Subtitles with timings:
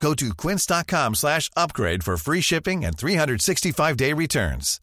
[0.00, 4.80] Go to quince.com slash upgrade for free shipping and 365-day returns.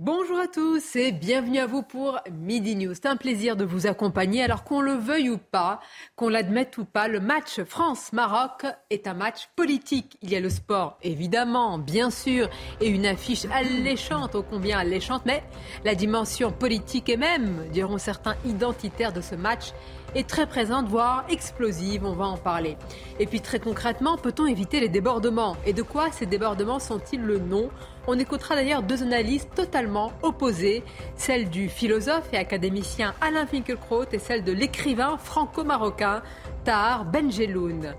[0.00, 2.94] Bonjour à tous et bienvenue à vous pour Midi News.
[2.94, 4.44] C'est un plaisir de vous accompagner.
[4.44, 5.80] Alors qu'on le veuille ou pas,
[6.14, 10.16] qu'on l'admette ou pas, le match France-Maroc est un match politique.
[10.22, 12.48] Il y a le sport, évidemment, bien sûr,
[12.80, 15.42] et une affiche alléchante, ô combien alléchante, mais
[15.84, 19.72] la dimension politique et même, diront certains, identitaires de ce match
[20.14, 22.04] est très présente, voire explosive.
[22.04, 22.76] On va en parler.
[23.18, 25.56] Et puis très concrètement, peut-on éviter les débordements?
[25.66, 27.70] Et de quoi ces débordements sont-ils le nom?
[28.06, 30.82] On écoutera d'ailleurs deux analyses totalement opposées,
[31.16, 36.22] celle du philosophe et académicien Alain Finkielkraut et celle de l'écrivain franco-marocain
[36.64, 37.94] Tahar Benjeloun.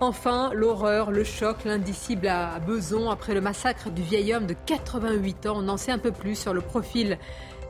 [0.00, 5.46] Enfin, l'horreur, le choc, l'indicible à Beson après le massacre du vieil homme de 88
[5.46, 5.54] ans.
[5.58, 7.16] On en sait un peu plus sur le profil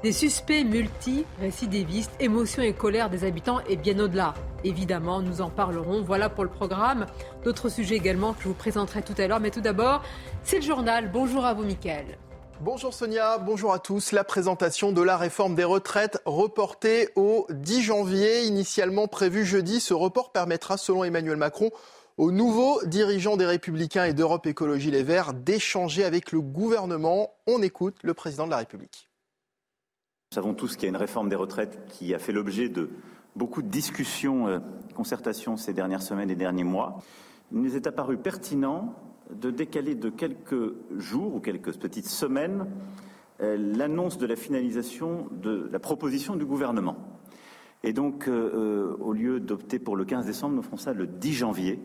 [0.05, 4.35] des suspects multi-récidivistes, émotions et colère des habitants et bien au-delà.
[4.63, 6.03] Évidemment, nous en parlerons.
[6.03, 7.07] Voilà pour le programme.
[7.43, 9.41] D'autres sujets également que je vous présenterai tout à l'heure.
[9.41, 10.03] Mais tout d'abord,
[10.43, 11.11] c'est le journal.
[11.11, 12.19] Bonjour à vous, Mickaël.
[12.61, 14.13] Bonjour Sonia, bonjour à tous.
[14.13, 19.81] La présentation de la réforme des retraites reportée au 10 janvier, initialement prévu jeudi.
[19.81, 21.71] Ce report permettra, selon Emmanuel Macron,
[22.19, 27.31] aux nouveaux dirigeants des Républicains et d'Europe Écologie Les Verts d'échanger avec le gouvernement.
[27.47, 29.09] On écoute le président de la République.
[30.35, 32.91] Nous savons tous qu'il y a une réforme des retraites qui a fait l'objet de
[33.37, 34.59] beaucoup de discussions, euh,
[34.93, 36.99] concertations ces dernières semaines et derniers mois.
[37.53, 38.97] Il nous est apparu pertinent
[39.31, 42.67] de décaler de quelques jours ou quelques petites semaines
[43.43, 46.97] euh, l'annonce de la finalisation de la proposition du gouvernement.
[47.85, 51.33] Et donc, euh, au lieu d'opter pour le 15 décembre, nous ferons ça le 10
[51.33, 51.79] janvier,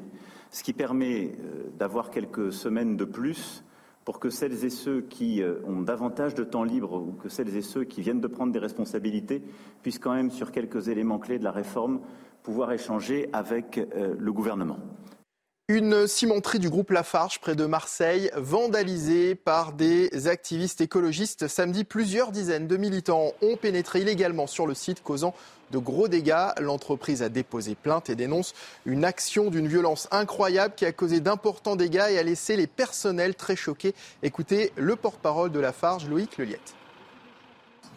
[0.50, 1.38] ce qui permet
[1.78, 3.64] d'avoir quelques semaines de plus
[4.10, 7.56] pour que celles et ceux qui euh, ont davantage de temps libre ou que celles
[7.56, 9.44] et ceux qui viennent de prendre des responsabilités
[9.84, 12.00] puissent quand même, sur quelques éléments clés de la réforme,
[12.42, 14.80] pouvoir échanger avec euh, le gouvernement.
[15.68, 21.48] Une cimenterie du groupe Lafarge près de Marseille, vandalisée par des activistes écologistes.
[21.48, 25.36] Samedi, plusieurs dizaines de militants ont pénétré illégalement sur le site, causant
[25.72, 26.50] de gros dégâts.
[26.60, 28.54] L'entreprise a déposé plainte et dénonce
[28.86, 33.36] une action d'une violence incroyable qui a causé d'importants dégâts et a laissé les personnels
[33.36, 33.94] très choqués.
[34.24, 36.79] Écoutez le porte-parole de Lafarge, Loïc Leliette.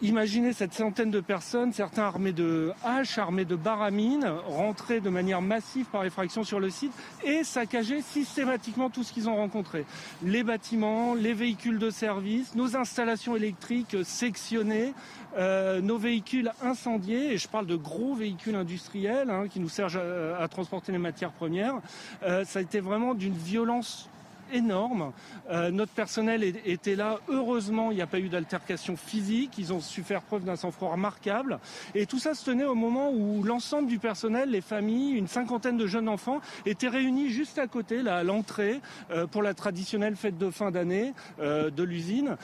[0.01, 5.41] Imaginez cette centaine de personnes, certains armés de haches, armés de baramines, rentrer de manière
[5.41, 6.91] massive par effraction sur le site
[7.23, 9.85] et saccager systématiquement tout ce qu'ils ont rencontré.
[10.23, 14.93] Les bâtiments, les véhicules de service, nos installations électriques sectionnées,
[15.37, 19.99] euh, nos véhicules incendiés, et je parle de gros véhicules industriels hein, qui nous servent
[20.37, 21.75] à, transporter les matières premières.
[22.23, 24.09] Euh, ça a été vraiment d'une violence
[24.53, 25.11] énorme.
[25.49, 27.19] Euh, notre personnel était là.
[27.27, 29.57] Heureusement, il n'y a pas eu d'altercation physique.
[29.57, 31.59] Ils ont su faire preuve d'un sang-froid remarquable.
[31.95, 35.77] Et tout ça se tenait au moment où l'ensemble du personnel, les familles, une cinquantaine
[35.77, 38.79] de jeunes enfants étaient réunis juste à côté, là, à l'entrée,
[39.11, 42.37] euh, pour la traditionnelle fête de fin d'année euh, de l'usine.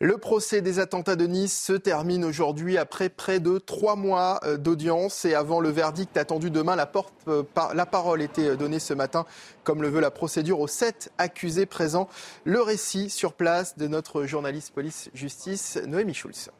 [0.00, 4.56] Le procès des attentats de Nice se termine aujourd'hui après près de trois mois euh,
[4.56, 6.76] d'audience et avant le verdict attendu demain.
[6.76, 6.88] La,
[7.26, 7.42] euh,
[7.74, 9.26] la, parole était donnée ce matin,
[9.64, 12.08] comme le veut la procédure, aux sept accusés présents.
[12.44, 16.50] Le récit sur place de notre journaliste police-justice, Noémie Schulz.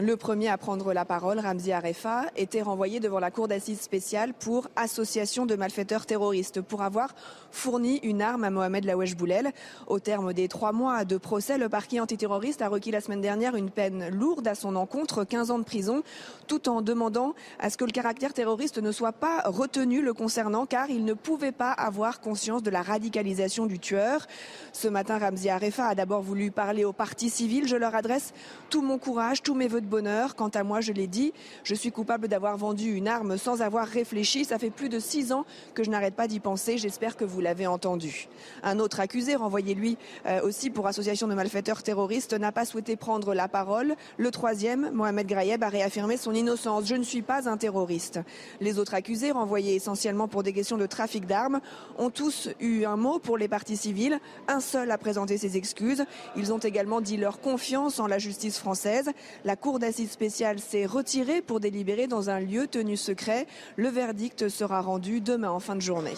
[0.00, 4.32] Le premier à prendre la parole, Ramzi Arefa, était renvoyé devant la cour d'assises spéciale
[4.32, 7.16] pour association de malfaiteurs terroristes pour avoir
[7.50, 9.50] fourni une arme à Mohamed Lawesh Boulel.
[9.88, 13.56] Au terme des trois mois de procès, le parquet antiterroriste a requis la semaine dernière
[13.56, 16.04] une peine lourde à son encontre, 15 ans de prison,
[16.46, 20.64] tout en demandant à ce que le caractère terroriste ne soit pas retenu le concernant
[20.64, 24.28] car il ne pouvait pas avoir conscience de la radicalisation du tueur.
[24.72, 27.66] Ce matin, Ramzi Arefa a d'abord voulu parler aux partis civils.
[27.66, 28.32] Je leur adresse
[28.70, 30.36] tout mon courage, tous mes voeux de bonheur.
[30.36, 31.32] Quant à moi, je l'ai dit,
[31.64, 34.44] je suis coupable d'avoir vendu une arme sans avoir réfléchi.
[34.44, 35.44] Ça fait plus de six ans
[35.74, 36.78] que je n'arrête pas d'y penser.
[36.78, 38.28] J'espère que vous l'avez entendu.
[38.62, 39.96] Un autre accusé, renvoyé lui
[40.26, 43.96] euh, aussi pour association de malfaiteurs terroristes, n'a pas souhaité prendre la parole.
[44.16, 46.86] Le troisième, Mohamed Grayeb, a réaffirmé son innocence.
[46.86, 48.20] Je ne suis pas un terroriste.
[48.60, 51.60] Les autres accusés, renvoyés essentiellement pour des questions de trafic d'armes,
[51.96, 54.20] ont tous eu un mot pour les parties civiles.
[54.46, 56.04] Un seul a présenté ses excuses.
[56.36, 59.10] Ils ont également dit leur confiance en la justice française.
[59.44, 63.46] La Cour d'assises spéciale s'est retiré pour délibérer dans un lieu tenu secret.
[63.76, 66.14] Le verdict sera rendu demain en fin de journée.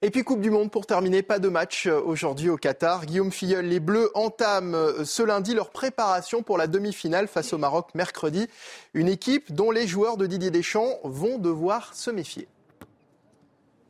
[0.00, 3.04] Et puis Coupe du Monde pour terminer, pas de match euh, aujourd'hui au Qatar.
[3.04, 7.58] Guillaume Filleul, les Bleus entament euh, ce lundi leur préparation pour la demi-finale face au
[7.58, 8.46] Maroc mercredi.
[8.94, 12.46] Une équipe dont les joueurs de Didier Deschamps vont devoir se méfier.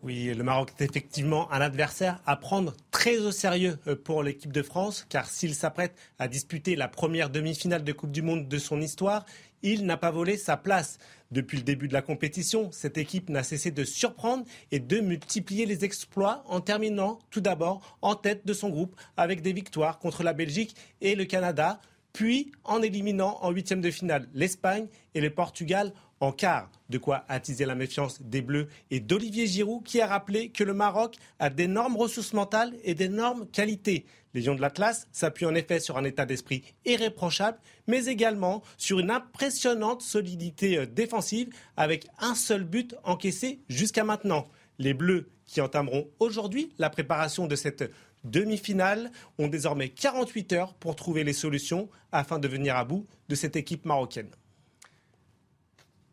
[0.05, 4.53] Oui, le Maroc est effectivement un adversaire à prendre très au sérieux euh, pour l'équipe
[4.53, 8.59] de France, car s'il s'apprête à disputer la première demi-finale de Coupe du Monde de
[8.59, 9.27] son histoire,
[9.63, 10.99] il n'a pas volé sa place.
[11.33, 15.67] Depuis le début de la compétition, cette équipe n'a cessé de surprendre et de multiplier
[15.67, 20.23] les exploits en terminant tout d'abord en tête de son groupe avec des victoires contre
[20.23, 21.81] la Belgique et le Canada,
[22.13, 26.71] puis en éliminant en huitième de finale l'Espagne et le Portugal en quart.
[26.89, 30.75] De quoi attiser la méfiance des Bleus et d'Olivier Giroud qui a rappelé que le
[30.75, 34.07] Maroc a d'énormes ressources mentales et d'énormes qualités.
[34.35, 39.01] Les Lions de l'Atlas s'appuient en effet sur un état d'esprit irréprochable, mais également sur
[39.01, 44.49] une impressionnante solidité euh, défensive avec un seul but encaissé jusqu'à maintenant.
[44.79, 47.91] Les Bleus qui entameront aujourd'hui la préparation de cette
[48.25, 53.35] demi-finale ont désormais 48 heures pour trouver les solutions afin de venir à bout de
[53.35, 54.31] cette équipe marocaine.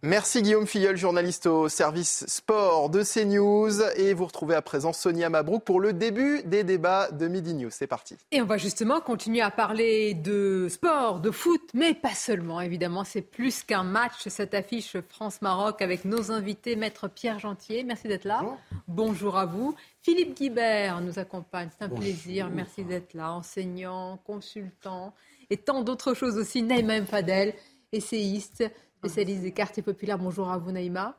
[0.06, 3.81] Merci Guillaume Filleul, journaliste au service sport de CNews.
[3.98, 7.72] Et vous retrouvez à présent Sonia Mabrouk pour le début des débats de Midi News.
[7.72, 8.16] C'est parti.
[8.30, 12.62] Et on va justement continuer à parler de sport, de foot, mais pas seulement.
[12.62, 17.84] Évidemment, c'est plus qu'un match, cette affiche France-Maroc avec nos invités, Maître Pierre Gentier.
[17.84, 18.44] Merci d'être là.
[18.88, 19.38] Bonjour.
[19.38, 19.74] à vous.
[20.04, 21.69] Philippe Guibert nous accompagne.
[21.75, 22.51] C'est un plaisir.
[22.54, 23.31] Merci d'être là.
[23.31, 25.16] Enseignant, consultant
[25.50, 26.62] et tant d'autres choses aussi.
[26.62, 27.56] Naïma Fadel,
[27.92, 28.63] essayiste
[29.06, 30.18] spécialiste des quartiers populaires.
[30.18, 31.16] Bonjour à vous, Naïma.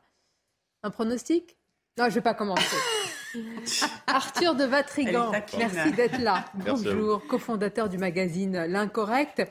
[0.82, 1.56] Un pronostic?
[1.96, 2.76] Non, je ne vais pas commencer.
[4.08, 6.46] Arthur de Vatrigan, merci d'être là.
[6.54, 9.42] Bonjour, cofondateur du magazine L'Incorrect.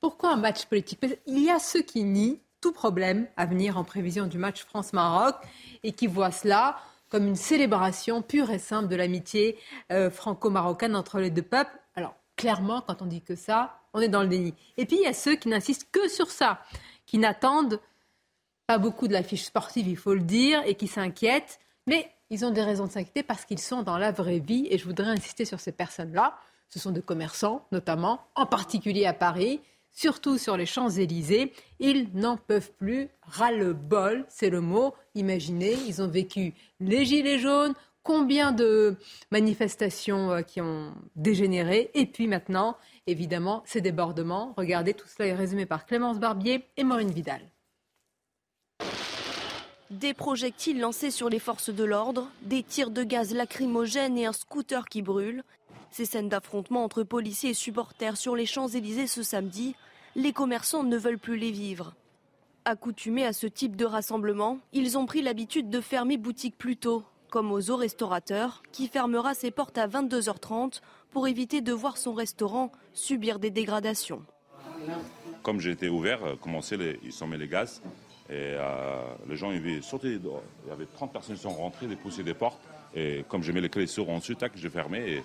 [0.00, 1.04] Pourquoi un match politique?
[1.26, 5.36] Il y a ceux qui nient tout problème à venir en prévision du match France-Maroc
[5.84, 6.78] et qui voient cela
[7.10, 9.56] comme une célébration pure et simple de l'amitié
[9.92, 11.78] euh, franco-marocaine entre les deux peuples.
[11.94, 14.54] Alors, clairement, quand on dit que ça, on est dans le déni.
[14.76, 16.60] Et puis, il y a ceux qui n'insistent que sur ça
[17.14, 17.78] qui n'attendent
[18.66, 21.60] pas beaucoup de la fiche sportive, il faut le dire, et qui s'inquiètent.
[21.86, 24.66] Mais ils ont des raisons de s'inquiéter parce qu'ils sont dans la vraie vie.
[24.68, 26.36] Et je voudrais insister sur ces personnes-là.
[26.70, 29.60] Ce sont des commerçants, notamment, en particulier à Paris,
[29.92, 31.52] surtout sur les Champs-Élysées.
[31.78, 33.08] Ils n'en peuvent plus.
[33.22, 34.92] Ras-le-bol, c'est le mot.
[35.14, 37.74] Imaginez, ils ont vécu les Gilets jaunes,
[38.04, 38.96] combien de
[39.32, 41.90] manifestations euh, qui ont dégénéré.
[41.94, 42.76] Et puis maintenant,
[43.08, 44.54] évidemment, ces débordements.
[44.56, 47.40] Regardez, tout cela est résumé par Clémence Barbier et Maureen Vidal.
[49.90, 54.32] Des projectiles lancés sur les forces de l'ordre, des tirs de gaz lacrymogènes et un
[54.32, 55.42] scooter qui brûle.
[55.90, 59.76] Ces scènes d'affrontement entre policiers et supporters sur les Champs-Élysées ce samedi,
[60.16, 61.94] les commerçants ne veulent plus les vivre.
[62.64, 67.04] Accoutumés à ce type de rassemblement, ils ont pris l'habitude de fermer boutique plus tôt,
[67.34, 72.14] comme aux eaux restaurateurs, qui fermera ses portes à 22h30 pour éviter de voir son
[72.14, 74.22] restaurant subir des dégradations.
[75.42, 77.82] Comme j'ai été ouvert, euh, les, ils sont mis les gaz
[78.30, 80.12] et euh, les gens ils sauté.
[80.12, 82.60] Il y avait 30 personnes qui sont rentrées, ils poussaient des portes
[82.94, 85.22] et comme je mets les clés sur ensuite, tac, j'ai fermé et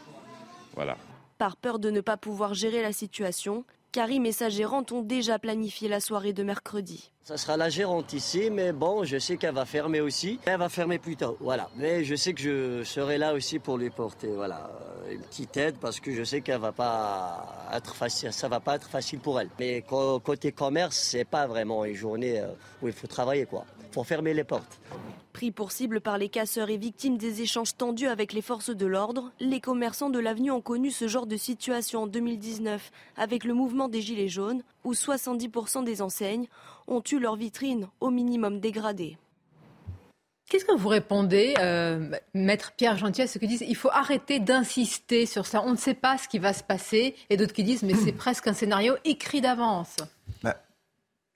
[0.73, 0.97] voilà.
[1.37, 5.39] Par peur de ne pas pouvoir gérer la situation, Karim et sa gérante ont déjà
[5.39, 7.11] planifié la soirée de mercredi.
[7.23, 10.39] Ça sera la gérante ici, mais bon, je sais qu'elle va fermer aussi.
[10.45, 11.69] Elle va fermer plus tôt, voilà.
[11.75, 14.69] Mais je sais que je serai là aussi pour lui porter, voilà,
[15.09, 18.75] une petite aide parce que je sais qu'elle va pas être facile, ça va pas
[18.75, 19.49] être facile pour elle.
[19.59, 19.83] Mais
[20.23, 22.47] côté commerce, c'est pas vraiment une journée euh,
[22.83, 23.65] où il faut travailler, quoi.
[23.91, 24.79] Faut fermer les portes.
[25.39, 28.85] Pris pour cible par les casseurs et victimes des échanges tendus avec les forces de
[28.85, 33.53] l'ordre, les commerçants de l'avenue ont connu ce genre de situation en 2019 avec le
[33.53, 36.47] mouvement des Gilets jaunes, où 70% des enseignes
[36.89, 39.17] ont eu leur vitrine au minimum dégradée.
[40.49, 44.41] Qu'est-ce que vous répondez, euh, maître Pierre Gentil, à ceux qui disent il faut arrêter
[44.41, 47.63] d'insister sur ça, on ne sait pas ce qui va se passer, et d'autres qui
[47.63, 49.95] disent mais c'est presque un scénario écrit d'avance
[50.43, 50.61] bah,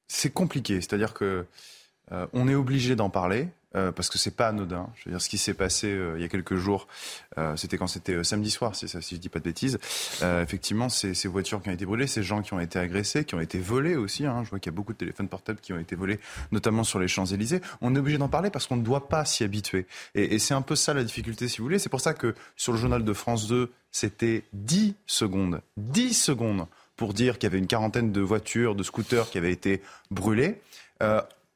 [0.10, 1.46] C'est compliqué, c'est-à-dire que
[2.12, 3.48] euh, on est obligé d'en parler.
[3.76, 4.90] Euh, parce que c'est pas anodin.
[4.96, 6.88] Je veux dire, ce qui s'est passé euh, il y a quelques jours,
[7.56, 9.80] c'était quand c'était samedi soir, si, ça, si je dis pas de bêtises.
[10.22, 13.40] effectivement, ces, voitures qui ont été brûlées, ces gens qui ont été agressés, qui ont
[13.40, 14.26] été volés aussi.
[14.26, 14.44] Hein.
[14.44, 16.20] Je vois qu'il y a beaucoup de téléphones portables qui ont été volés,
[16.52, 17.62] notamment sur les Champs-Élysées.
[17.82, 19.88] On est obligé d'en parler parce qu'on ne doit pas s'y habituer.
[20.14, 21.80] Et c'est un peu ça la difficulté, si vous voulez.
[21.80, 25.62] C'est pour ça que sur le journal de France 2, c'était 10 secondes.
[25.78, 29.52] 10 secondes pour dire qu'il y avait une quarantaine de voitures, de scooters qui avaient
[29.52, 30.62] été brûlées.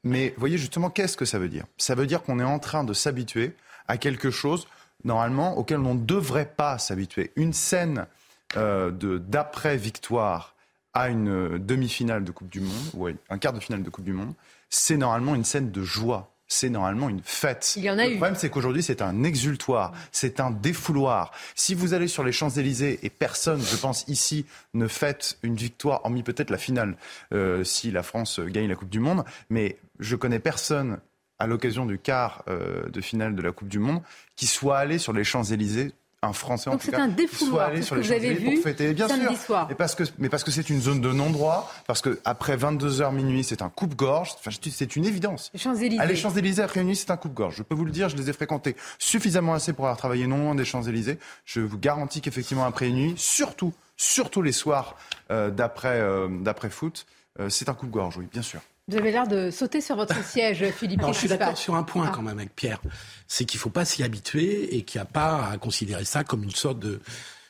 [0.08, 1.66] Mais voyez justement, qu'est-ce que ça veut dire?
[1.78, 3.56] Ça veut dire qu'on est en train de s'habituer
[3.88, 4.68] à quelque chose,
[5.04, 7.32] normalement, auquel on ne devrait pas s'habituer.
[7.36, 8.08] Une scène
[8.56, 10.56] euh, d'après-victoire
[10.94, 14.14] à une demi-finale de Coupe du Monde, ou un quart de finale de Coupe du
[14.14, 14.34] Monde,
[14.70, 16.32] c'est normalement une scène de joie.
[16.48, 17.74] C'est normalement une fête.
[17.78, 18.16] Il y en a le eu.
[18.18, 21.32] problème, c'est qu'aujourd'hui, c'est un exultoire, c'est un défouloir.
[21.56, 26.02] Si vous allez sur les Champs-Élysées et personne, je pense, ici, ne fête une victoire,
[26.04, 26.98] hormis peut-être la finale,
[27.34, 31.00] euh, si la France gagne la Coupe du Monde, mais je connais personne
[31.40, 34.02] à l'occasion du quart euh, de finale de la Coupe du Monde
[34.36, 35.94] qui soit allé sur les Champs-Élysées
[36.24, 38.34] un Français en Donc tout c'est cas un qui défouloir, soit allé sur les Champs-Élysées
[38.34, 39.68] vu pour fêter bien sûr soir.
[39.70, 43.14] mais parce que mais parce que c'est une zone de non-droit parce que après 22h
[43.14, 46.02] minuit c'est un coupe-gorge enfin, c'est une évidence Les Champs-Élysées.
[46.02, 47.56] Allez, Champs-Élysées après minuit, c'est un coupe-gorge.
[47.58, 50.38] Je peux vous le dire, je les ai fréquentés suffisamment assez pour avoir travaillé non
[50.38, 51.20] loin des Champs-Élysées.
[51.46, 54.96] Je vous garantis qu'effectivement, après minuit, surtout, surtout les soirs
[55.32, 57.06] euh, d'après euh, d'après foot,
[57.40, 58.62] euh, c'est un coupe-gorge, oui, bien sûr.
[58.90, 61.02] Vous avez l'air de sauter sur votre siège, Philippe.
[61.08, 62.12] Je suis d'accord sur un point Ah.
[62.16, 62.80] quand même avec Pierre.
[63.28, 66.24] C'est qu'il ne faut pas s'y habituer et qu'il n'y a pas à considérer ça
[66.24, 67.02] comme une sorte de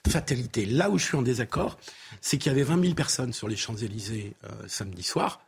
[0.10, 0.66] fatalité.
[0.66, 1.78] Là où je suis en désaccord,
[2.22, 5.42] c'est qu'il y avait 20 000 personnes sur les Champs-Élysées euh, samedi soir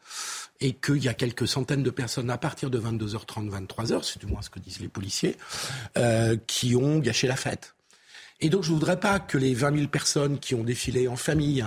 [0.61, 4.27] et qu'il y a quelques centaines de personnes à partir de 22h30, 23h, c'est du
[4.27, 5.37] moins ce que disent les policiers,
[5.97, 7.73] euh, qui ont gâché la fête.
[8.41, 11.15] Et donc je ne voudrais pas que les 20 000 personnes qui ont défilé en
[11.15, 11.65] famille,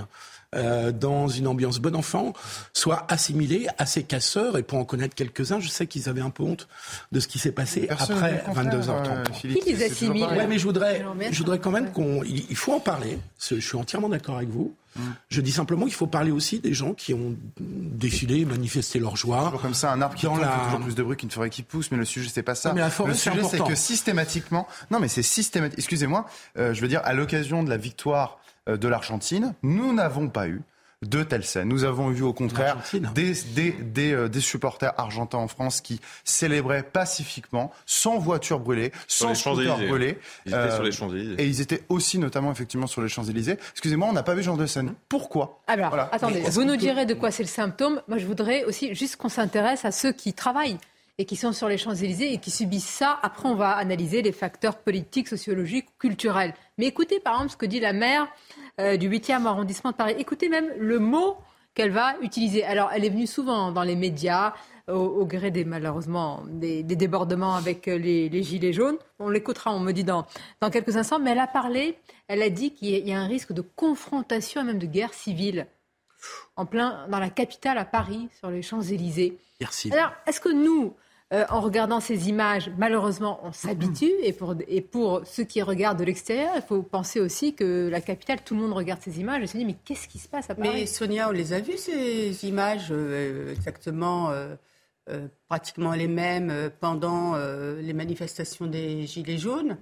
[0.54, 2.32] euh, dans une ambiance bon enfant,
[2.72, 4.58] soient assimilées à ces casseurs.
[4.58, 6.68] Et pour en connaître quelques-uns, je sais qu'ils avaient un peu honte
[7.12, 9.08] de ce qui s'est passé Personne après n'est le contraire, 22h30.
[9.08, 10.24] euh, Qui les assimile.
[10.24, 13.18] Ouais, mais je voudrais, je voudrais quand même qu'on, il faut en parler.
[13.40, 14.74] Je suis entièrement d'accord avec vous.
[14.94, 15.00] Mm.
[15.30, 19.44] Je dis simplement qu'il faut parler aussi des gens qui ont défilé, manifesté leur joie.
[19.46, 21.48] Toujours comme ça, un arbre qui tombe la- fait toujours plus de bruit qu'une forêt
[21.50, 22.68] qui pousse, mais le sujet c'est pas ça.
[22.70, 25.78] Non, mais la forêt, le sujet c'est que systématiquement, non mais c'est systématique.
[25.78, 26.26] Excusez-moi,
[26.58, 30.48] euh, je veux dire à l'occasion de la victoire euh, de l'Argentine, nous n'avons pas
[30.48, 30.62] eu
[31.02, 31.66] de telles scènes.
[31.68, 33.10] Nous avons vu au contraire L'Argentine.
[33.12, 38.92] des, des, des, euh, des supporters argentins en France qui célébraient pacifiquement, sans voiture brûlée,
[39.08, 40.18] sans scooter brûlé.
[40.46, 41.42] Ils étaient Euh, sur les Champs-Élysées.
[41.42, 43.58] Et ils étaient aussi notamment effectivement sur les Champs-Élysées.
[43.72, 44.94] Excusez-moi, on n'a pas vu ce genre de scène.
[45.08, 45.60] Pourquoi?
[45.66, 46.08] Alors, Voilà.
[46.12, 48.00] attendez, vous nous direz de quoi c'est le symptôme.
[48.06, 50.78] Moi, je voudrais aussi juste qu'on s'intéresse à ceux qui travaillent
[51.18, 53.18] et qui sont sur les Champs-Élysées et qui subissent ça.
[53.22, 56.54] Après, on va analyser les facteurs politiques, sociologiques, culturels.
[56.78, 58.26] Mais écoutez, par exemple, ce que dit la maire
[58.80, 60.14] euh, du 8e arrondissement de Paris.
[60.18, 61.36] Écoutez même le mot
[61.74, 62.64] qu'elle va utiliser.
[62.64, 64.52] Alors, elle est venue souvent dans les médias,
[64.88, 68.96] au, au gré des, malheureusement, des, des débordements avec euh, les, les gilets jaunes.
[69.18, 70.26] On l'écoutera, on me dit, dans,
[70.60, 71.18] dans quelques instants.
[71.18, 73.52] Mais elle a parlé, elle a dit qu'il y a- il y a un risque
[73.52, 75.66] de confrontation et même de guerre civile
[76.56, 79.38] en plein dans la capitale à Paris, sur les Champs-Élysées.
[79.60, 79.92] Merci.
[79.92, 80.94] Alors, est-ce que nous,
[81.32, 84.32] euh, en regardant ces images, malheureusement, on s'habitue et
[84.82, 88.60] pour, ceux qui regardent de l'extérieur, il faut penser aussi que la capitale, tout le
[88.60, 91.30] monde regarde ces images et se dit mais qu'est-ce qui se passe à Mais Sonia,
[91.30, 94.56] on les a vues, ces images, euh, exactement, euh,
[95.48, 99.76] pratiquement les mêmes pendant les manifestations des Gilets jaunes.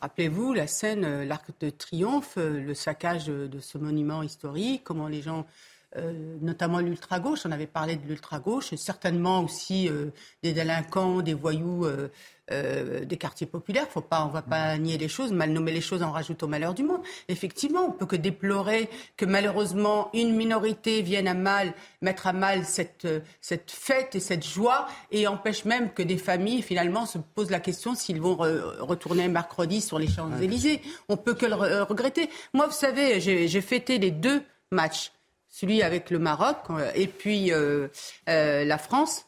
[0.00, 5.46] Rappelez-vous la scène, l'Arc de Triomphe, le saccage de ce monument historique, comment les gens,
[5.96, 10.10] euh, notamment l'ultra-gauche, on avait parlé de l'ultra-gauche, certainement aussi euh,
[10.42, 12.08] des délinquants, des voyous euh,
[12.50, 13.86] euh, des quartiers populaires.
[13.88, 16.42] Faut pas, on ne va pas nier les choses, mal nommer les choses en rajoute
[16.42, 17.00] au malheur du monde.
[17.28, 22.64] Effectivement, on peut que déplorer que malheureusement une minorité vienne à mal mettre à mal
[22.64, 23.06] cette,
[23.40, 27.60] cette fête et cette joie et empêche même que des familles finalement se posent la
[27.60, 30.80] question s'ils vont re- retourner mercredi sur les Champs-Élysées.
[31.08, 32.28] On peut que le re- regretter.
[32.54, 35.12] Moi, vous savez, j'ai fêté les deux matchs,
[35.52, 37.86] celui avec le Maroc euh, et puis euh,
[38.28, 39.26] euh, la France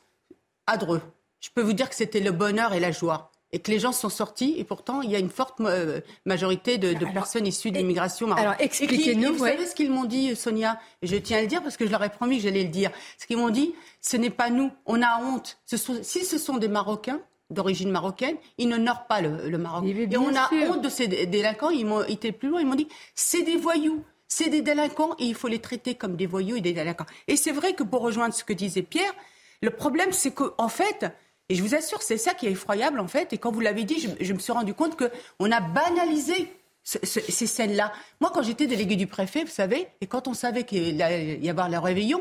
[0.66, 1.02] à Dreux.
[1.40, 3.30] Je peux vous dire que c'était le bonheur et la joie.
[3.52, 6.76] Et que les gens sont sortis, et pourtant, il y a une forte euh, majorité
[6.76, 8.48] de, de personnes issues de l'immigration marocaine.
[8.48, 9.52] alors, expliquez-nous, Vous ouais.
[9.52, 11.90] savez ce qu'ils m'ont dit, Sonia Et je tiens à le dire parce que je
[11.92, 12.90] leur ai promis que j'allais le dire.
[13.16, 15.58] Ce qu'ils m'ont dit, ce n'est pas nous, on a honte.
[15.66, 19.84] Ce sont- si ce sont des Marocains, d'origine marocaine, ils n'honorent pas le, le Maroc.
[19.86, 20.70] Et on a sûr.
[20.70, 21.70] honte de ces dé- délinquants.
[21.70, 24.02] Ils m'ont été plus loin, ils m'ont dit, c'est des voyous.
[24.36, 27.06] C'est des délinquants et il faut les traiter comme des voyous et des délinquants.
[27.28, 29.14] Et c'est vrai que pour rejoindre ce que disait Pierre,
[29.62, 31.06] le problème c'est qu'en en fait,
[31.48, 33.32] et je vous assure, c'est ça qui est effroyable en fait.
[33.32, 36.98] Et quand vous l'avez dit, je, me suis rendu compte que on a banalisé ce-
[37.04, 37.92] ce- ces scènes-là.
[38.20, 41.48] Moi, quand j'étais délégué du préfet, vous savez, et quand on savait qu'il allait y
[41.48, 42.20] avoir le réveillon,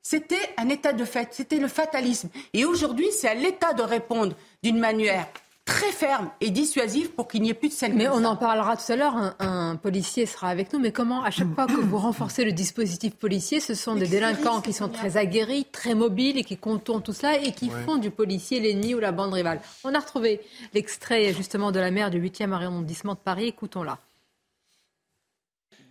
[0.00, 2.28] c'était un état de fait, c'était le fatalisme.
[2.52, 5.26] Et aujourd'hui, c'est à l'État de répondre d'une manière
[5.68, 8.30] très ferme et dissuasive pour qu'il n'y ait plus de scènes Mais on ça.
[8.30, 11.54] en parlera tout à l'heure, un, un policier sera avec nous, mais comment à chaque
[11.54, 15.66] fois que vous renforcez le dispositif policier, ce sont des délinquants qui sont très aguerris,
[15.70, 19.12] très mobiles et qui contournent tout cela et qui font du policier l'ennemi ou la
[19.12, 19.60] bande rivale.
[19.84, 20.40] On a retrouvé
[20.72, 23.98] l'extrait justement de la maire du 8e arrondissement de Paris, écoutons-la.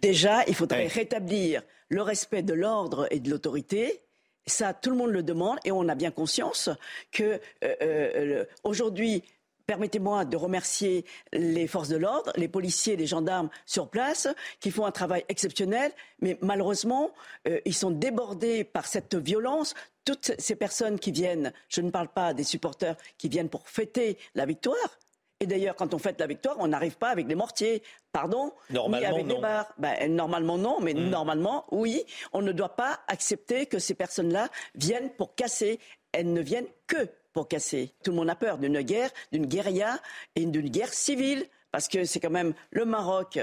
[0.01, 4.01] Déjà, il faudrait rétablir le respect de l'ordre et de l'autorité.
[4.48, 6.69] Ça, tout le monde le demande et on a bien conscience
[7.12, 7.24] que
[7.63, 9.24] euh, euh, aujourd'hui,
[9.67, 14.27] permettez-moi de remercier les forces de l'ordre, les policiers, les gendarmes sur place,
[14.59, 17.12] qui font un travail exceptionnel, mais malheureusement,
[17.47, 22.07] euh, ils sont débordés par cette violence toutes ces personnes qui viennent, je ne parle
[22.07, 24.97] pas des supporters qui viennent pour fêter la victoire.
[25.41, 27.83] Et d'ailleurs, quand on fête la victoire, on n'arrive pas avec des mortiers,
[28.13, 29.67] pardon, ni avec des barres.
[29.77, 31.09] Ben, normalement, non, mais Mm.
[31.09, 32.05] normalement, oui.
[32.33, 35.79] On ne doit pas accepter que ces personnes-là viennent pour casser.
[36.13, 37.07] Elles ne viennent que
[37.38, 37.94] pour casser.
[38.03, 40.00] Tout le monde a peur d'une guerre, d'une guérilla
[40.36, 41.46] et d'une guerre civile.
[41.72, 43.38] Parce que c'est quand même le Maroc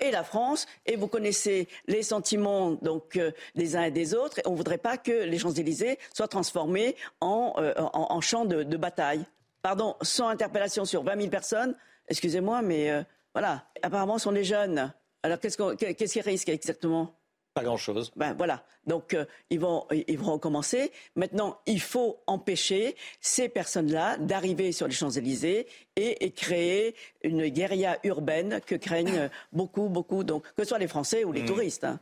[0.00, 4.40] et la France, et vous connaissez les sentiments donc euh, des uns et des autres.
[4.40, 8.76] Et on ne voudrait pas que les Champs-Élysées soient transformés en, euh, en, champ de,
[8.76, 9.24] bataille.
[9.62, 11.74] Pardon, 100 interpellations sur 20 000 personnes.
[12.08, 13.02] Excusez-moi, mais euh,
[13.32, 13.64] voilà.
[13.80, 14.92] Apparemment, ce sont les jeunes.
[15.22, 17.14] Alors, qu'est-ce qu'on- qu'est-ce qu'ils risquent exactement?
[17.58, 18.12] Pas grand-chose.
[18.16, 18.64] ben voilà.
[18.86, 20.92] Donc euh, ils vont ils vont recommencer.
[21.16, 27.98] Maintenant, il faut empêcher ces personnes-là d'arriver sur les Champs-Élysées et, et créer une guérilla
[28.04, 31.84] urbaine que craignent beaucoup beaucoup donc que ce soit les Français ou les touristes.
[31.84, 32.00] hein.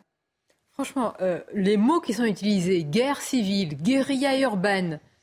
[0.72, 5.15] Franchement, euh, les mots qui sont utilisés, guerre civile, guérilla urbaine, euh,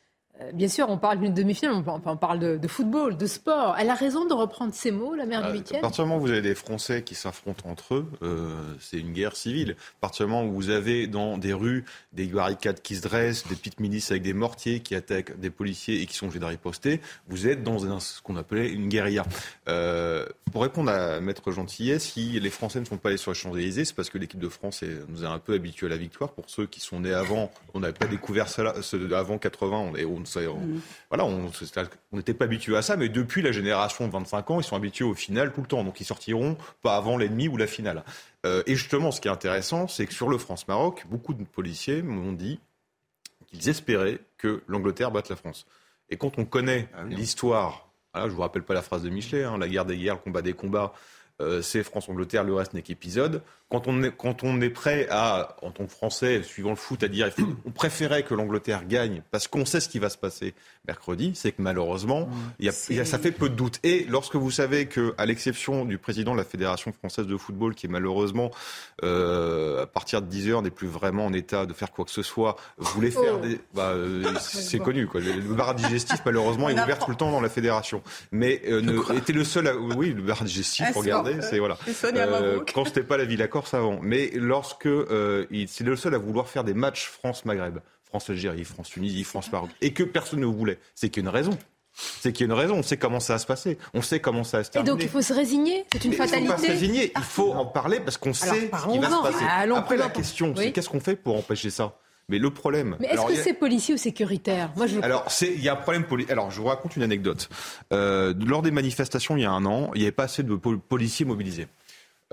[0.53, 3.75] bien sûr, on parle d'une demi-finale, on, parle de, de football, de sport.
[3.79, 6.09] Elle a raison de reprendre ces mots, la mère Euh, du À huitième partir du
[6.09, 9.71] moment où vous avez des Français qui s'affrontent entre eux, euh, c'est une guerre civile.
[9.99, 13.47] À partir du moment où vous avez dans des rues des barricades qui se dressent,
[13.47, 16.45] des petites milices avec des mortiers qui attaquent des policiers et qui sont obligés de
[16.45, 19.23] riposter, vous êtes dans un- ce qu'on appelait une guérilla.
[19.67, 23.35] Euh, pour répondre à Maître Gentillet, si les Français ne sont pas allés sur les
[23.35, 26.31] Champs-Élysées, c'est parce que l'équipe de France nous a un peu habitués à la victoire.
[26.31, 29.95] Pour ceux qui sont nés avant, on n'avait pas découvert cela ce- avant 80, on,
[29.95, 30.81] est- on, savait- on- Mhm.
[31.09, 31.49] voilà, on
[32.11, 35.05] n'était pas habitué à ça, mais depuis la génération de 25 ans, ils sont habitués
[35.05, 35.83] au final tout le temps.
[35.83, 38.03] Donc ils sortiront pas avant l'ennemi ou la finale.
[38.45, 42.01] Euh, et justement, ce qui est intéressant, c'est que sur le France-Maroc, beaucoup de policiers
[42.01, 42.59] m'ont dit
[43.47, 45.65] qu'ils espéraient que l'Angleterre batte la France.
[46.09, 49.57] Et quand on connaît l'histoire, voilà, je vous rappelle pas la phrase de Michelet, hein,
[49.57, 50.93] la guerre des guerres, le combat des combats,
[51.41, 53.41] euh, c'est France-Angleterre, le reste n'est qu'épisode.
[53.73, 57.01] Quand on, est, quand on est prêt à, en tant que Français, suivant le foot,
[57.01, 60.17] à dire faut- on préférait que l'Angleterre gagne parce qu'on sait ce qui va se
[60.19, 60.53] passer
[60.87, 63.79] mercredi, c'est que malheureusement, il y a- il y a- ça fait peu de doute.
[63.81, 67.73] Et lorsque vous savez que, à l'exception du président de la Fédération française de football,
[67.73, 68.51] qui est malheureusement,
[69.03, 72.11] euh, à partir de 10 heures, n'est plus vraiment en état de faire quoi que
[72.11, 73.45] ce soit, voulait faire Oh.
[73.45, 73.59] des...
[73.73, 75.19] Bah, euh, c'est connu, quoi.
[75.19, 78.03] Le, bar digestif, malheureusement, est ouvert tout le temps dans la fédération.
[78.31, 79.75] Mais euh, ne, était le seul à...
[79.75, 81.57] Oui, le bar digestif, Ah, regardez, c'est-.
[81.59, 81.77] Voilà.
[82.13, 83.99] Euh, quand c'était pas la Villa Corse avant.
[84.01, 89.23] Mais lorsque euh, il- c'est le seul à vouloir faire des matchs France-Maghreb, France-Algérie, France-Tunisie,
[89.23, 91.57] France-Maroc, et que personne ne voulait, c'est qu'il y a une raison.
[91.95, 92.75] C'est qu'il y a une raison.
[92.77, 93.77] On sait comment ça va se passer.
[93.93, 94.91] On sait comment ça va se Et terminer.
[94.91, 97.11] donc il faut se résigner C'est une Mais Il fatalité faut pas se résigner.
[97.15, 98.53] Il faut en parler parce qu'on sait ce
[98.91, 99.45] qui va se passer.
[99.47, 100.53] Allons Après, la question, Oui.
[100.65, 101.97] c'est qu'est-ce qu'on fait pour empêcher ça?
[102.29, 102.95] Mais le problème.
[103.01, 104.71] Mais est-ce que a- c'est policier ou sécuritaire?
[104.77, 106.31] Moi, je alors, il y a un problème politique.
[106.31, 107.49] Alors, je vous raconte une anecdote.
[107.91, 110.55] Euh, lors des manifestations, il y a un an, il n'y avait pas assez de
[110.55, 111.67] pol- policiers mobilisés.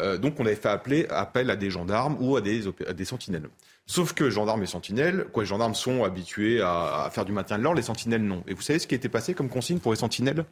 [0.01, 2.93] Euh, donc, on avait fait appeler, appel à des gendarmes ou à des, opé- à
[2.93, 3.49] des sentinelles.
[3.87, 7.59] Sauf que gendarmes et sentinelles, quoi, les gendarmes sont habitués à, à faire du maintien
[7.59, 8.43] de l'ordre, les sentinelles non.
[8.47, 10.45] Et vous savez ce qui était passé comme consigne pour les sentinelles?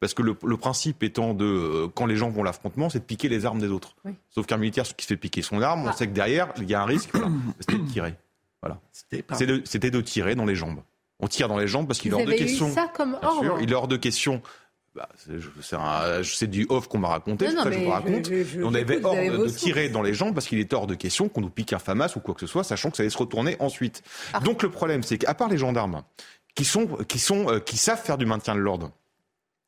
[0.00, 2.98] Parce que le, le principe étant de, euh, quand les gens vont à l'affrontement, c'est
[2.98, 3.94] de piquer les armes des autres.
[4.04, 4.12] Oui.
[4.30, 5.92] Sauf qu'un militaire qui se fait piquer son arme, on Ah.
[5.92, 7.28] sait que derrière, il y a un risque, voilà,
[7.60, 8.14] c'était de tirer.
[8.62, 8.78] Voilà.
[9.46, 10.80] de- C'était de tirer dans les jambes.
[11.18, 12.70] On tire dans les jambes parce qu'il est hors de question.
[12.70, 14.42] ça comme Bien sûr, ordre il est hors de question.
[14.96, 15.08] Bah,
[16.24, 18.26] c'est du off qu'on m'a raconté, c'est ça que je vous raconte.
[18.28, 20.94] je- je- on avait hors de tirer dans les jambes parce qu'il était hors de
[20.94, 23.10] question qu'on nous pique un FAMAS ou quoi que ce soit, sachant que ça allait
[23.10, 24.02] se retourner ensuite.
[24.32, 24.40] Ah.
[24.40, 26.02] Donc le problème, c'est qu'à part les gendarmes,
[26.54, 28.90] qui sont, qui sont, euh, qui savent faire du maintien de l'ordre,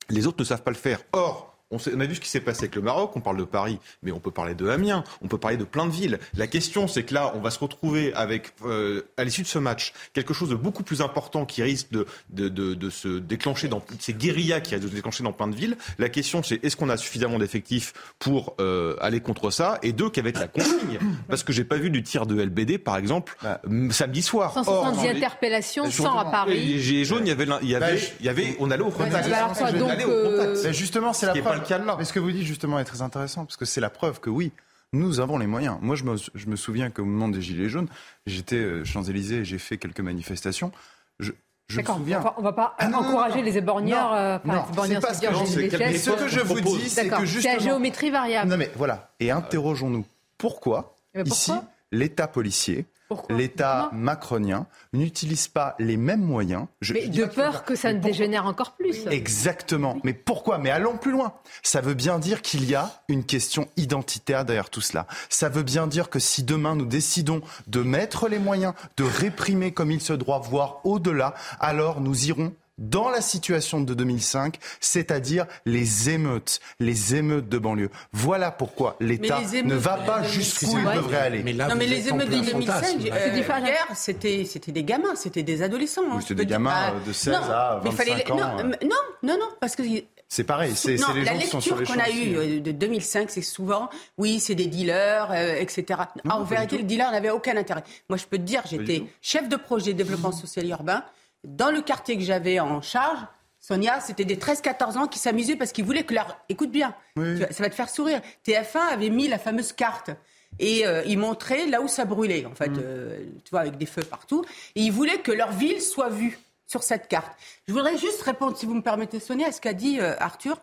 [0.08, 1.00] les autres ne savent pas le faire.
[1.12, 3.36] Or, on, sait- on a vu ce qui s'est passé avec le Maroc, on parle
[3.36, 6.18] de Paris, mais on peut parler de Amiens, on peut parler de plein de villes.
[6.36, 9.58] La question, c'est que là, on va se retrouver avec, euh, à l'issue de ce
[9.58, 13.68] match, quelque chose de beaucoup plus important qui risque de, de, de, de se déclencher
[13.68, 15.76] dans ces guérillas qui risquent de se déclencher dans plein de villes.
[15.98, 19.78] La question, c'est est-ce qu'on a suffisamment d'effectifs pour euh, aller contre ça?
[19.82, 20.98] Et deux, qu'avec la consigne?
[21.28, 23.36] Parce que j'ai pas vu du tir de LBD, par exemple,
[23.68, 24.52] m- samedi soir.
[24.54, 26.54] 170 Or, interpellations, 100 à Justement, Paris.
[26.66, 28.70] Les gilets jaunes, il y avait, l'un- il y avait, Bah, il y avait, on
[28.70, 29.28] allait au contact.
[29.28, 30.72] bah alors On donc, allait au euh, contact.
[30.74, 31.57] Justement, c'est Ce la preuve.
[31.84, 31.96] Là.
[31.98, 34.30] Mais ce que vous dites justement est très intéressant parce que c'est la preuve que
[34.30, 34.52] oui,
[34.92, 35.76] nous avons les moyens.
[35.82, 37.88] Moi, je me, je me souviens qu'au moment des Gilets jaunes,
[38.26, 40.72] j'étais euh, Champs-Élysées et j'ai fait quelques manifestations.
[41.20, 41.32] Je,
[41.68, 42.20] je me D'accord, on souviens.
[42.20, 43.42] va, on va pas Ah non, encourager non.
[43.44, 44.10] les éborgneurs.
[44.10, 45.92] Non, euh, non, les éborgneurs, c'est pas c'est ce que j'ai je- des c'est gestes.
[45.92, 47.54] Mais ce que je vous dis, c'est que C'est justement.
[47.54, 48.50] à géométrie variable.
[48.50, 49.10] Non mais voilà.
[49.20, 50.06] Et interrogeons-nous.
[50.38, 50.94] Pourquoi,
[51.26, 51.52] ici
[51.92, 52.86] l'État policier,
[53.30, 57.98] l'État macronien n'utilise pas les mêmes moyens je- Mais je de peur que ça ne
[57.98, 59.06] dégénère encore plus.
[59.08, 59.98] Exactement.
[60.04, 60.58] Mais pourquoi?
[60.58, 61.32] Mais allons plus loin.
[61.62, 65.06] Ça veut bien dire qu'il y a une question identitaire derrière tout cela.
[65.28, 69.72] Ça veut bien dire que si demain nous décidons de mettre les moyens de réprimer
[69.72, 75.46] comme il se doit, voire au-delà, alors nous irons dans la situation de 2005, c'est-à-dire
[75.66, 77.90] les émeutes, les émeutes de banlieue.
[78.12, 81.42] Voilà pourquoi l'État ne va pas jusqu'où il devrait aller.
[81.42, 86.02] Mais non, mais les émeutes de 2005, euh, c'était c'était des gamins, c'était des adolescents.
[86.10, 86.20] Hein.
[86.20, 88.38] c'était des gamins de 16 à 25 ans.
[88.38, 89.82] Non, non, non, parce que
[90.28, 93.30] c'est pareil, c'est les gens qui sont sur les qu'on a eu euh, de 2005,
[93.30, 93.88] c'est souvent,
[94.18, 96.00] oui, c'est des dealers, euh, etc.
[96.28, 97.82] en vérité, le dealer n'avait aucun intérêt.
[98.10, 101.02] Moi, je peux te dire, j'étais chef de projet développement social et urbain.
[101.44, 103.20] Dans le quartier que j'avais en charge,
[103.60, 106.38] Sonia, c'était des 13-14 ans qui s'amusaient parce qu'ils voulaient que leur...
[106.48, 108.20] Écoute bien, ça va te faire sourire.
[108.46, 110.10] TF1 avait mis la fameuse carte
[110.58, 113.42] et euh, ils montraient là où ça brûlait, en fait, mm.
[113.44, 114.44] tu vois, avec des feux partout.
[114.74, 117.32] Et ils voulaient que leur ville soit vue sur cette carte.
[117.66, 120.60] Je voudrais juste répondre, si vous me permettez, Sonia, à ce qu'a dit euh, Arthur.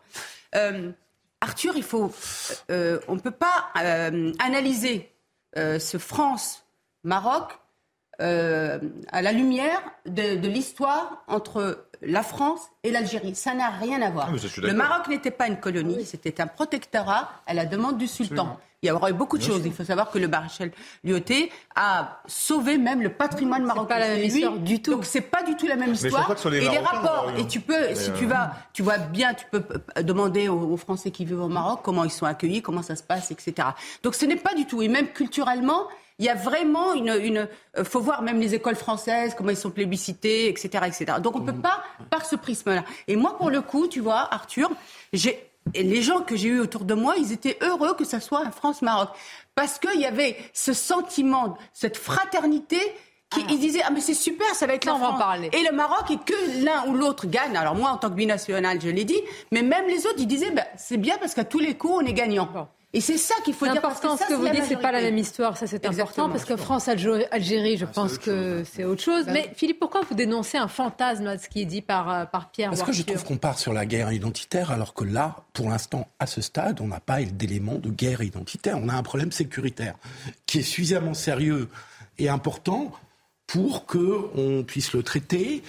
[0.54, 0.92] Euh,
[1.42, 2.14] Arthur, il faut,
[2.72, 3.72] euh, on ne peut pas
[4.40, 5.12] analyser
[5.56, 7.54] ce France-Maroc
[8.20, 13.36] à la lumière de, l'histoire entre la France et l'Algérie.
[13.36, 14.30] Ça n'a rien à voir.
[14.32, 18.58] Ah, le Maroc n'était pas une colonie, c'était un protectorat à la demande du sultan.
[18.86, 19.64] Il y aura eu beaucoup de choses.
[19.66, 20.70] Il faut savoir que le maréchal
[21.04, 23.96] Lyoté a sauvé même le patrimoine marocain.
[23.96, 24.92] C'est pas la même histoire du tout.
[24.92, 26.36] Donc c'est pas du tout la même histoire.
[26.46, 27.32] et les rapports.
[27.36, 29.64] Et tu peux, si tu vas, tu vois bien, tu peux
[30.04, 33.32] demander aux, Français qui vivent au Maroc comment ils sont accueillis, comment ça se passe,
[33.32, 33.70] etc.
[34.04, 34.84] Donc ce n'est pas du tout.
[34.84, 35.88] Et même culturellement,
[36.20, 37.48] il y a vraiment une, une
[37.78, 41.06] euh, faut voir même les écoles françaises comment ils sont plébiscités, etc., etc.
[41.22, 42.84] Donc on ne peut pas par ce prisme-là.
[43.08, 44.70] Et moi, pour le coup, tu vois, Arthur,
[45.14, 48.20] j'ai et les gens que j'ai eus autour de moi, ils étaient heureux que ça
[48.20, 49.10] soit un France-Maroc.
[49.56, 52.80] Parce qu'il y avait ce sentiment, cette fraternité
[53.32, 53.48] qui, ah.
[53.50, 55.64] ils disaient ah mais c'est super ça va être là on va en parler et
[55.64, 58.90] le Maroc et que l'un ou l'autre gagne alors moi en tant que binational je
[58.90, 59.20] l'ai dit
[59.52, 62.06] mais même les autres ils disaient ben, c'est bien parce qu'à tous les coups on
[62.06, 63.76] est gagnant et c'est ça qu'il faut dire.
[63.76, 65.58] Important, ce que vous dites, c'est pas la même histoire.
[65.58, 69.26] Ça, c'est important parce que France-Algérie, je ah, pense que c'est autre chose.
[69.28, 72.52] Mais Philippe, pourquoi vous dénoncez un fantasme à ce qui est dit par, euh, par
[72.52, 75.70] Pierre Parce que je trouve qu'on part sur la guerre identitaire, alors que là, pour
[75.70, 78.80] l'instant, à ce stade, on n'a pas d'éléments de guerre identitaire.
[78.82, 79.96] On a un problème sécuritaire
[80.46, 81.68] qui est suffisamment sérieux
[82.18, 82.94] et important
[83.48, 85.62] pour qu'on puisse le traiter.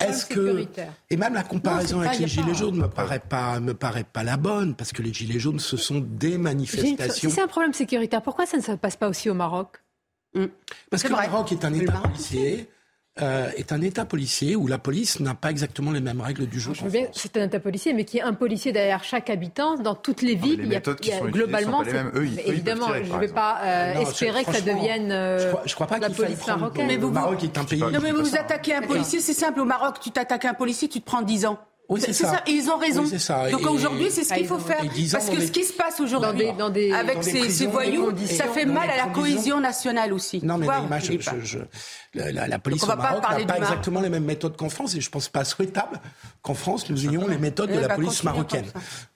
[0.00, 0.66] Est-ce que
[1.10, 4.36] et même la comparaison avec les gilets jaunes me paraît pas me paraît pas la
[4.36, 7.30] bonne parce que les gilets jaunes ce sont des manifestations.
[7.30, 9.82] Si c'est un problème sécuritaire, pourquoi ça ne se passe pas aussi au Maroc?
[10.90, 12.68] Parce que le Maroc est un État policier.
[13.20, 16.58] Euh, est un État policier où la police n'a pas exactement les mêmes règles du
[16.58, 16.72] jeu.
[17.12, 20.34] C'est un État policier, mais qui est un policier derrière chaque habitant dans toutes les
[20.34, 20.62] villes.
[20.62, 22.10] les méthodes il y a, qui sont globalement, pas les mêmes.
[22.14, 25.86] Eux, ils, évidemment, je ne vais pas euh, espérer que ça devienne je crois, crois
[25.88, 26.86] pas la police marocaine.
[26.86, 27.80] Mais vous, le Maroc est un pays.
[27.80, 29.60] Non, mais vous, vous attaquez un policier, c'est simple.
[29.60, 31.58] Au Maroc, tu t'attaques un policier, tu te prends 10 ans.
[31.92, 32.42] Oui, c'est ça.
[32.46, 33.04] Et ils ont raison.
[33.50, 34.82] Donc aujourd'hui, c'est ce qu'il faut faire.
[35.12, 36.48] Parce que ce qui se passe aujourd'hui
[36.92, 40.44] avec ces, voyous, ça fait mal à la cohésion nationale aussi.
[40.44, 40.66] Non, mais
[42.14, 45.28] la, police au Maroc n'a pas exactement les mêmes méthodes qu'en France et je pense
[45.28, 46.00] pas souhaitable
[46.42, 48.66] qu'en France nous ayons les méthodes de la police marocaine.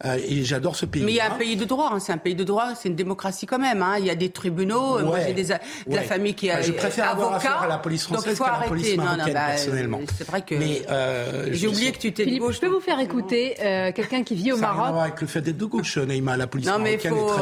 [0.05, 1.03] Euh, et j'adore ce pays.
[1.03, 1.99] Mais il y a un pays de droit, hein.
[1.99, 3.83] c'est un pays de droit, c'est une démocratie quand même.
[3.83, 3.97] Hein.
[3.99, 5.01] Il y a des tribunaux.
[5.01, 6.63] Moi, j'ai de la famille qui a.
[6.63, 10.01] je préfère avoir affaire à la police française qu'à la police marocaine bah, personnellement.
[10.17, 10.55] C'est vrai que.
[10.55, 12.57] Euh, j'ai oublié que tu étais de gauche.
[12.57, 14.95] Je peux vous faire écouter euh, quelqu'un qui vit au Maroc.
[14.95, 16.37] Ça avec le fait d'être de gauche, Neymar.
[16.37, 17.41] La police marocaine est très violente.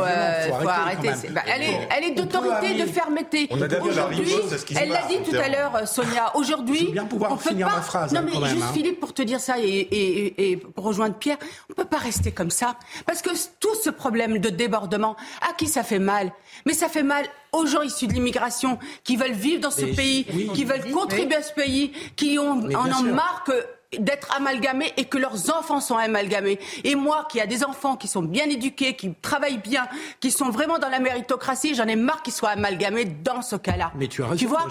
[0.60, 1.10] Faut arrêter.
[1.30, 3.48] Bah, elle est d'autorité, de fermeté.
[3.50, 4.34] Aujourd'hui,
[4.76, 6.32] elle l'a dit tout à l'heure, Sonia.
[6.34, 8.12] Aujourd'hui, bien pouvoir finir ma phrase.
[8.12, 8.72] Non, mais juste hein.
[8.72, 11.38] Philippe, pour te dire ça et pour rejoindre Pierre,
[11.70, 12.76] on peut pas rester comme ça.
[13.06, 15.16] Parce que tout ce problème de débordement,
[15.48, 16.32] à qui ça fait mal?
[16.66, 20.24] Mais ça fait mal aux gens issus de l'immigration qui veulent vivre dans ce pays,
[20.54, 23.52] qui veulent contribuer à ce pays, qui ont, en ont marre que
[23.98, 26.58] d'être amalgamés et que leurs enfants sont amalgamés.
[26.84, 29.86] Et moi, qui a des enfants qui sont bien éduqués, qui travaillent bien,
[30.20, 33.92] qui sont vraiment dans la méritocratie, j'en ai marre qu'ils soient amalgamés dans ce cas-là.
[33.96, 34.36] Mais tu as raison.
[34.36, 34.66] Tu vois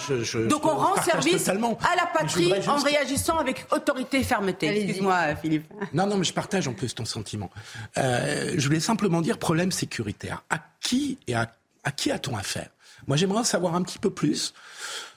[0.48, 4.68] Donc on rend service à la patrie en réagissant avec autorité et fermeté.
[4.68, 5.72] Excuse-moi, Philippe.
[5.94, 7.50] Non, non, mais je partage en plus ton sentiment.
[7.98, 10.44] Euh, je voulais simplement dire problème sécuritaire.
[10.50, 11.52] À qui et à,
[11.84, 12.70] à qui a-t-on affaire?
[13.08, 14.54] Moi, j'aimerais en savoir un petit peu plus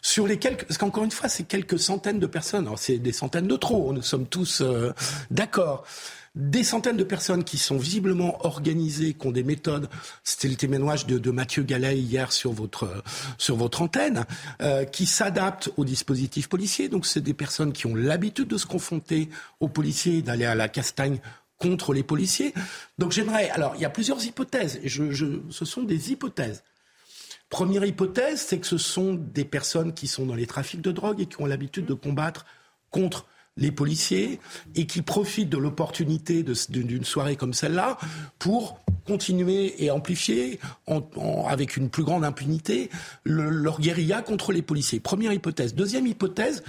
[0.06, 2.70] sur les quelques, parce qu'encore une fois, c'est quelques centaines de personnes.
[2.76, 3.92] C'est des centaines de trop.
[3.92, 4.92] Nous sommes tous euh,
[5.32, 5.84] d'accord.
[6.36, 9.88] Des centaines de personnes qui sont visiblement organisées, qui ont des méthodes.
[10.22, 13.02] C'était le témoignage de, Mathieu Gallet hier sur votre
[13.48, 14.26] votre antenne,
[14.62, 16.88] euh, qui s'adaptent au dispositif policier.
[16.88, 20.68] Donc, c'est des personnes qui ont l'habitude de se confronter aux policiers, d'aller à la
[20.68, 21.18] castagne
[21.58, 22.54] contre les policiers.
[22.98, 23.50] Donc, j'aimerais.
[23.50, 24.78] Alors, il y a plusieurs hypothèses.
[24.86, 26.62] Ce sont des hypothèses.
[27.56, 31.22] Première hypothèse, c'est que ce sont des personnes qui sont dans les trafics de drogue
[31.22, 32.44] et qui ont l'habitude de combattre
[32.90, 33.24] contre
[33.56, 34.40] les policiers
[34.74, 37.96] et qui profitent de l'opportunité d'une soirée comme celle-là
[38.38, 40.60] pour continuer et amplifier
[41.48, 42.90] avec une plus grande impunité
[43.24, 45.00] leur guérilla contre les policiers.
[45.00, 45.74] Première hypothèse.
[45.74, 46.62] Deuxième hypothèse,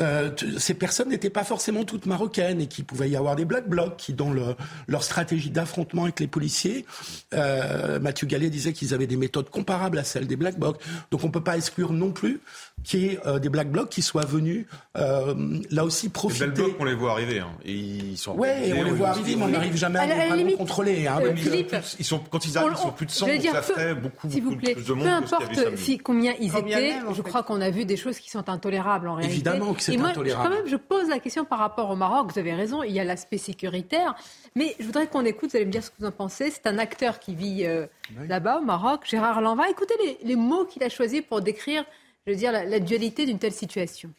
[0.00, 3.68] euh, ces personnes n'étaient pas forcément toutes marocaines et qu'il pouvait y avoir des black
[3.68, 4.56] blocs qui, dans le,
[4.88, 6.84] leur stratégie d'affrontement avec les policiers,
[7.32, 10.80] euh, Mathieu Gallet disait qu'ils avaient des méthodes comparables à celles des black blocs.
[11.10, 12.40] Donc on ne peut pas exclure non plus
[12.84, 15.34] qu'il y ait euh, des black blocs qui soient venus euh,
[15.70, 16.44] là aussi profiter.
[16.44, 17.40] Les black blocs, on les voit arriver.
[17.40, 17.50] Hein.
[17.64, 20.58] Et ils sont ouais, on les voit arriver, mais on n'arrive jamais à, les limite,
[20.58, 21.06] contrôler.
[21.06, 23.62] Hein, euh, Philippe, ils sont, quand ils arrivent, ils sont plus de 100, donc ça
[23.62, 26.78] ferait beaucoup, beaucoup vous plaît, plus de monde peu importe que si, combien ils combien
[26.78, 29.34] étaient, même, je crois qu'on a vu des choses qui sont intolérables en réalité.
[29.34, 30.48] Évidemment que c'est intolérable.
[30.48, 32.30] Quand même, je pose la question par rapport au Maroc.
[32.32, 34.14] Vous avez raison, il y a l'aspect sécuritaire.
[34.56, 36.50] Mais je voudrais qu'on écoute, vous allez me dire ce que vous en pensez.
[36.50, 37.86] C'est un acteur qui vit euh,
[38.18, 38.28] oui.
[38.28, 39.64] là-bas, au Maroc, Gérard Lanvin.
[39.70, 41.84] Écoutez les, les mots qu'il a choisis pour décrire,
[42.26, 44.12] je veux dire, la, dualité d'une telle situation.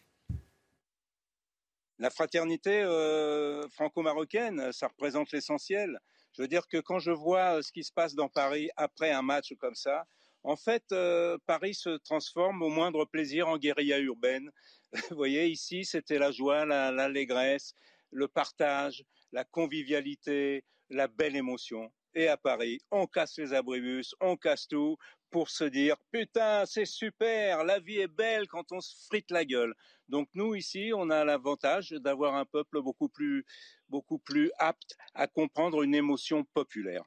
[1.98, 6.00] La fraternité euh, franco-marocaine, ça représente l'essentiel.
[6.34, 9.22] Je veux dire que quand je vois ce qui se passe dans Paris après un
[9.22, 10.06] match comme ça,
[10.44, 14.52] en fait, euh, Paris se transforme au moindre plaisir en guérilla urbaine.
[15.10, 17.74] Vous voyez, ici, c'était la joie, l'allégresse,
[18.12, 21.92] la, le partage, la convivialité, la belle émotion.
[22.14, 24.98] Et à Paris, on casse les abribus, on casse tout
[25.36, 29.44] pour se dire putain, c'est super, la vie est belle quand on se frite la
[29.44, 29.74] gueule.
[30.08, 33.46] Donc nous ici, on a l'avantage d'avoir un peuple beaucoup plus,
[33.90, 37.04] beaucoup plus apte à comprendre une émotion populaire.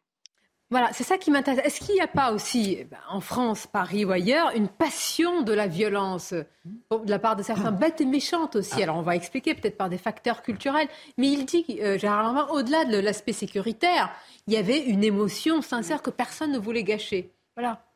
[0.68, 1.64] Voilà, c'est ça qui m'intéresse.
[1.64, 5.66] Est-ce qu'il n'y a pas aussi, en France, Paris ou ailleurs, une passion de la
[5.66, 8.82] violence de la part de certains bêtes et méchantes aussi?
[8.82, 12.46] Alors on va expliquer peut-être par des facteurs culturels, mais il dit, euh, Gérard Lanvin,
[12.48, 14.14] au-delà de l'aspect sécuritaire,
[14.46, 17.32] il y avait une émotion sincère que personne ne voulait gâcher.
[17.56, 17.87] Voilà.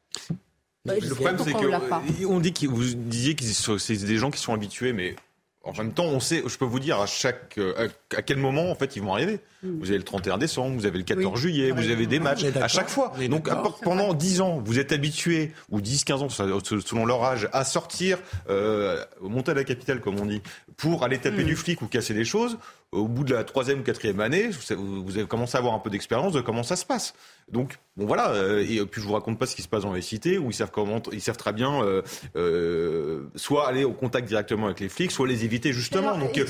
[0.85, 3.44] Bah, le problème, c'est qu'on on dit que vous disiez que
[3.79, 5.14] c'est des gens qui sont habitués, mais
[5.62, 8.70] en même temps, on sait, je peux vous dire à chaque, à, à quel moment
[8.70, 9.40] en fait ils vont arriver.
[9.62, 9.79] Mm.
[9.79, 11.40] Vous avez le 31 décembre, vous avez le 14 oui.
[11.40, 13.12] juillet, vous avez des matchs à chaque fois.
[13.29, 13.48] Donc
[13.83, 18.18] pendant 10 ans, vous êtes habitué ou 10, 15 ans selon leur âge à sortir,
[18.48, 20.42] euh, monter à la capitale comme on dit,
[20.77, 21.46] pour aller taper mmh.
[21.46, 22.59] du flic ou casser des choses.
[22.90, 25.88] Au bout de la troisième ou quatrième année, vous avez commencé à avoir un peu
[25.88, 27.14] d'expérience de comment ça se passe.
[27.51, 28.35] Donc bon voilà.
[28.61, 30.55] Et puis je vous raconte pas ce qui se passe dans les cités où ils
[30.55, 32.03] savent comment, ils savent très bien euh,
[32.37, 36.14] euh, soit aller au contact directement avec les flics, soit les éviter justement.
[36.14, 36.44] Alors, donc il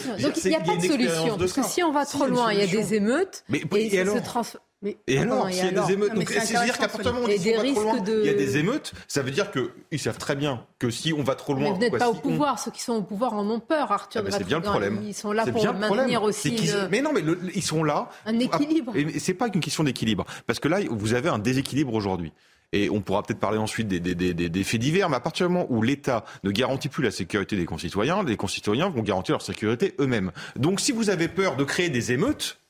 [0.48, 1.38] n'y a pas de solution.
[1.38, 3.44] Parce que si on va trop loin, il y a des émeutes.
[3.48, 4.42] Mais, et, et alors se trans...
[4.84, 8.26] Mais, et alors, s'il y a des émeutes, c'est-à-dire qu'à partir du moment où il
[8.26, 11.36] y a des émeutes, ça veut dire qu'ils savent très bien que si on va
[11.36, 11.62] trop loin.
[11.62, 12.56] Mais vous n'êtes pas si au pouvoir, on...
[12.56, 14.22] ceux qui sont au pouvoir en ont peur, Arthur.
[14.24, 15.00] Ah ben c'est bien le problème.
[15.06, 16.56] Ils sont là pour maintenir aussi.
[16.56, 16.88] Une...
[16.90, 18.10] Mais non, mais le, ils sont là.
[18.26, 18.92] Un équilibre.
[18.96, 22.32] Et c'est pas qu'une question d'équilibre, parce que là, vous avez un déséquilibre aujourd'hui.
[22.72, 25.46] Et on pourra peut-être parler ensuite des, des, des, des, faits divers, mais à partir
[25.46, 29.34] du moment où l'État ne garantit plus la sécurité des concitoyens, les concitoyens vont garantir
[29.34, 30.32] leur sécurité eux-mêmes.
[30.56, 32.61] Donc si vous avez peur de créer des émeutes,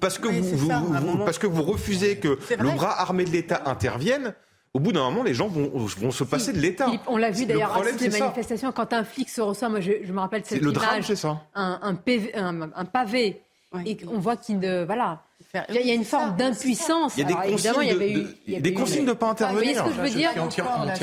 [0.00, 3.24] parce que, oui, vous, ça, vous, vous parce que vous refusez que le bras armé
[3.24, 4.34] de l'État intervienne,
[4.74, 6.88] au bout d'un moment, les gens vont, vont se passer de l'État.
[7.06, 8.68] On l'a vu d'ailleurs à les manifestations.
[8.68, 8.72] Ça.
[8.72, 11.16] Quand un flic se reçoit, moi je, je me rappelle cette le image, drame, c'est
[11.16, 11.42] ça.
[11.54, 13.42] Un, un, PV, un, un pavé,
[13.84, 15.22] et on voit qu'il ne, voilà,
[15.68, 17.12] il y a une forme d'impuissance.
[17.16, 18.72] Il y a des Alors, consignes, il y avait de, eu, il y avait des
[18.72, 19.60] consignes de ne pas intervenir.
[19.60, 20.30] Vous voyez ce que je veux dire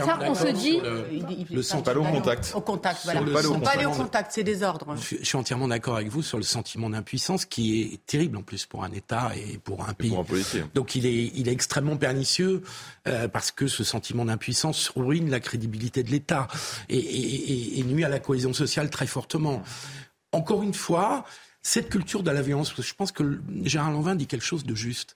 [0.06, 0.80] Ça, on se dit.
[0.82, 2.52] Le, pas au contact.
[2.56, 3.22] Au contact, voilà.
[3.22, 4.96] Pas aller au contact, c'est des ordres.
[4.96, 8.66] Je, suis entièrement d'accord avec vous sur le sentiment d'impuissance qui est terrible en plus
[8.66, 10.08] pour un État et pour un pays.
[10.08, 10.64] Et pour un policier.
[10.74, 12.64] Donc il est, il est extrêmement pernicieux
[13.08, 16.48] euh, parce que ce sentiment d'impuissance ruine la crédibilité de l'État
[16.90, 19.62] et, et, et, et nuit à la cohésion sociale très fortement.
[20.32, 21.24] Encore une fois,
[21.62, 25.16] cette culture de la violence, je pense que Gérard Lanvin dit quelque chose de juste,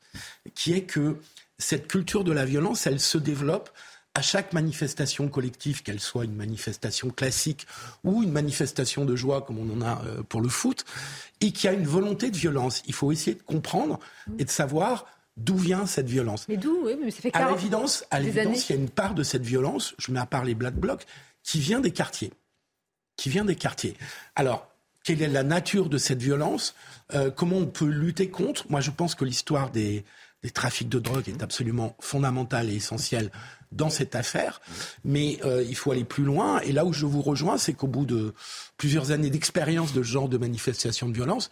[0.55, 1.17] qui est que
[1.57, 3.69] cette culture de la violence, elle se développe
[4.15, 7.65] à chaque manifestation collective, qu'elle soit une manifestation classique
[8.03, 10.85] ou une manifestation de joie comme on en a pour le foot,
[11.41, 12.83] et qu'il y a une volonté de violence.
[12.85, 13.99] Il faut essayer de comprendre
[14.37, 16.47] et de savoir d'où vient cette violence.
[16.47, 18.89] Mais d'où oui, mais ça fait 40 À l'évidence, à l'évidence, il y a une
[18.89, 21.05] part de cette violence, je mets à part les Black Blocs,
[21.41, 22.31] qui vient des quartiers.
[23.17, 23.95] Qui vient des quartiers.
[24.35, 24.67] Alors,
[25.03, 26.75] quelle est la nature de cette violence,
[27.13, 28.65] euh, comment on peut lutter contre.
[28.69, 30.05] Moi, je pense que l'histoire des,
[30.43, 33.31] des trafics de drogue est absolument fondamentale et essentielle
[33.71, 34.61] dans cette affaire,
[35.03, 36.59] mais euh, il faut aller plus loin.
[36.59, 38.35] Et là où je vous rejoins, c'est qu'au bout de
[38.77, 41.49] plusieurs années d'expérience de ce genre de manifestation de violence,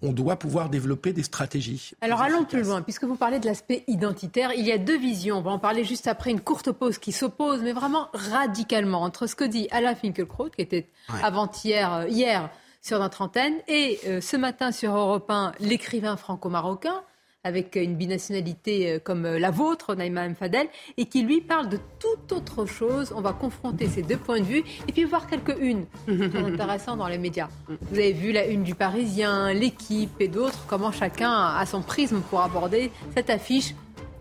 [0.00, 1.90] on doit pouvoir développer des stratégies.
[2.00, 2.52] Alors allons efficaces.
[2.52, 4.52] plus loin, puisque vous parlez de l'aspect identitaire.
[4.56, 5.38] Il y a deux visions.
[5.38, 9.26] On va en parler juste après une courte pause qui s'oppose, mais vraiment radicalement, entre
[9.26, 11.20] ce que dit Alain Finkielkraut, qui était ouais.
[11.24, 12.50] avant-hier, hier,
[12.84, 13.54] sur notre antenne.
[13.66, 17.02] Et euh, ce matin sur Europe 1, l'écrivain franco-marocain,
[17.42, 20.34] avec une binationalité euh, comme la vôtre, Naïma M.
[20.34, 20.68] Fadel,
[20.98, 23.12] et qui lui parle de toute autre chose.
[23.16, 27.08] On va confronter ces deux points de vue et puis voir quelques unes intéressantes dans
[27.08, 27.48] les médias.
[27.68, 32.20] Vous avez vu la une du Parisien, l'équipe et d'autres, comment chacun a son prisme
[32.28, 33.74] pour aborder cette affiche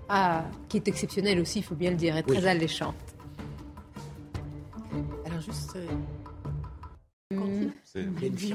[0.07, 2.47] ah, qui est exceptionnelle aussi, il faut bien le dire, et très oui.
[2.47, 2.95] alléchante.
[5.25, 5.77] Alors juste...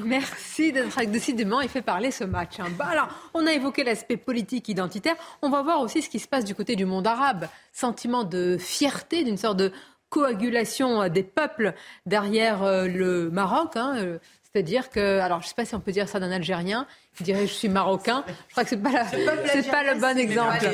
[0.04, 2.60] Merci d'être décidément il fait parler ce match.
[2.60, 2.68] Hein.
[2.78, 5.16] Bah, alors, on a évoqué l'aspect politique identitaire.
[5.42, 7.48] On va voir aussi ce qui se passe du côté du monde arabe.
[7.72, 9.72] Sentiment de fierté, d'une sorte de
[10.10, 11.74] coagulation des peuples
[12.06, 13.76] derrière euh, le Maroc.
[13.76, 14.18] Hein.
[14.58, 16.84] C'est-à-dire que, alors je ne sais pas si on peut dire ça d'un Algérien,
[17.16, 18.24] qui dirait je suis marocain.
[18.48, 20.68] Je crois que ce n'est pas, pas, le bon exemple.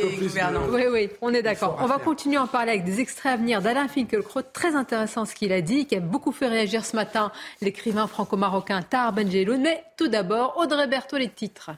[0.70, 1.76] Oui, oui, on est d'accord.
[1.80, 4.40] On va continuer à en parler avec des extraits à venir d'Alain Finkielkraut.
[4.54, 8.80] Très intéressant ce qu'il a dit, qui a beaucoup fait réagir ce matin l'écrivain franco-marocain
[8.80, 9.60] Tar Benjeloun.
[9.60, 11.72] Mais tout d'abord, Audrey Berthaud, les titres.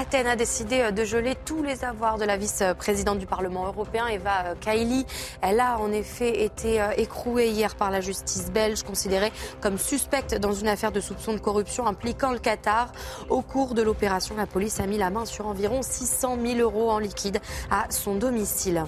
[0.00, 4.06] Athènes a décidé euh, de geler tous les avoirs de la vice-présidente du Parlement européen,
[4.06, 5.04] Eva euh, Kaili.
[5.42, 10.34] Elle a en effet été euh, écrouée hier par la justice belge, considérée comme suspecte
[10.36, 12.92] dans une affaire de soupçon de corruption impliquant le Qatar.
[13.28, 16.90] Au cours de l'opération, la police a mis la main sur environ 600 000 euros
[16.90, 17.38] en liquide
[17.70, 18.84] à son domicile.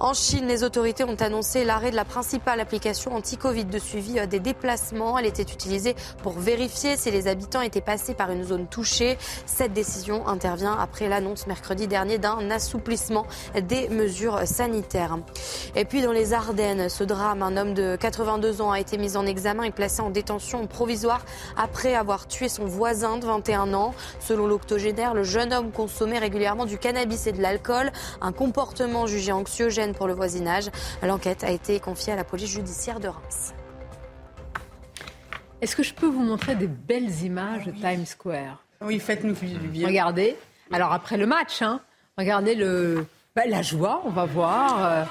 [0.00, 4.40] En Chine, les autorités ont annoncé l'arrêt de la principale application anti-Covid de suivi des
[4.40, 5.18] déplacements.
[5.18, 9.16] Elle était utilisée pour vérifier si les habitants étaient passés par une zone touchée.
[9.46, 15.18] Cette décision après l'annonce mercredi dernier d'un assouplissement des mesures sanitaires.
[15.76, 19.16] Et puis dans les Ardennes, ce drame, un homme de 82 ans a été mis
[19.16, 21.24] en examen et placé en détention provisoire
[21.56, 23.94] après avoir tué son voisin de 21 ans.
[24.20, 29.32] Selon l'octogénaire, le jeune homme consommait régulièrement du cannabis et de l'alcool, un comportement jugé
[29.32, 30.70] anxiogène pour le voisinage.
[31.02, 33.54] L'enquête a été confiée à la police judiciaire de Reims.
[35.60, 38.61] Est-ce que je peux vous montrer des belles images de Times Square?
[38.84, 39.86] Oui, faites-nous bien.
[39.86, 40.36] Regardez.
[40.72, 41.80] Alors après le match, hein,
[42.16, 44.84] regardez le, bah, la joie, on va voir.
[44.84, 45.04] Euh.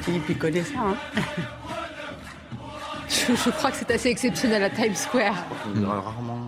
[0.00, 0.78] Philippe, il connaît ça.
[0.78, 0.96] Hein
[3.08, 5.44] je, crois que c'est assez exceptionnel à Times Square.
[5.84, 6.38] Rarement.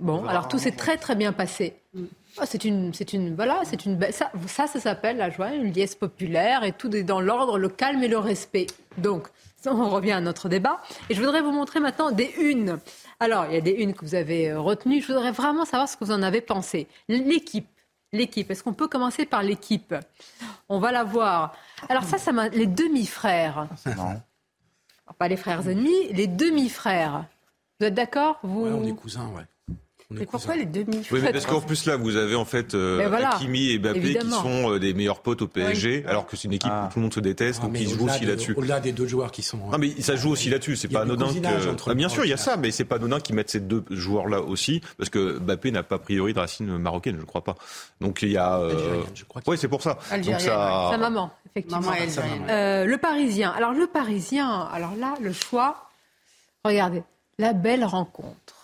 [0.00, 1.74] bon, alors tout s'est très très bien passé.
[2.36, 5.72] Ah, c'est une, c'est une, voilà, c'est une, ça, ça, ça s'appelle la joie, une
[5.72, 8.66] liesse populaire et tout est dans l'ordre, le calme et le respect.
[8.98, 9.28] Donc,
[9.66, 10.80] on revient à notre débat.
[11.10, 12.78] Et je voudrais vous montrer maintenant des unes.
[13.18, 15.00] Alors, il y a des unes que vous avez euh, retenues.
[15.00, 16.86] Je voudrais vraiment savoir ce que vous en avez pensé.
[17.08, 17.68] L'équipe.
[18.12, 18.50] L'équipe.
[18.50, 19.94] Est-ce qu'on peut commencer par l'équipe?
[20.68, 21.56] On va la voir.
[21.88, 22.48] Alors ça, ça m'a...
[22.48, 23.68] Les demi-frères.
[23.96, 24.22] Non.
[25.18, 27.24] Pas les frères ennemis, les demi-frères.
[27.80, 28.38] Vous êtes d'accord?
[28.42, 28.66] Vous...
[28.66, 29.42] on est cousins, ouais.
[30.10, 33.12] Mais pourquoi les demi Oui, mais parce qu'en plus là, vous avez en fait euh,
[33.12, 36.54] Hakimi et Mbappé qui sont euh, des meilleurs potes au PSG, alors que c'est une
[36.54, 36.86] équipe ah.
[36.86, 38.54] où tout le monde se déteste, ah, donc ils jouent aussi là-dessus.
[38.56, 39.58] Au-delà des deux joueurs qui sont.
[39.58, 40.76] Non, mais ça joue aussi là-dessus.
[40.76, 41.90] C'est pas anodin que.
[41.90, 43.84] Ah, bien sûr, il y a ça, mais c'est pas anodin qu'ils mettent ces deux
[43.90, 47.56] joueurs-là aussi, parce que Mbappé n'a pas a priori de racines marocaines, je crois pas.
[48.00, 48.60] Donc il y a.
[48.60, 49.02] Euh...
[49.46, 49.98] Oui, c'est pour ça.
[50.24, 50.88] Donc ça...
[50.90, 51.82] Sa maman, effectivement.
[51.82, 51.96] Maman
[52.48, 53.50] euh, le Parisien.
[53.50, 54.62] Alors le Parisien.
[54.72, 55.90] Alors là, le choix.
[56.64, 57.02] Regardez,
[57.38, 58.57] la belle rencontre.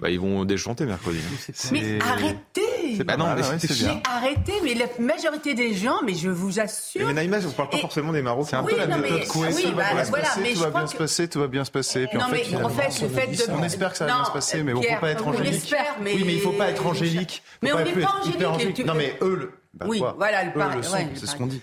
[0.00, 1.18] Bah, ils vont déchanter mercredi.
[1.18, 1.52] Hein.
[1.72, 2.70] Mais arrêtez
[3.04, 4.02] bah non, mais bien.
[4.08, 7.06] arrêtez, mais la majorité des gens, mais je vous assure.
[7.06, 8.48] Mais Naïma, on ne parle pas forcément des Marocains.
[8.50, 9.48] C'est un peu la méthode Coué.
[9.54, 12.06] Oui, bah, voilà, mais tout va bien se passer, tout va bien se passer.
[12.06, 13.52] Puis non, en fait, mais en fait, le fait de...
[13.52, 15.74] On espère que ça va bien se passer, mais on ne faut pas être angélique.
[16.02, 17.42] Oui, mais il ne faut pas être angélique.
[17.62, 18.20] Mais on n'est pas
[18.54, 18.84] angélique.
[18.84, 19.52] Non, mais eux,
[19.86, 20.82] oui, voilà, le
[21.14, 21.62] C'est ce qu'on dit.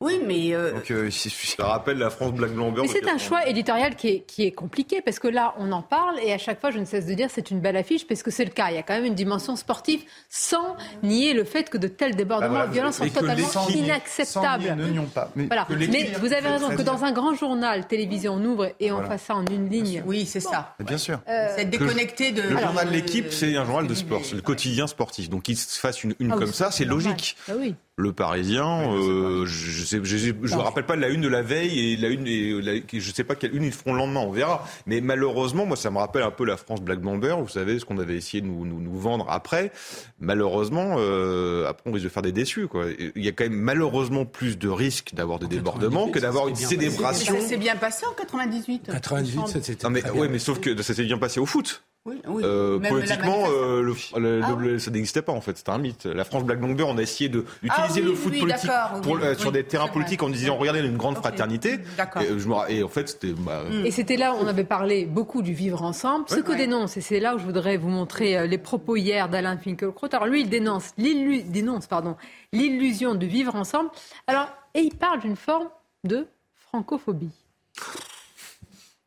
[0.00, 0.54] Oui, mais.
[0.54, 0.74] Euh...
[0.74, 4.20] Donc, euh, ça rappelle la France Black Blanc Mais c'est un choix éditorial qui est,
[4.20, 6.84] qui est compliqué parce que là, on en parle et à chaque fois, je ne
[6.84, 8.70] cesse de dire c'est une belle affiche parce que c'est le cas.
[8.70, 12.14] Il y a quand même une dimension sportive sans nier le fait que de tels
[12.14, 14.76] débordements de violence sont totalement inacceptables.
[14.76, 15.32] Ne pas.
[15.34, 15.66] Mais, voilà.
[15.68, 19.22] mais vous avez raison que dans un grand journal télévision, on ouvre et on fasse
[19.22, 20.04] ça en une ligne.
[20.06, 20.76] Oui, c'est ça.
[20.78, 21.20] Bien sûr.
[21.28, 22.42] Euh, c'est déconnecté de.
[22.42, 25.28] Le journal L'équipe, c'est un journal de sport, c'est le quotidien sportif.
[25.28, 27.36] Donc, qu'il se fasse une, une ah comme ça, c'est logique.
[27.48, 28.92] Ah oui le Parisien.
[28.92, 32.26] Euh, je ne je, je, rappelle pas la une de la veille et la une,
[32.28, 34.64] et la, je sais pas quelle une ils feront le lendemain, on verra.
[34.86, 37.34] Mais malheureusement, moi, ça me rappelle un peu la France Black Bomber.
[37.40, 39.72] Vous savez ce qu'on avait essayé de nous, nous, nous vendre après.
[40.20, 42.68] Malheureusement, euh, après on risque de faire des déçus.
[42.68, 42.86] Quoi.
[43.16, 46.56] Il y a quand même malheureusement plus de risques d'avoir des débordements que d'avoir une
[46.56, 47.40] célébration.
[47.40, 48.90] Ça s'est bien passé en 98.
[48.92, 49.90] 98, ça c'était.
[49.90, 51.82] Mais, ouais, mais sauf que ça s'est bien passé au foot.
[52.26, 55.56] Euh, politiquement, euh, le, ah ça n'existait pas en fait.
[55.56, 56.06] C'était un mythe.
[56.06, 58.70] La France Black Bomber, on a essayé d'utiliser ah le foot politique
[59.02, 61.80] pour, euh, sur des terrains politiques en disant regardez, une grande fraternité.
[62.20, 63.32] Et, et, en fait, c'était.
[63.32, 63.86] Bah, mm.
[63.86, 66.24] Et c'était là où on avait parlé beaucoup du vivre ensemble.
[66.28, 69.56] Ce que dénonce, et c'est là où je voudrais vous montrer les propos hier d'Alain
[69.56, 70.08] Finkielkraut.
[70.12, 73.90] Alors lui, il dénonce l'illusion de vivre ensemble.
[74.26, 75.68] Alors, et il parle d'une forme
[76.04, 77.30] de francophobie.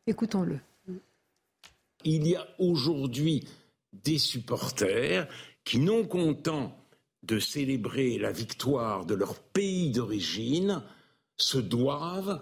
[0.06, 0.58] Écoutons-le
[2.04, 3.46] il y a aujourd'hui
[3.92, 5.28] des supporters
[5.64, 6.76] qui, non contents
[7.22, 10.82] de célébrer la victoire de leur pays d'origine,
[11.36, 12.40] se doivent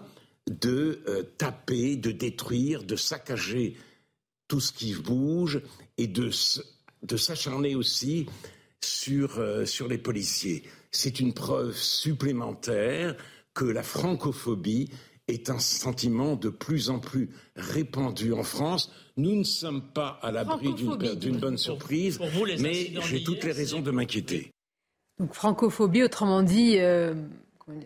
[0.49, 3.77] de euh, taper, de détruire, de saccager
[4.47, 5.61] tout ce qui bouge
[5.97, 6.29] et de,
[7.15, 8.27] s'acharner aussi
[9.09, 10.63] euh, sur les policiers.
[10.91, 13.15] C'est une preuve supplémentaire
[13.53, 14.89] que la francophobie
[15.31, 18.91] est un sentiment de plus en plus répandu en France.
[19.17, 22.19] Nous ne sommes pas à l'abri d'une bonne surprise,
[22.59, 24.51] mais j'ai toutes les raisons de m'inquiéter.
[25.19, 27.13] Donc francophobie, autrement dit, euh,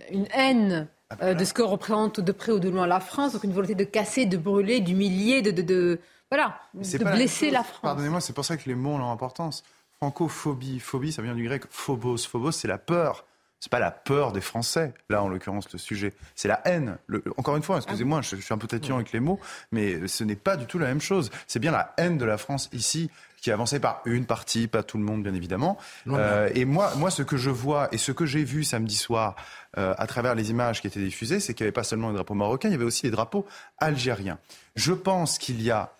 [0.10, 0.88] une haine
[1.22, 3.76] euh, de ce que représente de près ou de loin la France, donc une volonté
[3.76, 6.00] de casser, de brûler, d'humilier, de, de, de,
[6.32, 7.82] voilà, de blesser la, France.
[7.82, 9.64] Pardonnez-moi, c'est pour ça que les mots ont leur importance.
[9.98, 12.18] Francophobie, phobie, ça vient du grec phobos.
[12.18, 13.26] Phobos, c'est la peur.
[13.66, 16.13] C'est pas la peur des Français, là en l'occurrence le sujet.
[16.36, 16.99] C'est la haine.
[17.36, 19.39] encore une fois, excusez-moi, je, suis un peu tatillon avec les mots,
[19.72, 21.32] mais ce n'est pas du tout la même chose.
[21.47, 23.09] C'est bien la haine de la France ici
[23.41, 25.80] qui est avancée par une partie, pas tout le monde bien évidemment.
[26.05, 29.36] Euh, et moi, moi, ce que je vois et ce que j'ai vu samedi soir
[29.80, 32.16] euh, à travers les images qui étaient diffusées, c'est qu'il n'y avait pas seulement les
[32.16, 33.47] drapeaux marocains, il y avait aussi les drapeaux
[33.80, 34.38] algériens.
[34.76, 35.91] Je pense qu'il y a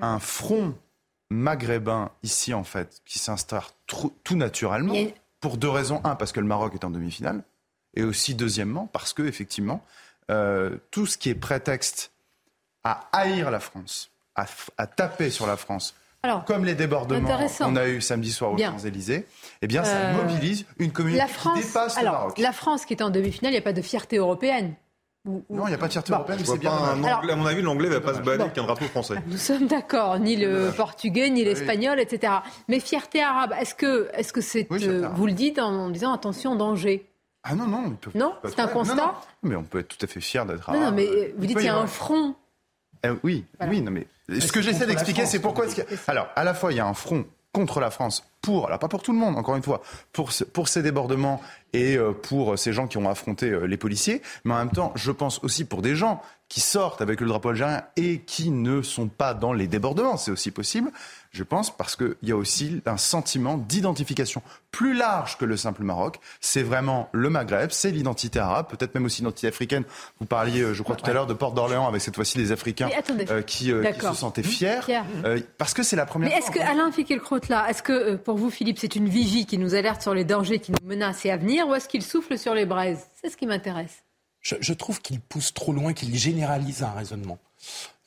[0.00, 0.74] un front
[1.30, 4.94] maghrébin ici en fait qui s'installe tout naturellement.
[5.40, 6.00] Pour deux raisons.
[6.04, 7.42] Un, parce que le Maroc est en demi-finale.
[7.94, 9.82] Et aussi, deuxièmement, parce que, effectivement,
[10.30, 12.12] euh, tout ce qui est prétexte
[12.84, 15.94] à haïr la France, à, taper sur la France,
[16.46, 19.26] comme les débordements qu'on a eu samedi soir aux Champs-Élysées,
[19.62, 22.38] eh bien, ça euh, mobilise une communauté qui dépasse le Maroc.
[22.38, 24.74] La France qui est en demi-finale, il n'y a pas de fierté européenne.
[25.26, 26.72] Non, il n'y a pas de fierté européenne, c'est bien.
[26.72, 29.16] à mon avis, l'anglais va pas se balader avec un drapeau français.
[29.26, 32.34] Nous sommes d'accord, ni le portugais, ni l'espagnol, etc.
[32.68, 36.54] Mais fierté arabe, est-ce que est-ce que c'est euh, vous le dites en, disant attention
[36.54, 37.06] danger?
[37.42, 39.14] Ah non non, non, c'est un constat?
[39.42, 40.82] mais on peut être tout à fait fier d'être arabe.
[40.82, 42.34] Non, mais euh, vous dites qu'il y a un front.
[43.04, 45.66] Eh oui, oui, non mais ce que j'essaie d'expliquer, c'est pourquoi.
[46.08, 48.86] Alors, à la fois, il y a un front contre la France pour, alors pas
[48.86, 49.82] pour tout le monde, encore une fois,
[50.12, 51.40] pour, pour ces débordements
[51.72, 54.92] et euh, pour ces gens qui ont affronté euh, les policiers, mais en même temps,
[54.94, 58.80] je pense aussi pour des gens qui sortent avec le drapeau algérien et qui ne
[58.80, 60.92] sont pas dans les débordements, c'est aussi possible,
[61.32, 65.82] je pense, parce qu'il y a aussi un sentiment d'identification plus large que le simple
[65.82, 66.20] Maroc.
[66.40, 69.82] C'est vraiment le Maghreb, c'est l'identité arabe, peut-être même aussi l'identité africaine.
[70.20, 72.52] Vous parliez, euh, je crois, tout à l'heure de Porte d'Orléans avec cette fois-ci des
[72.52, 72.90] Africains
[73.44, 74.80] qui, se sentaient fiers,
[75.58, 76.92] parce que c'est la première Mais est-ce que, Alain
[77.48, 80.58] là, est-ce que pour vous, Philippe, c'est une vigie qui nous alerte sur les dangers
[80.58, 83.06] qui nous menacent et à venir, ou est-ce qu'il souffle sur les braises?
[83.20, 84.02] C'est ce qui m'intéresse.
[84.42, 87.38] Je, trouve qu'il pousse trop loin, qu'il généralise un raisonnement.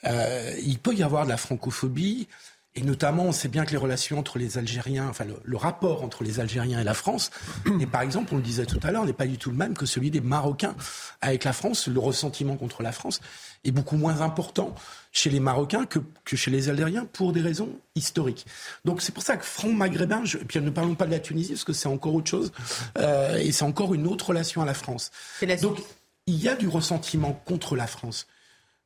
[0.06, 2.30] Euh, il peut y avoir de la francophobie,
[2.76, 6.24] et notamment, on sait bien que les relations entre les Algériens, enfin le, rapport entre
[6.24, 7.32] les Algériens et la France,
[7.80, 9.76] et par exemple, on le disait tout à l'heure, n'est pas du tout le même
[9.76, 10.76] que celui des Marocains
[11.20, 11.88] avec la France.
[11.88, 13.20] Le ressentiment contre la France
[13.66, 14.76] est beaucoup moins important
[15.12, 16.00] chez les Marocains que,
[16.36, 18.46] chez les Algériens pour des raisons historiques.
[18.86, 21.20] Donc c'est pour ça que front maghrébin, je, et puis ne parlons pas de la
[21.20, 22.52] Tunisie parce que c'est encore autre chose,
[22.98, 25.12] euh, et c'est encore une autre relation à la France.
[25.62, 25.80] Donc
[26.28, 28.28] il y a du ressentiment contre la France.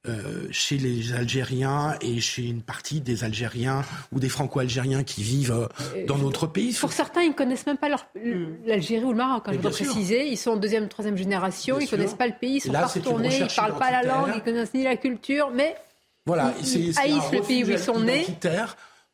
[0.05, 5.53] Euh, chez les Algériens et chez une partie des Algériens ou des Franco-Algériens qui vivent
[5.53, 6.73] euh, dans notre pays.
[6.73, 7.87] Pour certains, ils ne connaissent même pas
[8.65, 9.43] l'Algérie ou le Maroc.
[9.45, 12.33] Hein, je dois préciser, ils sont en deuxième, troisième génération, ils ne connaissent pas le
[12.37, 14.83] pays, ils sont pas retournés, ils ne parlent pas la langue, ils ne connaissent ni
[14.83, 15.73] la culture, mais
[16.25, 18.25] voilà, ils, haïssent le pays où ils sont nés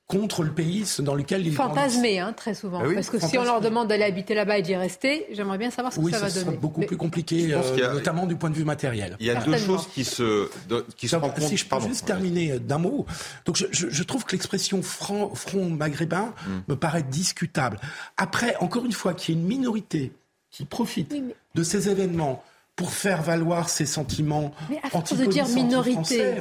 [0.09, 2.81] contre le pays dans lequel ils Fantasmés, hein, très souvent.
[2.83, 5.69] Ah Parce que si on leur demande d'aller habiter là-bas et d'y rester, j'aimerais bien
[5.69, 6.57] savoir ce que ça, va donner.
[6.57, 9.15] beaucoup plus compliqué, euh, notamment du point de vue matériel.
[9.19, 10.49] Il y a deux choses qui se,
[10.97, 11.47] qui se rencontrent.
[11.47, 13.05] Si je peux juste terminer d'un mot.
[13.45, 16.59] Donc je, je, trouve que l'expression front, front maghrébin hmm.
[16.69, 17.79] me paraît discutable.
[18.17, 20.11] Après, encore une fois, qu'il y ait une minorité
[20.49, 21.13] qui profite
[21.53, 22.43] de ces événements
[22.79, 26.35] pour faire valoir ses sentiments mais à de dire minorité.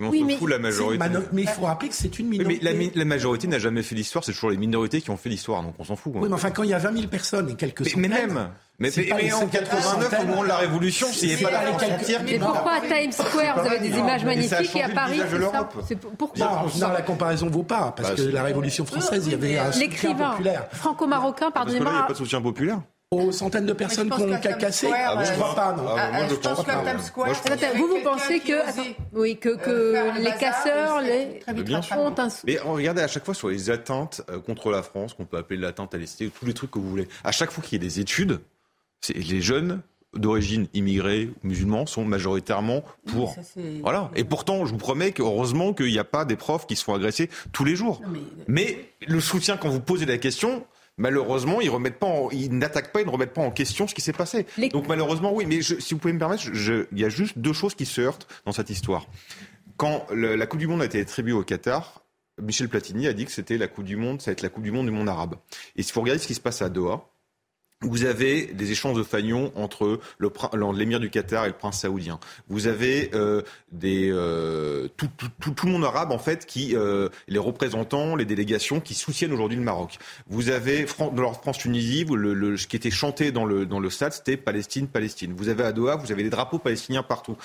[0.00, 0.08] on...
[0.08, 0.36] oui, mais...
[0.36, 1.04] fout la majorité.
[1.32, 2.74] Mais il faut rappeler que c'est une minorité.
[2.74, 5.62] mais la, majorité n'a jamais fait l'histoire, c'est toujours les minorités qui ont fait l'histoire,
[5.62, 6.12] donc on s'en fout.
[6.16, 8.00] Oui, mais enfin, quand il y a 20 000 personnes et quelques centaines...
[8.00, 11.52] Mais même mais, mais, en 89, au moment de la Révolution, s'il n'y avait pas
[11.52, 15.20] la frontière Mais pourquoi à Times Square, vous avez des images magnifiques et à Paris,
[15.86, 19.30] c'est Pourquoi Non, la comparaison ne vaut pas, parce bah, que la Révolution française, il
[19.30, 20.66] y avait un soutien populaire.
[20.72, 21.88] franco-marocain, pardonnez-moi.
[21.88, 22.80] Il n'y a pas de soutien populaire
[23.14, 25.84] aux centaines de personnes qui ont cassé ah, Je ne crois pas, non.
[25.88, 28.60] Ah, moi, je, pense, que Vous, vous pensez que,
[29.12, 33.34] oui, que, que euh, les casseurs, les bien ont un Mais regardez à chaque fois
[33.34, 36.54] sur les atteintes euh, contre la France, qu'on peut appeler l'atteinte à l'esthétique, tous les
[36.54, 37.08] trucs que vous voulez.
[37.24, 38.40] À chaque fois qu'il y a des études,
[39.14, 39.82] les jeunes
[40.16, 43.36] d'origine immigrée ou musulmans sont majoritairement pour.
[43.82, 44.10] voilà.
[44.14, 46.94] Et pourtant, je vous promets qu'heureusement qu'il n'y a pas des profs qui se font
[46.94, 48.00] agresser tous les jours.
[48.08, 48.20] mais...
[48.48, 48.88] mais...
[49.06, 50.64] le soutien, quand vous posez la question,
[50.96, 54.00] malheureusement, ils remettent pas, ils n'attaquent pas, ils ne remettent pas en question ce qui
[54.00, 54.46] s'est passé.
[54.72, 55.46] Donc malheureusement, oui.
[55.46, 58.26] Mais si vous pouvez me permettre, il y a juste deux choses qui se heurtent
[58.44, 59.06] dans cette histoire.
[59.76, 62.04] Quand la Coupe du Monde a été attribuée au Qatar,
[62.40, 64.64] Michel Platini a dit que c'était la Coupe du Monde, ça va être la Coupe
[64.64, 65.36] du Monde du monde arabe.
[65.76, 67.08] Et si vous regardez ce qui se passe à Doha,
[67.84, 70.00] vous avez des échanges de fagnons entre
[70.74, 72.18] l'émir du Qatar et le prince saoudien.
[72.48, 76.76] Vous avez euh, des, euh, tout, tout, tout, tout, le monde arabe, en fait, qui,
[76.76, 79.98] euh, les représentants, les délégations qui soutiennent aujourd'hui le Maroc.
[80.28, 84.12] Vous avez, dans France-Tunisie, le, le, ce qui était chanté dans le, dans le stade,
[84.12, 85.34] c'était Palestine, Palestine.
[85.36, 87.36] Vous avez à Doha, vous avez des drapeaux palestiniens partout.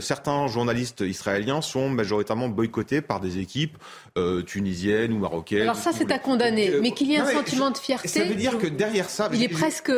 [0.00, 3.76] Certains journalistes israéliens sont majoritairement boycottés par des équipes
[4.16, 5.62] euh, tunisiennes ou marocaines.
[5.62, 6.72] Alors ça, c'est à condamner.
[6.80, 8.08] Mais qu'il y ait un sentiment de fierté.
[8.08, 9.30] Ça veut dire que derrière ça...
[9.32, 9.92] Il est presque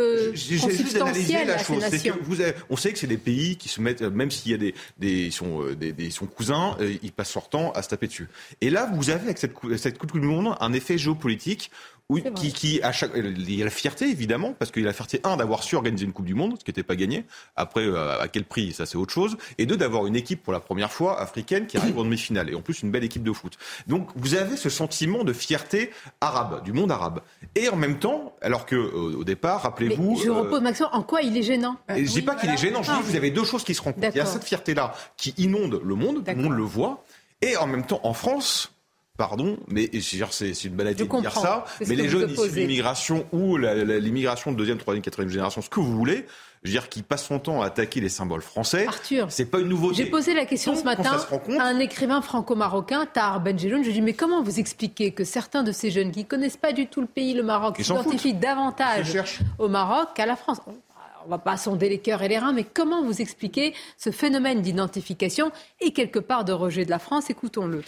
[0.60, 1.84] consubstantiel la chose.
[2.22, 2.36] vous
[2.68, 5.30] on sait que c'est des pays qui se mettent, même s'il y a des, des,
[5.30, 8.28] sont, euh, des, des, sont cousins, euh, ils passent leur temps à se taper dessus.
[8.60, 11.70] Et là, vous avez avec cette, cette Coupe du Monde un effet géopolitique
[12.10, 14.88] oui, qui, qui à chaque, il y a la fierté évidemment, parce qu'il y a
[14.88, 17.24] la fierté un d'avoir su organiser une Coupe du Monde, ce qui n'était pas gagné.
[17.54, 19.36] Après, euh, à quel prix, ça c'est autre chose.
[19.58, 22.56] Et deux, d'avoir une équipe pour la première fois africaine qui arrive en demi-finale, et
[22.56, 23.56] en plus une belle équipe de foot.
[23.86, 25.90] Donc vous avez ce sentiment de fierté
[26.20, 27.20] arabe, du monde arabe.
[27.54, 30.20] Et en même temps, alors que euh, au départ, rappelez-vous.
[30.22, 31.76] Je repose euh, Maxime, en quoi il est gênant?
[31.88, 32.82] Je dis pas qu'il est gênant.
[32.82, 34.08] Je dis que vous avez deux choses qui se rencontrent.
[34.12, 37.04] Il y a cette fierté-là qui inonde le monde, le monde le voit,
[37.40, 38.72] et en même temps en France
[39.20, 43.58] pardon, mais c'est une maladie de dire ça, mais les jeunes issus de l'immigration ou
[43.58, 46.24] l'immigration de deuxième, troisième, quatrième génération, ce que vous voulez,
[46.62, 48.86] je veux dire, qui passe son temps à attaquer les symboles français.
[48.86, 49.96] Arthur, c'est pas une nouveauté.
[49.96, 51.18] J'ai posé la question ce matin
[51.58, 53.82] à un écrivain franco-marocain, Tahar Benjeloun.
[53.82, 56.56] Je lui ai dit, mais comment vous expliquez que certains de ces jeunes qui connaissent
[56.56, 59.18] pas du tout le pays, le Maroc, s'identifient davantage
[59.58, 60.62] au Maroc qu'à la France?
[60.66, 64.10] On ne va pas sonder les cœurs et les reins, mais comment vous expliquez ce
[64.10, 65.52] phénomène d'identification
[65.82, 67.28] et quelque part de rejet de la France?
[67.28, 67.82] Écoutons-le.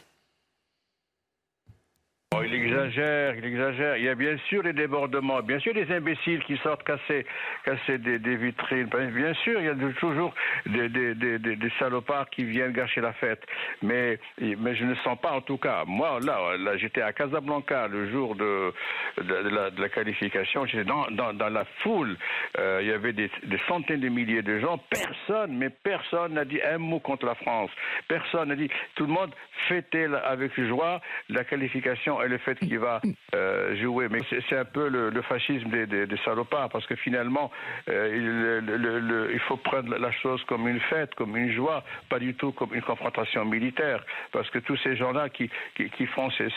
[2.34, 3.96] Oh, il exagère, il exagère.
[3.98, 7.26] Il y a bien sûr des débordements, bien sûr des imbéciles qui sortent casser,
[7.64, 8.86] casser des, vitrines.
[8.86, 10.32] Bien sûr, il y a toujours
[10.64, 13.44] des, salopards qui viennent gâcher la fête.
[13.82, 18.10] Mais, mais je ne sens pas, en tout cas, moi, là, j'étais à Casablanca le
[18.10, 18.72] jour de,
[19.18, 20.64] la, qualification.
[20.64, 22.16] J'étais dans, la foule.
[22.58, 23.30] Euh, il y avait des,
[23.68, 24.78] centaines de milliers de gens.
[24.88, 27.70] Personne, mais personne n'a dit un mot contre la France.
[28.08, 28.70] Personne n'a dit.
[28.94, 29.34] Tout le monde
[29.68, 33.00] fêtait avec joie la qualification et le fait qu'il va
[33.34, 34.08] euh, jouer.
[34.10, 37.50] Mais c'est un peu le, fascisme des, salopards, parce que finalement,
[37.88, 42.52] euh, il, faut prendre la chose comme une fête, comme une joie, pas du tout
[42.52, 44.04] comme une confrontation militaire.
[44.32, 46.48] Parce que tous ces gens-là qui, qui, font ces,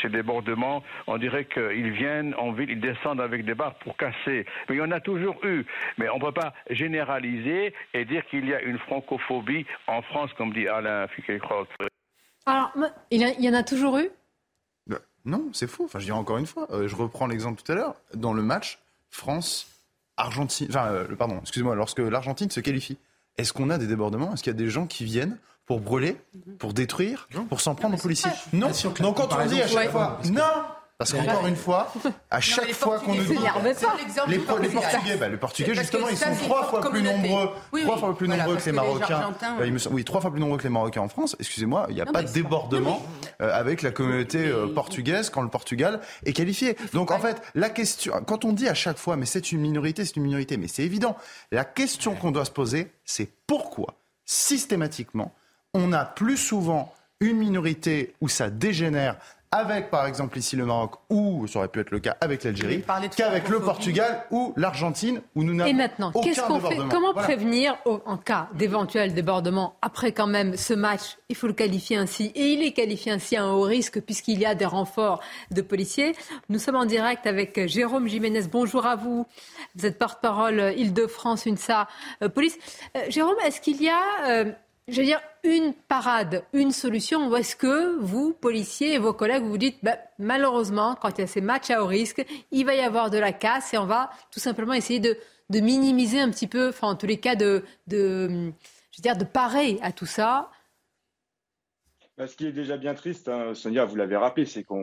[0.00, 4.46] ces, débordements, on dirait qu'ils viennent en ville, ils descendent avec des barres pour casser.
[4.68, 5.64] Mais il y en a toujours eu.
[5.98, 10.32] Mais on ne peut pas généraliser et dire qu'il y a une francophobie en France,
[10.34, 11.66] comme dit Alain Fickelkraut.
[12.46, 12.72] Alors,
[13.10, 14.10] il y en a toujours eu?
[15.24, 15.84] Non, c'est faux.
[15.84, 17.94] Enfin, je dirais encore une fois, euh, je reprends l'exemple tout à l'heure.
[18.14, 22.98] Dans le match France-Argentine, enfin, euh, pardon, excusez-moi, lorsque l'Argentine se qualifie,
[23.38, 24.32] est-ce qu'on a des débordements?
[24.34, 26.16] Est-ce qu'il y a des gens qui viennent pour brûler,
[26.58, 28.30] pour détruire, pour s'en prendre aux policiers?
[28.52, 28.70] Non.
[29.00, 30.42] Donc quand on dit à chaque fois, non,
[31.02, 31.92] parce qu'encore une fois,
[32.30, 33.34] à chaque fois qu'on nous dit.
[34.28, 37.50] Les, les, Portugais, bah, les Portugais justement, ils sont trois fois plus nombreux,
[37.82, 39.32] trois fois plus nombreux que les Marocains.
[39.40, 41.34] Bah, oui, trois fois plus nombreux que les Marocains en France.
[41.40, 43.04] Excusez-moi, il n'y a pas de débordement
[43.40, 46.76] euh, avec la communauté euh, portugaise quand le Portugal est qualifié.
[46.92, 50.04] Donc en fait, la question, quand on dit à chaque fois, mais c'est une minorité,
[50.04, 51.16] c'est une minorité, mais c'est évident.
[51.50, 53.94] La question qu'on doit se poser, c'est pourquoi
[54.24, 55.34] systématiquement
[55.74, 59.16] on a plus souvent une minorité où ça dégénère
[59.52, 62.82] avec par exemple ici le Maroc ou ça aurait pu être le cas avec l'Algérie
[63.16, 67.76] qu'avec le Portugal ou l'Argentine où nous n'avons Et maintenant, qu'est-ce qu'on fait Comment prévenir
[67.84, 72.52] en cas d'éventuel débordement après quand même ce match Il faut le qualifier ainsi et
[72.52, 76.14] il est qualifié ainsi à un haut risque puisqu'il y a des renforts de policiers.
[76.48, 78.42] Nous sommes en direct avec Jérôme Jiménez.
[78.50, 79.26] Bonjour à vous.
[79.74, 81.88] Vous êtes porte-parole Île-de-France UNSA
[82.22, 82.58] euh, Police.
[82.96, 84.52] Euh, Jérôme, est-ce qu'il y a euh,
[84.88, 89.44] je veux dire, une parade, une solution Ou est-ce que vous, policiers et vos collègues,
[89.44, 92.74] vous dites, bah, malheureusement, quand il y a ces matchs à haut risque, il va
[92.74, 95.16] y avoir de la casse et on va tout simplement essayer de,
[95.50, 98.52] minimiser un petit peu, enfin, en tous les cas, de, de,
[98.90, 100.50] je veux dire, de parer à tout ça
[102.26, 104.74] ce qui est déjà bien triste, hein, Sonia, vous l'avez rappelé, c'est que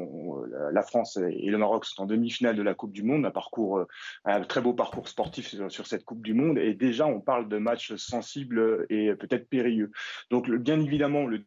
[0.71, 3.79] la France et le Maroc sont en demi-finale de la Coupe du Monde, un parcours,
[3.79, 3.85] euh,
[4.25, 7.57] un très beau parcours sportif sur, cette Coupe du Monde, et déjà on parle de
[7.57, 9.91] matchs sensibles et peut-être périlleux.
[10.31, 11.45] Donc bien évidemment, le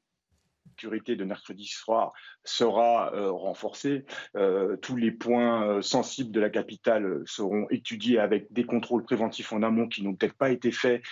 [0.72, 2.12] sécurité de mercredi soir
[2.44, 4.04] sera euh, renforcée.
[4.36, 9.52] Euh, tous les points euh, sensibles de la capitale seront étudiés avec des contrôles préventifs
[9.52, 11.02] en amont qui n'ont peut-être pas été faits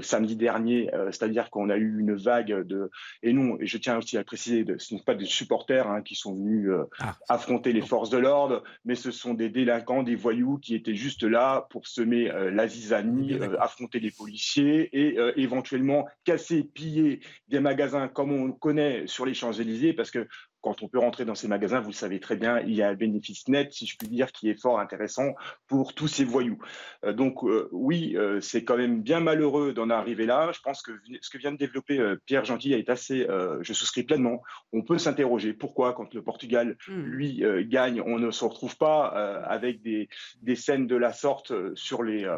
[0.00, 2.90] samedi dernier, c'est-à-dire qu'on a eu une vague de...
[3.22, 6.02] Et non, et je tiens aussi à préciser, ce ne sont pas des supporters hein,
[6.02, 7.16] qui sont venus ah.
[7.28, 11.22] affronter les forces de l'ordre, mais ce sont des délinquants, des voyous qui étaient juste
[11.22, 18.32] là pour semer la zizanie, affronter les policiers et éventuellement casser, piller des magasins comme
[18.32, 20.26] on connaît sur les Champs-Élysées, parce que
[20.62, 22.88] quand on peut rentrer dans ces magasins, vous le savez très bien, il y a
[22.88, 25.34] un bénéfice net, si je puis dire, qui est fort intéressant
[25.66, 26.58] pour tous ces voyous.
[27.04, 30.50] Euh, donc euh, oui, euh, c'est quand même bien malheureux d'en arriver là.
[30.52, 33.26] Je pense que ce que vient de développer Pierre Gentil est assez,
[33.60, 34.42] je souscris pleinement.
[34.72, 37.00] On peut s'interroger pourquoi, quand le Portugal, hmm.
[37.00, 39.06] lui, gagne, on ne se retrouve pas
[39.44, 40.08] avec des,
[40.42, 42.28] des, scènes de la sorte sur les,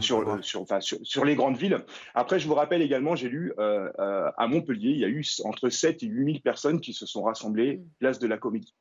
[0.00, 1.78] sur, sur, enfin, sur, sur, les grandes villes.
[2.14, 6.02] Après, je vous rappelle également, j'ai lu à Montpellier, il y a eu entre 7
[6.02, 7.88] et 8 000 personnes qui se sont rassemblées hmm.
[7.98, 8.74] place de la Comédie.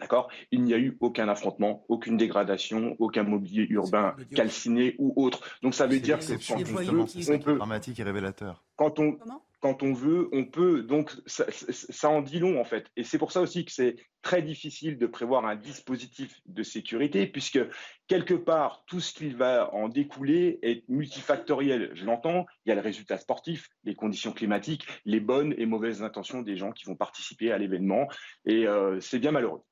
[0.00, 0.28] D'accord?
[0.50, 5.40] Il n'y a eu aucun affrontement, aucune dégradation, aucun mobilier urbain calciné ou autre.
[5.62, 8.64] Donc ça veut dire que quand on c'est dramatique et révélateur.
[8.76, 9.18] Quand on,
[9.64, 10.82] quand on veut, on peut.
[10.82, 12.86] Donc ça, en dit long en fait.
[12.98, 17.26] Et c'est pour ça aussi que c'est très difficile de prévoir un dispositif de sécurité
[17.26, 17.60] puisque
[18.06, 21.92] quelque part tout ce qui va en découler est multifactoriel.
[21.94, 22.44] Je l'entends.
[22.66, 26.58] Il y a le résultat sportif, les conditions climatiques, les bonnes et mauvaises intentions des
[26.58, 28.06] gens qui vont participer à l'événement.
[28.44, 29.62] Et euh, c'est bien malheureux.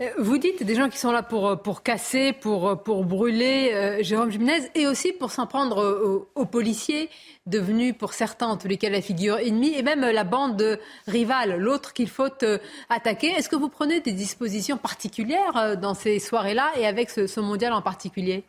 [0.00, 3.04] Euh, vous dites des gens qui sont là pour, euh, pour casser, pour, euh, pour
[3.04, 7.10] brûler, Jérôme Jiménez, et aussi pour s'en prendre aux, policiers,
[7.46, 10.78] devenus pour certains en tous les cas la figure ennemie, et même la bande
[11.08, 12.28] rivale, l'autre qu'il faut
[12.88, 13.28] attaquer.
[13.28, 17.82] Est-ce que vous prenez des dispositions particulières dans ces soirées-là et avec ce mondial en
[17.82, 18.44] particulier?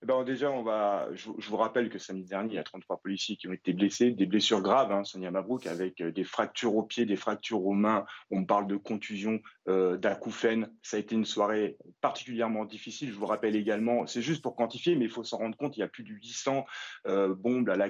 [0.00, 2.98] Eh ben, déjà, on va, je, vous rappelle que samedi dernier, il y a 33
[2.98, 6.76] policiers qui ont été blessés, des blessures graves, hein, Sonia Mabrouk, avec euh, des fractures
[6.76, 8.06] aux pieds, des fractures aux mains.
[8.30, 10.72] On parle de contusion, euh, d'acouphènes.
[10.82, 13.10] Ça a été une soirée particulièrement difficile.
[13.10, 15.80] Je vous rappelle également, c'est juste pour quantifier, mais il faut s'en rendre compte, il
[15.80, 16.64] y a plus de 800
[17.08, 17.88] euh, bombes à la,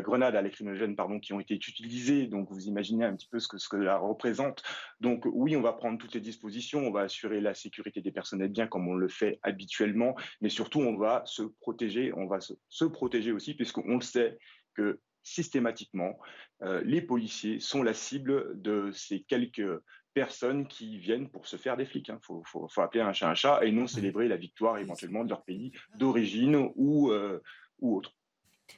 [0.00, 2.26] grenade à lacrymogène pardon, qui ont été utilisées.
[2.26, 4.62] Donc, vous imaginez un petit peu ce que, ce que ça représente.
[5.00, 6.86] Donc, oui, on va prendre toutes les dispositions.
[6.86, 10.80] On va assurer la sécurité des personnels bien comme on le fait habituellement, mais surtout,
[10.80, 14.38] on va se protéger, on va se, protéger aussi, puisqu'on le sait
[14.74, 16.18] que systématiquement,
[16.62, 19.80] euh, les policiers sont la cible de ces quelques
[20.14, 22.08] personnes qui viennent pour se faire des flics.
[22.08, 22.20] Il hein.
[22.22, 25.72] faut, appeler un chat un chat et non célébrer la victoire éventuellement de leur pays
[25.96, 27.40] d'origine ou, euh,
[27.80, 28.12] ou autre.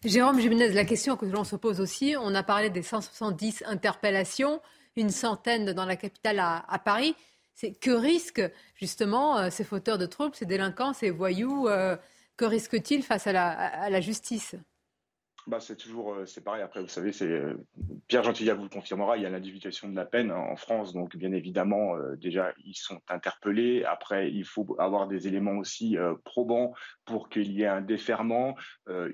[0.04, 4.60] Jérôme Jiménez, la question que l'on se pose aussi, on a parlé des 170 interpellations,
[4.96, 7.14] une centaine dans la capitale à, Paris.
[7.54, 11.68] C'est que risquent justement euh, ces fauteurs de troubles, ces délinquants, ces voyous
[12.36, 13.32] que risque-t-il face à
[13.90, 14.56] la, justice?
[15.48, 16.62] Bah, c'est toujours euh, c'est pareil.
[16.62, 17.54] Après, vous savez, c'est euh,
[18.06, 19.16] Pierre Gentillat vous le confirmera.
[19.16, 22.76] Il y a l'individuation de la peine en France, donc bien évidemment, euh, déjà ils
[22.76, 23.84] sont interpellés.
[23.84, 26.74] Après, il faut avoir des éléments aussi probants
[27.04, 28.54] pour qu'il y ait un déferment.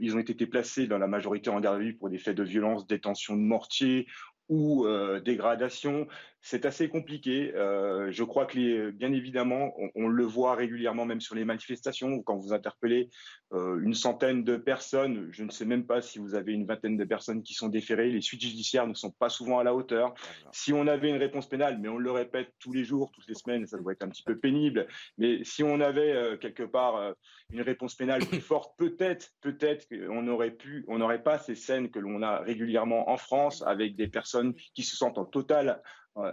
[0.01, 2.43] ils ont été placés dans la majorité en garde à vue pour des faits de
[2.43, 4.07] violence, détention de mortier
[4.51, 4.87] ou
[5.25, 6.07] dégradation
[6.49, 7.53] c'est assez compliqué.
[7.55, 12.22] Euh, je crois que, les, bien évidemment, on, le voit régulièrement, même sur les manifestations,
[12.22, 13.11] quand vous interpellez
[13.53, 16.96] euh, une centaine de personnes, je ne sais même pas si vous avez une vingtaine
[16.96, 20.14] de personnes qui sont déférées, les suites judiciaires ne sont pas souvent à la hauteur.
[20.51, 23.34] Si on avait une réponse pénale, mais on le répète tous les jours, toutes les
[23.34, 24.86] semaines, ça doit être un petit peu pénible,
[25.18, 27.12] mais si on avait euh, quelque part
[27.53, 31.90] une réponse pénale plus forte, peut-être, peut-être qu'on aurait pu, on n'aurait pas ces scènes
[31.90, 35.82] que l'on a régulièrement en France avec des personnes qui se sentent en totale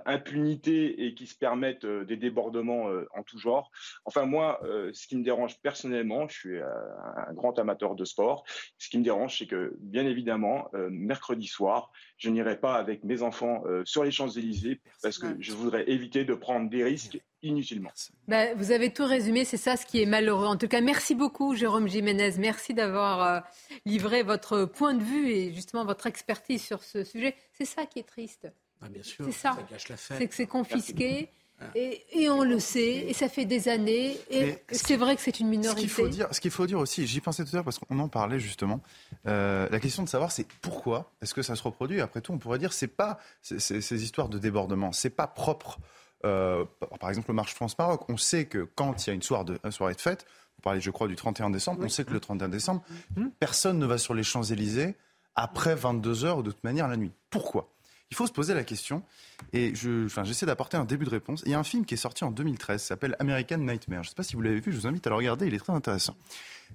[0.05, 3.71] impunité et qui se permettent euh, des débordements euh, en tout genre.
[4.05, 4.59] Enfin, moi,
[4.93, 8.45] ce qui me dérange personnellement, je suis un grand amateur de sport,
[8.77, 13.21] ce qui me dérange, c'est que, bien évidemment, mercredi soir, je n'irai pas avec mes
[13.21, 17.91] enfants sur les Champs-Élysées parce que je voudrais éviter de prendre des risques inutilement.
[18.27, 20.47] Bah, vous avez tout résumé, c'est ça ce qui est malheureux.
[20.47, 23.43] En tout cas, merci beaucoup Jérôme Jiménez, merci d'avoir
[23.85, 27.35] livré votre point de vue et justement votre expertise sur ce sujet.
[27.53, 28.47] C'est ça qui est triste.
[28.81, 29.57] Ah, bien sûr, c'est ça.
[29.97, 31.29] C'est que c'est confisqué.
[31.73, 35.47] Et, on le sait, et ça fait des années, et c'est vrai que c'est une
[35.47, 35.87] minorité.
[35.87, 37.79] Ce qu'il faut dire, ce qu'il faut dire aussi, j'y pensais tout à l'heure parce
[37.79, 38.81] qu'on en parlait justement,
[39.25, 42.01] euh, la question de savoir c'est pourquoi est-ce que ça se reproduit.
[42.01, 45.79] Après tout, on pourrait dire c'est pas ces histoires de débordement, c'est pas propre.
[46.25, 46.65] Euh,
[46.99, 49.71] par exemple, le Marche France-Maroc, on sait que quand il y a une soirée de,
[49.71, 50.25] soirée de fête,
[50.57, 52.83] vous parlez, je crois, du 31 décembre, on sait que le 31 décembre,
[53.15, 53.27] mmh.
[53.39, 54.95] personne ne va sur les Champs-Élysées
[55.35, 57.11] après 22 heures ou de toute manière la nuit.
[57.29, 57.74] Pourquoi?
[58.15, 59.03] Il faut se poser la question,
[59.51, 61.43] et je, enfin, j'essaie d'apporter un début de réponse.
[61.45, 64.03] Il y a un film qui est sorti en 2013, s'appelle American Nightmare.
[64.03, 65.53] Je ne sais pas si vous l'avez vu, je vous invite à le regarder, il
[65.53, 66.15] est très intéressant.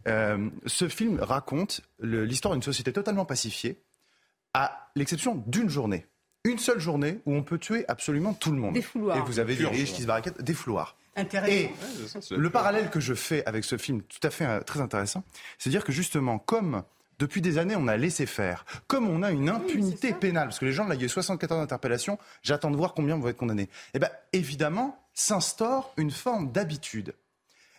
[0.06, 3.80] Euh, ce film raconte l'histoire d'une société totalement pacifiée,
[4.52, 6.04] à l'exception d'une journée.
[6.44, 8.74] Une seule journée où on peut tuer absolument tout le monde.
[8.74, 9.16] Des fouloirs.
[9.16, 10.94] Et vous avez des riches qui se barricadent, des fouloirs.
[11.48, 11.70] Et
[12.30, 15.24] le parallèle que je fais avec ce film, tout à fait euh, très intéressant,
[15.56, 16.82] c'est dire que justement, comme
[17.20, 18.64] depuis des années, on a laissé faire.
[18.88, 21.60] Comme on a une impunité pénale, parce que les gens, là, il y a 74
[21.62, 23.68] interpellations, j'attends de voir combien vont être condamnés.
[23.94, 27.14] Eh bien, évidemment, s'instaure une forme d'habitude.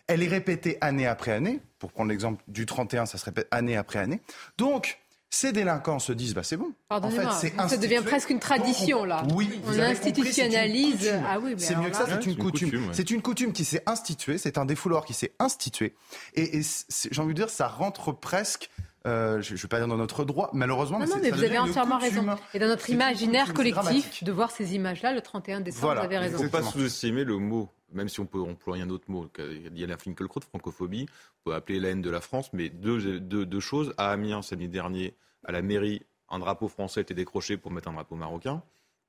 [0.06, 1.60] Elle est répétée année après année.
[1.80, 4.20] Pour prendre l'exemple du 31, ça se répète année après année.
[4.58, 5.00] Donc,
[5.34, 6.72] Ces délinquants se disent, bah, c'est bon.
[6.90, 9.26] Pardonnez-moi, ça devient presque une tradition, là.
[9.34, 11.10] Oui, on institutionnalise.
[11.26, 12.90] Ah oui, c'est mieux que ça, c'est une coutume.
[12.92, 15.94] C'est une coutume qui s'est instituée, c'est un défouloir qui s'est institué.
[16.34, 16.62] Et, et
[17.10, 18.68] j'ai envie de dire, ça rentre presque
[19.06, 20.98] euh, je ne vais pas dire dans notre droit, malheureusement.
[20.98, 22.24] Non, mais, non, mais vous avez entièrement raison.
[22.54, 26.38] Et dans notre imaginaire collectif, de voir ces images-là, le 31 décembre, vous avez raison.
[26.38, 29.28] Il ne faut pas sous-estimer le mot, même si on peut employer un autre mot.
[29.38, 31.06] Il y a la Finkelkraut, francophobie,
[31.44, 33.92] on peut appeler la haine de la France, mais deux, deux, deux choses.
[33.98, 37.92] À Amiens, samedi dernier, à la mairie, un drapeau français était décroché pour mettre un
[37.92, 38.62] drapeau marocain.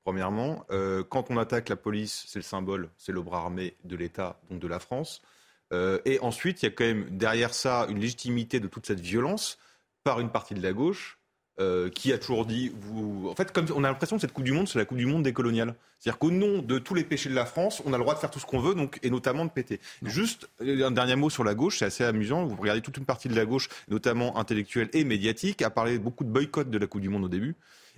[0.04, 3.96] Premièrement, euh, quand on attaque la police, c'est le symbole, c'est le bras armé de
[3.96, 5.22] l'État, donc de la France.
[5.72, 9.00] Euh, et ensuite, il y a quand même derrière ça une légitimité de toute cette
[9.00, 9.58] violence
[10.04, 11.18] par une partie de la gauche
[11.60, 13.28] euh, qui a toujours dit, vous...
[13.30, 15.06] en fait, comme on a l'impression que cette Coupe du Monde, c'est la Coupe du
[15.06, 15.76] Monde décoloniale.
[16.00, 18.20] C'est-à-dire qu'au nom de tous les péchés de la France, on a le droit de
[18.20, 19.80] faire tout ce qu'on veut, donc, et notamment de péter.
[20.02, 22.46] Juste un dernier mot sur la gauche, c'est assez amusant.
[22.46, 26.24] Vous regardez toute une partie de la gauche, notamment intellectuelle et médiatique, a parlé beaucoup
[26.24, 27.56] de boycott de la Coupe du Monde au début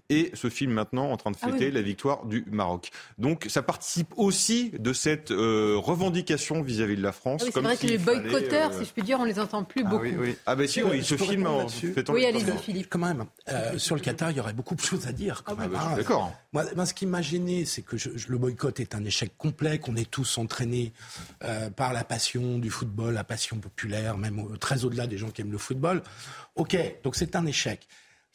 [0.09, 2.91] et ce film maintenant en train de ah fêter la victoire du Maroc.
[3.17, 7.43] Donc ça participe aussi de cette euh, revendication vis-à-vis de la France.
[7.45, 9.83] Ah c'est vrai que les boycotteurs, euh, si je puis dire, on les entend plus
[9.85, 10.05] ah beaucoup.
[10.05, 12.87] Oui, Ah ben si, oui, ce film en fait Oui, allez-y Philippe.
[12.89, 15.43] Quand même, euh, sur le Qatar, il y aurait beaucoup de choses à dire.
[15.43, 16.31] Quand même, bah, D'accord.
[16.53, 17.95] Moi, ce qui m'a gêné, c'est que
[18.27, 20.93] le boycott est un échec complet, qu'on est tous entraînés
[21.75, 25.51] par la passion du football, la passion populaire, même très au-delà des gens qui aiment
[25.51, 26.03] le football.
[26.55, 27.87] Ok, donc c'est un échec.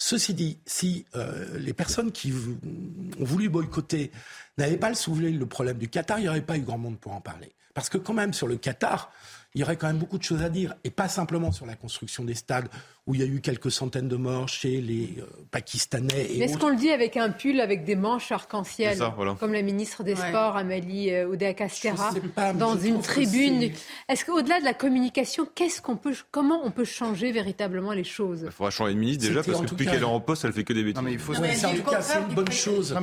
[0.03, 4.11] Ceci dit, si euh, les personnes qui ont voulu boycotter
[4.57, 6.99] n'avaient pas le soulevé le problème du Qatar, il n'y aurait pas eu grand monde
[6.99, 7.53] pour en parler.
[7.75, 9.13] Parce que quand même, sur le Qatar,
[9.55, 11.77] il y aurait quand même beaucoup de choses à dire, et pas simplement sur la
[11.77, 12.71] construction des stades,
[13.07, 16.29] où il y a eu quelques centaines de morts chez les euh, Pakistanais.
[16.39, 18.99] Mais est-ce qu'on le dit avec un pull avec des manches arc-en-ciel,
[19.39, 22.13] comme la ministre des Sports, Amélie euh, Oudéa-Castéra,
[22.55, 23.73] dans une tribune
[24.09, 28.43] Est-ce qu'au-delà de la communication, qu'est-ce qu'on peut, comment on peut changer véritablement les choses?
[28.45, 30.65] Il faudra changer de ministre déjà, parce que depuis qu'elle est en poste, elle fait
[30.65, 30.97] que des bêtises.
[30.97, 32.95] Non, mais il faut c'est en tout cas, c'est une bonne chose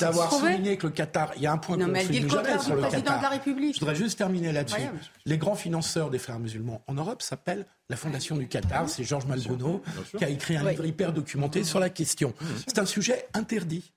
[0.00, 2.74] d'avoir souligné que le Qatar, il y a un point qu'on ne souligne jamais sur
[2.74, 3.32] le Qatar.
[3.44, 4.82] Je voudrais juste terminer là-dessus.
[5.24, 9.26] Les grands financeurs des frères musulmans en Europe s'appellent la fondation du Qatar, c'est Georges
[9.26, 9.82] Malbruno
[10.16, 12.34] qui a écrit un livre hyper documenté sur la question.
[12.66, 13.92] C'est un sujet interdit.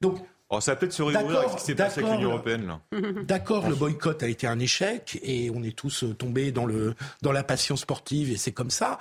[0.00, 0.18] Donc,
[0.48, 2.78] Oh, ça peut-être se réouvrir avec ce qui s'est passé avec l'Union européenne.
[3.24, 6.94] D'accord, le boycott a été un échec et on est tous euh, tombés dans, le,
[7.22, 8.98] dans la passion sportive et c'est comme ça.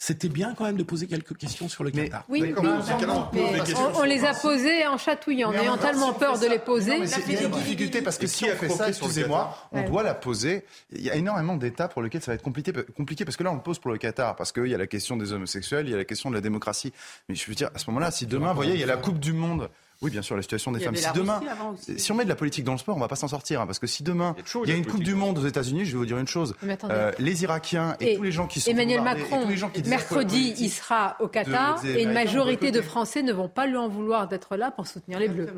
[0.00, 2.24] C'était bien quand même de poser quelques questions sur le Qatar.
[2.28, 7.04] Oui, on, les a posées en chatouillant, en ayant tellement peur de les poser.
[7.06, 10.64] C'est une difficulté parce que si on fait ça, excusez-moi, on doit la poser.
[10.92, 13.50] Il y a énormément d'États pour lesquels ça va être compliqué, compliqué parce que là,
[13.50, 15.90] on le pose pour le Qatar, parce qu'il y a la question des homosexuels, il
[15.90, 16.92] y a la question de la démocratie.
[17.28, 18.98] Mais je veux dire, à ce moment-là, si demain, vous voyez, il y a la
[18.98, 19.68] Coupe du Monde
[20.00, 20.94] oui, bien sûr, la situation des femmes.
[20.94, 21.40] Si demain,
[21.76, 23.66] si on met de la politique dans le sport, on va pas s'en sortir, hein,
[23.66, 25.98] parce que si demain il y a, une Coupe du Monde aux États-Unis, je vais
[25.98, 29.46] vous dire une chose euh, les Irakiens et, tous les gens qui sont Emmanuel Macron,
[29.86, 33.88] mercredi, il sera au Qatar et une majorité de Français ne vont pas lui en
[33.88, 35.48] vouloir d'être là pour soutenir les Bleus.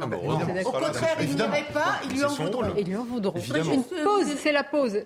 [0.64, 2.74] au contraire, ils n'irait pas, ils lui en voudront.
[2.78, 3.38] Ils lui en voudront.
[3.38, 5.05] Une pause, c'est la pause.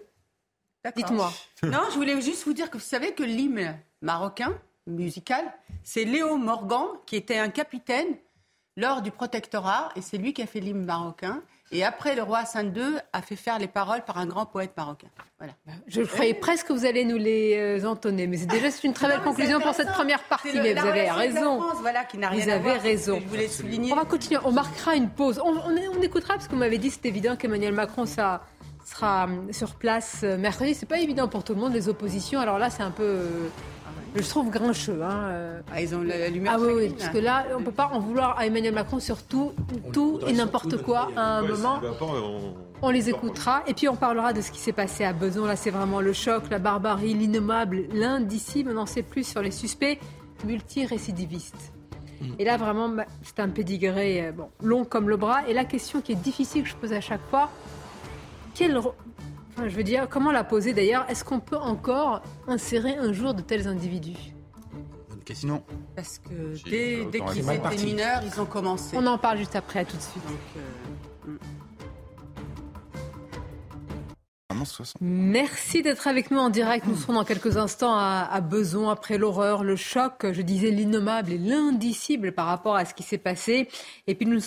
[0.97, 1.32] Dites-moi.
[1.64, 4.53] Non, je voulais juste vous dire que vous savez que l'hymne marocain
[4.87, 5.43] musical,
[5.82, 8.16] c'est Léo Morgan qui était un capitaine
[8.76, 11.42] lors du protectorat, et c'est lui qui a fait l'hymne marocain.
[11.72, 14.72] Et après, le roi Hassan II a fait faire les paroles par un grand poète
[14.76, 15.08] marocain.
[15.38, 15.54] Voilà.
[15.86, 19.08] Je croyais presque que vous allez nous les euh, entonner, mais c'est déjà une très
[19.08, 20.52] belle conclusion pour cette première partie.
[20.54, 21.60] mais vous avez raison.
[21.80, 23.18] voilà, qui n'a rien vous avez raison.
[23.20, 23.92] Je voulais souligner.
[23.92, 24.40] On va continuer.
[24.44, 25.40] On marquera une pause.
[25.44, 28.42] On, on, écoutera parce qu'on m'avait dit c'est évident qu'Emmanuel Macron ça
[28.84, 30.74] sera euh, sur place euh, mercredi.
[30.74, 32.40] C'est pas évident pour tout le monde les oppositions.
[32.40, 33.50] Alors là, c'est un peu
[34.22, 35.02] je trouve grincheux.
[35.02, 35.28] Hein.
[35.30, 35.60] Euh.
[35.72, 36.56] Ah, ils ont la lumière.
[36.56, 39.22] Ah oui, parce que là, on ne peut pas en vouloir à Emmanuel Macron sur
[39.22, 39.52] tout,
[39.92, 41.80] tout et n'importe quoi à un moment.
[42.82, 42.90] On...
[42.90, 45.46] les écoutera et puis on parlera de ce qui s'est passé à Besançon.
[45.46, 48.70] Là, c'est vraiment le choc, la barbarie, l'innommable, l'indicible.
[48.72, 49.98] On n'en sait plus sur les suspects
[50.44, 51.72] multirécidivistes.
[52.20, 52.26] Mm.
[52.38, 55.48] Et là, vraiment, bah, c'est un pédigré euh, bon, long comme le bras.
[55.48, 57.50] Et la question qui est difficile que je pose à chaque fois,
[58.54, 58.78] quel
[59.59, 61.07] je veux dire, comment la poser d'ailleurs?
[61.09, 64.34] Est-ce qu'on peut encore insérer un jour de tels individus?
[65.09, 65.62] Bonne question.
[65.94, 68.96] Parce que dès, qu'ils étaient mineurs, ils ont commencé.
[68.96, 70.22] On en parle juste après, à tout de suite.
[71.28, 71.36] Euh,
[75.00, 76.86] Merci d'être avec nous en direct.
[76.86, 81.38] Nous serons dans quelques instants à, Beson après l'horreur, le choc, je disais l'innommable et
[81.38, 83.68] l'indicible par rapport à ce qui s'est passé.
[84.06, 84.40] Et puis nous,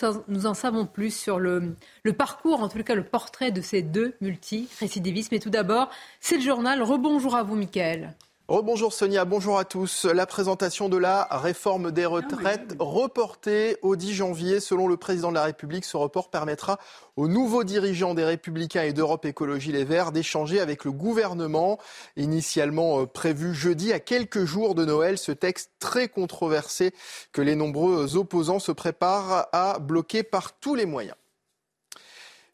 [0.46, 1.76] en savons plus sur le,
[2.18, 5.32] parcours, en tout cas le portrait de ces deux multi-récidivistes.
[5.32, 5.90] Mais tout d'abord,
[6.20, 6.82] c'est le journal.
[6.82, 8.16] Rebonjour à vous, Mickaël.
[8.48, 10.06] Rebonjour Sonia, bonjour à tous.
[10.06, 14.62] La présentation de la réforme des retraites reportée au 10 janvier.
[14.62, 16.80] Selon le président de la République, ce report permettra
[17.18, 21.78] aux nouveaux dirigeants des Républicains et d'Europe Écologie Les Verts d'échanger avec le gouvernement.
[22.16, 26.94] Initialement euh, prévu jeudi, à quelques jours de Noël, ce texte très controversé
[27.34, 31.18] que les nombreux opposants se préparent à bloquer par tous les moyens.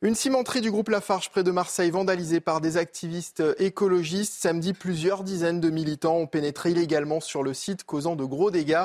[0.04, 4.34] Une cimenterie du groupe Lafarge près de Marseille vandalisée par des activistes écologistes.
[4.34, 8.84] Samedi, plusieurs dizaines de militants ont pénétré illégalement sur le site, causant de gros dégâts.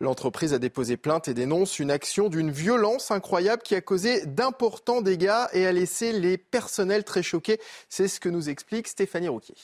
[0.00, 5.02] L'entreprise a déposé plainte et dénonce une action d'une violence incroyable qui a causé d'importants
[5.02, 7.60] dégâts et a laissé les personnels très choqués.
[7.88, 9.54] C'est ce que nous explique Stéphanie Rouquier.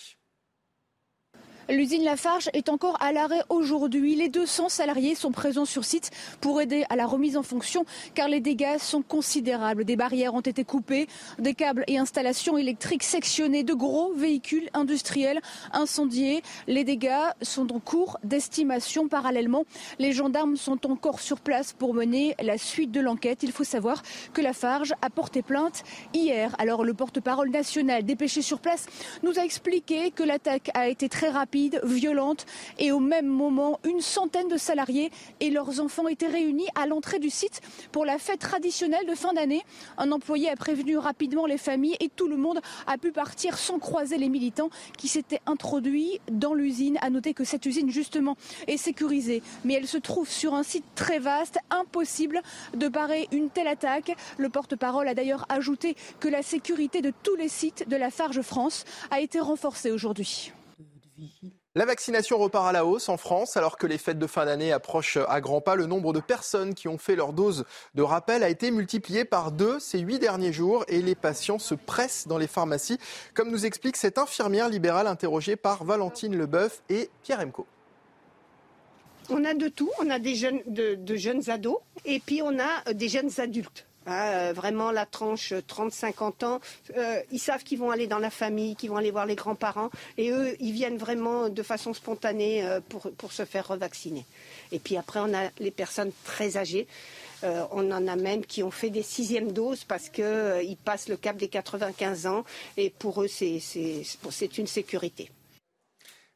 [1.68, 4.16] L'usine Lafarge est encore à l'arrêt aujourd'hui.
[4.16, 6.10] Les 200 salariés sont présents sur site
[6.40, 7.84] pour aider à la remise en fonction
[8.14, 9.84] car les dégâts sont considérables.
[9.84, 11.06] Des barrières ont été coupées,
[11.38, 15.40] des câbles et installations électriques sectionnés, de gros véhicules industriels
[15.72, 16.42] incendiés.
[16.66, 19.06] Les dégâts sont en cours d'estimation.
[19.06, 19.64] Parallèlement,
[20.00, 23.44] les gendarmes sont encore sur place pour mener la suite de l'enquête.
[23.44, 24.02] Il faut savoir
[24.32, 26.56] que Lafarge a porté plainte hier.
[26.58, 28.86] Alors le porte-parole national dépêché sur place
[29.22, 31.51] nous a expliqué que l'attaque a été très rapide
[31.84, 32.46] violente
[32.78, 37.18] et au même moment, une centaine de salariés et leurs enfants étaient réunis à l'entrée
[37.18, 39.62] du site pour la fête traditionnelle de fin d'année.
[39.98, 43.78] Un employé a prévenu rapidement les familles et tout le monde a pu partir sans
[43.78, 46.98] croiser les militants qui s'étaient introduits dans l'usine.
[47.02, 48.36] À noter que cette usine justement
[48.66, 52.40] est sécurisée, mais elle se trouve sur un site très vaste, impossible
[52.74, 54.16] de parer une telle attaque.
[54.38, 58.40] Le porte-parole a d'ailleurs ajouté que la sécurité de tous les sites de la Farge
[58.40, 60.52] France a été renforcée aujourd'hui.
[61.74, 64.72] La vaccination repart à la hausse en France alors que les fêtes de fin d'année
[64.72, 65.74] approchent à grands pas.
[65.74, 67.64] Le nombre de personnes qui ont fait leur dose
[67.94, 71.74] de rappel a été multiplié par deux ces huit derniers jours et les patients se
[71.74, 72.98] pressent dans les pharmacies,
[73.34, 77.66] comme nous explique cette infirmière libérale interrogée par Valentine Leboeuf et Pierre Emco.
[79.30, 82.92] On a de tout, on a des jeunes, de jeunes ados et puis on a
[82.92, 83.86] des jeunes adultes.
[84.06, 86.60] Ah, euh, vraiment la tranche 30-50 ans,
[86.96, 89.90] euh, ils savent qu'ils vont aller dans la famille, qu'ils vont aller voir les grands-parents,
[90.18, 94.24] et eux, ils viennent vraiment de façon spontanée euh, pour, pour, se faire revacciner.
[94.72, 96.86] Et puis après, on a les personnes très âgées.
[97.42, 101.36] on en a même qui ont fait des sixièmes doses parce qu'ils passent le cap
[101.36, 102.44] des 95 ans,
[102.76, 105.30] et pour eux, c'est une sécurité.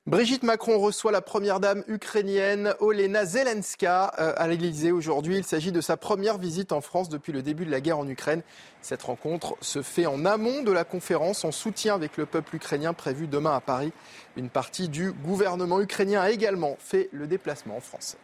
[0.06, 5.38] Brigitte Macron reçoit la première dame ukrainienne Olena Zelenska euh, à l'Élysée aujourd'hui.
[5.38, 8.06] Il s'agit de sa première visite en France depuis le début de la guerre en
[8.06, 8.42] Ukraine.
[8.82, 12.92] Cette rencontre se fait en amont de la conférence en soutien avec le peuple ukrainien
[12.92, 13.92] prévue demain à Paris.
[14.36, 18.16] Une partie du gouvernement ukrainien a également fait le déplacement en France.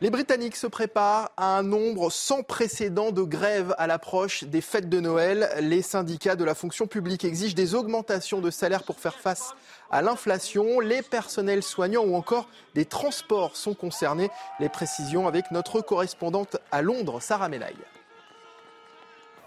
[0.00, 4.88] Les Britanniques se préparent à un nombre sans précédent de grèves à l'approche des fêtes
[4.88, 5.50] de Noël.
[5.60, 9.54] Les syndicats de la fonction publique exigent des augmentations de salaire pour faire face
[9.90, 10.78] à l'inflation.
[10.78, 14.30] Les personnels soignants ou encore des transports sont concernés.
[14.60, 17.74] Les précisions avec notre correspondante à Londres, Sarah Menaille.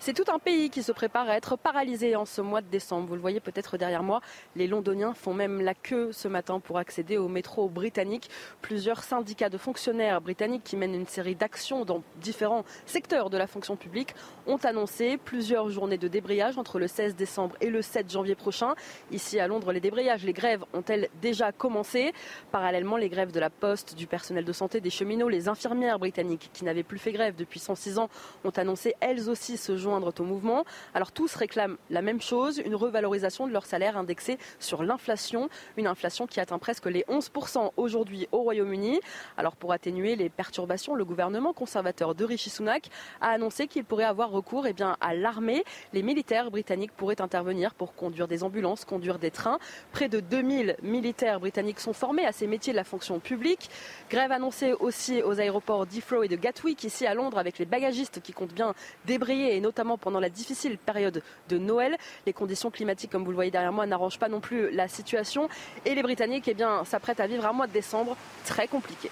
[0.03, 3.09] C'est tout un pays qui se prépare à être paralysé en ce mois de décembre.
[3.09, 4.19] Vous le voyez peut-être derrière moi,
[4.55, 8.27] les Londoniens font même la queue ce matin pour accéder au métro britannique.
[8.63, 13.45] Plusieurs syndicats de fonctionnaires britanniques qui mènent une série d'actions dans différents secteurs de la
[13.45, 14.15] fonction publique
[14.47, 18.73] ont annoncé plusieurs journées de débrayage entre le 16 décembre et le 7 janvier prochain.
[19.11, 22.11] Ici à Londres, les débrayages, les grèves ont-elles déjà commencé?
[22.51, 26.49] Parallèlement, les grèves de la poste, du personnel de santé, des cheminots, les infirmières britanniques
[26.53, 28.09] qui n'avaient plus fait grève depuis 106 ans
[28.43, 30.65] ont annoncé elles aussi ce jour mouvement.
[30.93, 35.87] Alors tous réclament la même chose, une revalorisation de leur salaire indexé sur l'inflation, une
[35.87, 38.99] inflation qui atteint presque les 11% aujourd'hui au Royaume-Uni.
[39.37, 42.89] Alors pour atténuer les perturbations, le gouvernement conservateur de Rishi Sunak
[43.19, 45.63] a annoncé qu'il pourrait avoir recours eh bien, à l'armée.
[45.93, 49.59] Les militaires britanniques pourraient intervenir pour conduire des ambulances, conduire des trains.
[49.91, 53.69] Près de 2000 militaires britanniques sont formés à ces métiers de la fonction publique.
[54.09, 58.21] Grève annoncée aussi aux aéroports d'Heathrow et de Gatwick, ici à Londres, avec les bagagistes
[58.21, 58.73] qui comptent bien
[59.05, 61.97] débrayer et notamment pendant la difficile période de Noël.
[62.25, 65.49] Les conditions climatiques, comme vous le voyez derrière moi, n'arrangent pas non plus la situation.
[65.85, 68.15] Et les Britanniques eh bien, s'apprêtent à vivre un mois de décembre
[68.45, 69.09] très compliqué.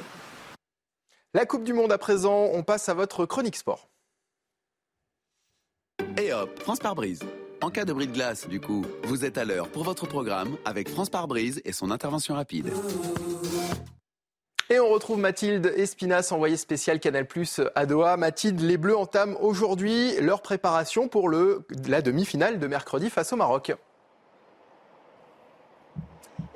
[1.33, 3.87] La Coupe du Monde à présent, on passe à votre chronique sport.
[6.17, 7.21] Et hop, France par brise.
[7.61, 10.57] En cas de bris de glace, du coup, vous êtes à l'heure pour votre programme
[10.65, 12.71] avec France par brise et son intervention rapide.
[14.71, 18.17] Et on retrouve Mathilde Espinas, envoyée spéciale Canal Plus à Doha.
[18.17, 23.73] Mathilde, les Bleus entament aujourd'hui leur préparation pour la demi-finale de mercredi face au Maroc.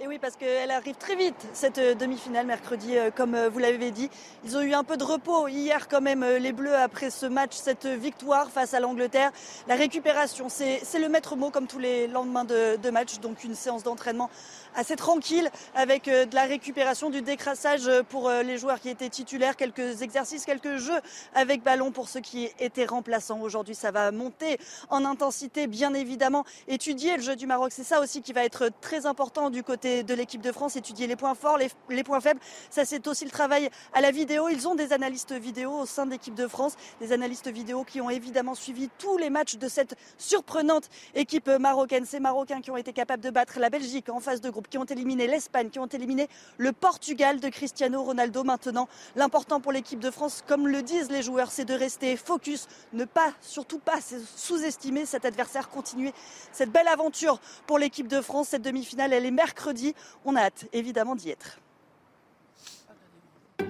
[0.04, 3.60] Et oui, parce qu'elle arrive très vite, cette euh, demi-finale mercredi, euh, comme euh, vous
[3.60, 4.10] l'avez dit.
[4.44, 7.54] Ils ont eu un peu de repos hier quand même, les Bleus, après ce match,
[7.54, 9.32] cette victoire face à l'Angleterre.
[9.70, 13.56] La récupération, c'est le maître mot comme tous les lendemains de, de match, donc une
[13.56, 14.30] séance d'entraînement
[14.76, 20.02] assez tranquille avec de la récupération, du décrassage pour les joueurs qui étaient titulaires, quelques
[20.02, 21.00] exercices, quelques jeux
[21.36, 23.40] avec ballon pour ceux qui étaient remplaçants.
[23.40, 24.58] Aujourd'hui, ça va monter
[24.90, 26.44] en intensité, bien évidemment.
[26.68, 29.93] Étudier le jeu du Maroc, c'est ça aussi qui va être très important du côté
[30.02, 30.76] de l'équipe de France.
[30.76, 32.40] Étudier les points forts, les, points faibles.
[32.72, 34.50] Ça, c'est aussi le travail à la vidéo.
[34.50, 38.02] Ils ont des analystes vidéo au sein de l'équipe de France, des analystes vidéo qui
[38.02, 42.06] ont évidemment suivi tous les matchs de cette surprenante équipe marocaine.
[42.06, 44.78] Ces Marocains qui ont été capables de battre la Belgique en phase de groupe qui
[44.78, 48.44] ont éliminé l'Espagne, qui ont éliminé le Portugal de Cristiano Ronaldo.
[48.44, 52.68] Maintenant, l'important pour l'équipe de France, comme le disent les joueurs, c'est de rester focus,
[52.94, 54.00] ne pas, surtout pas
[54.36, 56.14] sous-estimer cet adversaire, continuer
[56.54, 58.50] cette belle aventure pour l'équipe de France.
[58.50, 59.83] Cette demi-finale, elle est mercredi.
[60.26, 61.60] On a hâte, évidemment, d'y être.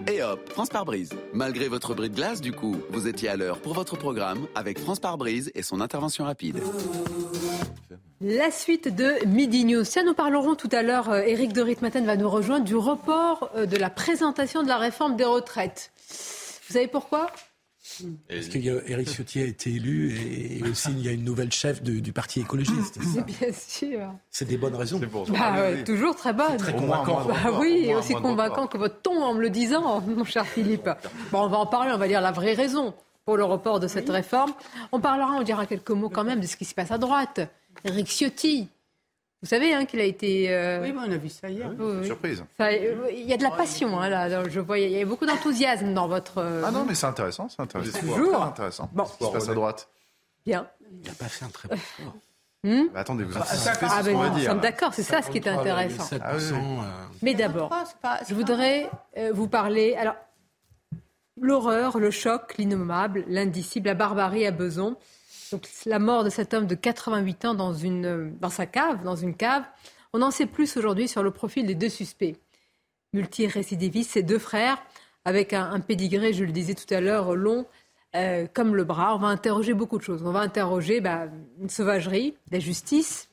[0.07, 1.11] Et hop, France par brise.
[1.34, 4.80] Malgré votre bris de glace, du coup, vous étiez à l'heure pour votre programme avec
[4.80, 6.59] France par brise et son intervention rapide.
[8.22, 9.84] La suite de Midi News.
[9.84, 11.14] Ça, nous parlerons tout à l'heure.
[11.14, 14.78] Eric euh, de Ritmaten va nous rejoindre du report euh, de la présentation de la
[14.78, 15.91] réforme des retraites.
[16.68, 17.28] Vous savez pourquoi?
[18.29, 22.13] Parce qu'Éric Ciotti a été élu et aussi il y a une nouvelle chef du
[22.13, 22.97] Parti écologiste.
[23.25, 24.13] Bien sûr.
[24.29, 24.99] C'est des bonnes raisons.
[24.99, 26.57] Pour bah, toujours très bonnes.
[26.57, 27.25] Très convaincant.
[27.25, 30.89] Bah, oui, aussi convaincant que votre ton en me le disant, mon cher Philippe.
[31.31, 32.93] Bon, on va en parler, on va dire la vraie raison
[33.25, 34.53] pour le report de cette réforme.
[34.91, 37.41] On parlera, on dira quelques mots quand même de ce qui se passe à droite.
[37.84, 38.69] Eric Ciotti,
[39.43, 40.49] vous savez hein, qu'il a été.
[40.53, 41.69] Euh, oui, on a vu ça hier.
[42.05, 42.45] Surprise.
[42.61, 44.47] Euh, il y a de la passion, hein, là.
[44.47, 46.37] Je voyais, il y a beaucoup d'enthousiasme dans votre.
[46.37, 47.99] Euh, ah non, mais c'est intéressant, c'est intéressant.
[47.99, 48.41] Toujours.
[48.41, 48.89] intéressant.
[48.93, 49.05] Bon.
[49.05, 49.89] Se passe à droite.
[50.45, 50.65] Bien.
[50.89, 52.15] Il n'a pas fait un très bon sport.
[52.63, 53.43] Hmm bah, attendez, vous ah,
[53.81, 56.05] ah, ben, Nous sommes d'accord, c'est ça ce qui est intéressant.
[56.21, 56.37] Ah,
[57.21, 57.69] mais d'abord,
[58.29, 58.89] je voudrais
[59.33, 59.95] vous parler.
[59.95, 60.15] Alors,
[61.41, 64.95] l'horreur, le choc, l'innommable, l'indicible, la barbarie à Beson.
[65.53, 69.15] Donc la mort de cet homme de 88 ans dans, une, dans sa cave, dans
[69.15, 69.61] une cave.
[70.11, 72.35] On en sait plus aujourd'hui sur le profil des deux suspects.
[73.13, 74.81] Multirécidivistes, ces deux frères,
[75.25, 77.67] avec un, pédigré, je le disais tout à l'heure, long
[78.15, 79.15] euh, comme le bras.
[79.15, 80.23] On va interroger beaucoup de choses.
[80.25, 81.27] On va interroger bah,
[81.61, 83.29] une sauvagerie, la justice.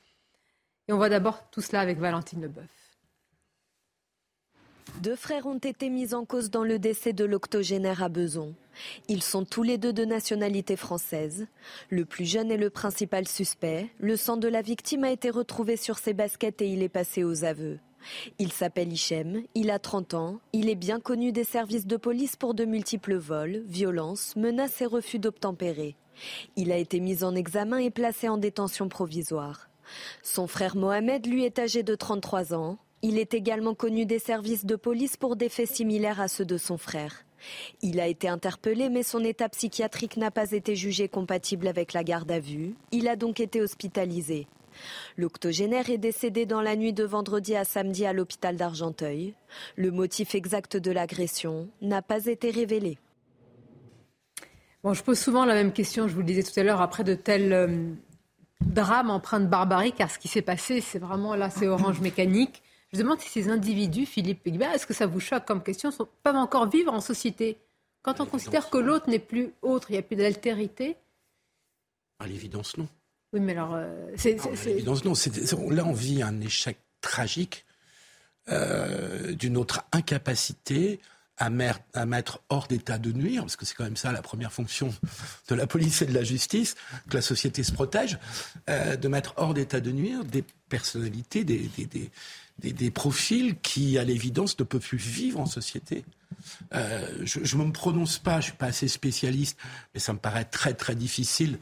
[0.87, 2.69] Et on voit d'abord tout cela avec Valentine Leboeuf.
[4.99, 8.53] Deux frères ont été mis en cause dans le décès de l'octogénaire à Beson.
[9.07, 11.47] Ils sont tous les deux de nationalité française.
[11.89, 13.89] Le plus jeune est le principal suspect.
[13.99, 17.23] Le sang de la victime a été retrouvé sur ses baskets et il est passé
[17.23, 17.79] aux aveux.
[18.39, 22.35] Il s'appelle Hichem, il a 30 ans, il est bien connu des services de police
[22.35, 25.95] pour de multiples vols, violences, menaces et refus d'obtempérer.
[26.55, 29.69] Il a été mis en examen et placé en détention provisoire.
[30.23, 32.77] Son frère Mohamed, lui, est âgé de 33 ans.
[33.01, 36.57] Il est également connu des services de police pour des faits similaires à ceux de
[36.57, 37.25] son frère.
[37.81, 42.03] Il a été interpellé, mais son état psychiatrique n'a pas été jugé compatible avec la
[42.03, 42.75] garde à vue.
[42.91, 44.47] Il a donc été hospitalisé.
[45.17, 49.33] L'octogénaire est décédé dans la nuit de vendredi à samedi à l'hôpital d'Argenteuil.
[49.75, 52.97] Le motif exact de l'agression n'a pas été révélé.
[54.83, 57.13] Je pose souvent la même question, je vous le disais tout à l'heure, après de
[57.13, 57.91] tels euh,
[58.61, 62.63] drames empreints de barbarie, car ce qui s'est passé, c'est vraiment là, c'est orange mécanique.
[62.93, 65.91] Je demande si ces individus, Philippe est-ce que ça vous choque comme question,
[66.23, 67.57] peuvent encore vivre en société
[68.01, 70.97] Quand on considère que l'autre n'est plus autre, il n'y a plus d'altérité?
[72.19, 72.87] À l'évidence, non.
[73.33, 73.75] Oui, mais alors.
[73.75, 75.13] Euh, c'est, à l'évidence, non.
[75.69, 77.65] là, on vit un échec tragique
[78.49, 80.99] euh, d'une autre incapacité
[81.37, 81.49] à,
[81.93, 84.93] à, mettre hors d'état de nuire, parce que c'est quand même ça la première fonction
[85.47, 86.75] de la police et de la justice,
[87.09, 88.19] que la société se protège,
[88.69, 92.11] euh, de mettre hors d'état de nuire des personnalités, des, des, des,
[92.93, 96.03] profils qui, à l'évidence, ne peuvent plus vivre en société.
[96.73, 99.57] Euh, je ne me prononce pas, je ne suis pas assez spécialiste,
[99.93, 101.59] mais ça me paraît très très difficile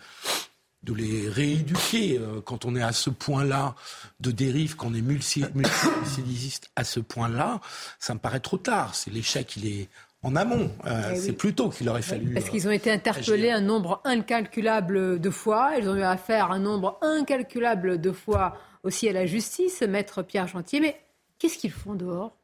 [0.84, 3.76] de les rééduquer euh, quand on est à ce point-là
[4.22, 7.60] de dérive, quand on est multirécidiviste à ce point-là,
[8.00, 8.96] ça me paraît trop tard.
[8.96, 9.90] C'est l'échec, il est
[10.24, 10.72] en amont.
[10.86, 12.34] Euh, eh c'est plutôt qu'il aurait fallu.
[12.34, 15.72] Parce qu'ils ont été interpellés un nombre incalculable de fois.
[15.80, 20.48] Ils ont eu affaire un nombre incalculable de fois aussi à la justice, maître Pierre
[20.48, 20.80] Chantier.
[20.80, 21.00] Mais
[21.38, 22.36] qu'est-ce qu'ils font dehors?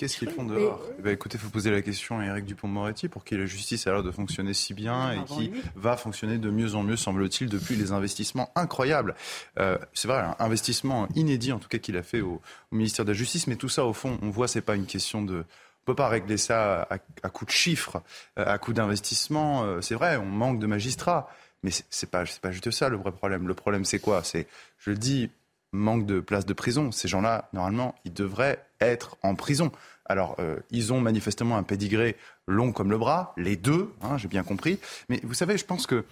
[0.00, 0.80] Qu'est-ce qu'ils font dehors?
[0.98, 3.86] Eh ben, Écoutez, il faut poser la question à Éric Dupont-Moretti pour qui la justice
[3.86, 7.50] a l'air de fonctionner si bien et qui va fonctionner de mieux en mieux, semble-t-il,
[7.50, 9.14] depuis les investissements incroyables.
[9.58, 12.40] Euh, c'est vrai, un investissement inédit, en tout cas, qu'il a fait au,
[12.72, 13.46] ministère de la Justice.
[13.46, 15.44] Mais tout ça, au fond, on voit, c'est pas une question de.
[15.90, 18.00] Peut pas régler ça à, à coup de chiffres,
[18.36, 19.64] à coup d'investissement.
[19.64, 21.28] Euh, c'est vrai, on manque de magistrats.
[21.64, 23.48] Mais c'est pas, pas juste ça le vrai problème.
[23.48, 24.22] Le problème, c'est quoi?
[24.22, 24.46] C'est,
[24.78, 25.30] je le dis,
[25.72, 26.92] manque de places de prison.
[26.92, 29.72] Ces gens-là, normalement, ils devraient être en prison.
[30.04, 32.16] Alors, euh, ils ont manifestement un pédigré
[32.46, 34.78] long comme le bras, les deux, hein, j'ai bien compris.
[35.08, 36.04] Mais vous savez, je pense que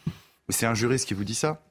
[0.49, 1.63] c'est un juriste qui vous dit ça.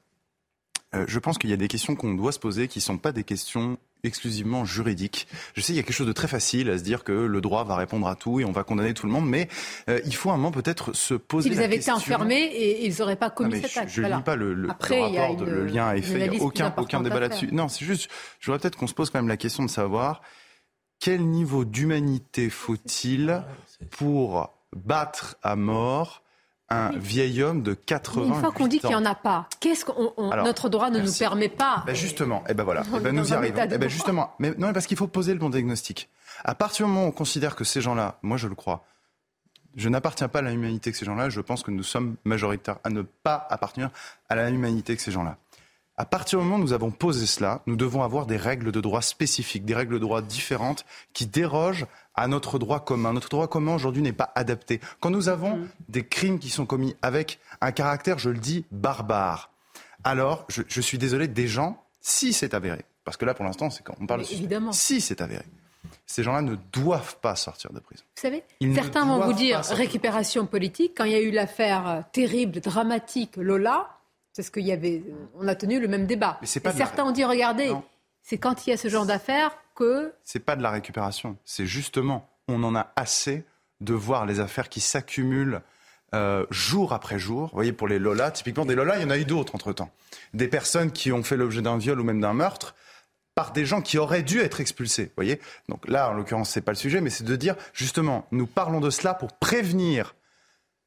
[0.94, 2.96] Euh, je pense qu'il y a des questions qu'on doit se poser qui ne sont
[2.96, 5.26] pas des questions exclusivement juridiques.
[5.54, 7.40] Je sais, il y a quelque chose de très facile à se dire que le
[7.40, 9.48] droit va répondre à tout et on va condamner tout le monde, mais
[9.88, 11.96] euh, il faut un moment peut-être se poser S'ils la avaient question.
[11.98, 13.90] été enfermés, et ils n'auraient pas commis Non, mais cet acte.
[13.90, 14.16] Je ne Voilà.
[14.18, 16.26] lis pas le, Après, rapport, de- le lien à une effet.
[16.26, 17.48] Il n'y a aucun, aucun débat à là-dessus.
[17.52, 18.08] Non, c'est juste,
[18.40, 20.22] je voudrais peut-être qu'on se pose quand même la question de savoir
[21.00, 23.42] quel niveau d'humanité faut-il
[23.90, 26.22] pour battre à mort
[26.70, 29.84] un vieil homme de 80 Une fois qu'on dit qu'il n'y en a pas, qu'est-ce
[29.84, 30.12] qu'on
[30.44, 33.30] notre droit ne nous permet pas ben justement, eh ben voilà, On eh ben nous
[33.30, 33.66] y arrivons.
[33.66, 36.08] de Eh ben justement, mais non, mais parce qu'il faut poser le bon diagnostic.
[36.44, 38.84] À partir du moment où on considère que ces gens-là, moi je le crois,
[39.76, 42.78] je n'appartiens pas à la humanité que ces gens-là, je pense que nous sommes majoritaires
[42.84, 43.90] à ne pas appartenir
[44.28, 45.36] à la humanité que ces gens-là.
[45.96, 48.80] À partir du moment où nous avons posé cela, nous devons avoir des règles de
[48.80, 51.86] droit spécifiques, des règles de droit différentes qui dérogent
[52.18, 53.12] à notre droit commun.
[53.12, 54.80] Notre droit commun aujourd'hui n'est pas adapté.
[55.00, 59.50] Quand nous avons des crimes qui sont commis avec un caractère, je le dis, barbare,
[60.04, 63.70] alors je, je suis désolé des gens, si c'est avéré, parce que là pour l'instant
[63.70, 64.72] c'est quand on parle de évidemment.
[64.72, 65.44] si c'est avéré,
[66.06, 68.02] ces gens-là ne doivent pas sortir de prison.
[68.16, 70.92] Vous savez, Ils certains vont vous dire récupération politique.
[70.96, 73.88] Quand il y a eu l'affaire euh, terrible, dramatique, Lola,
[74.32, 75.02] c'est ce qu'il y avait.
[75.06, 76.38] euh, On a tenu le même débat.
[76.40, 77.72] Mais Et pas certains ont dit regardez,
[78.22, 81.36] c'est quand il y a ce genre d'affaires que c'est pas de la récupération.
[81.44, 83.44] C'est justement, on en a assez
[83.80, 85.62] de voir les affaires qui s'accumulent
[86.14, 87.48] euh, jour après jour.
[87.48, 89.90] Vous voyez, pour les Lola, typiquement des Lola, il y en a eu d'autres entre-temps.
[90.34, 92.74] Des personnes qui ont fait l'objet d'un viol ou même d'un meurtre
[93.36, 95.04] par des gens qui auraient dû être expulsés.
[95.04, 98.26] Vous voyez Donc là, en l'occurrence, c'est pas le sujet, mais c'est de dire, justement,
[98.32, 100.16] nous parlons de cela pour prévenir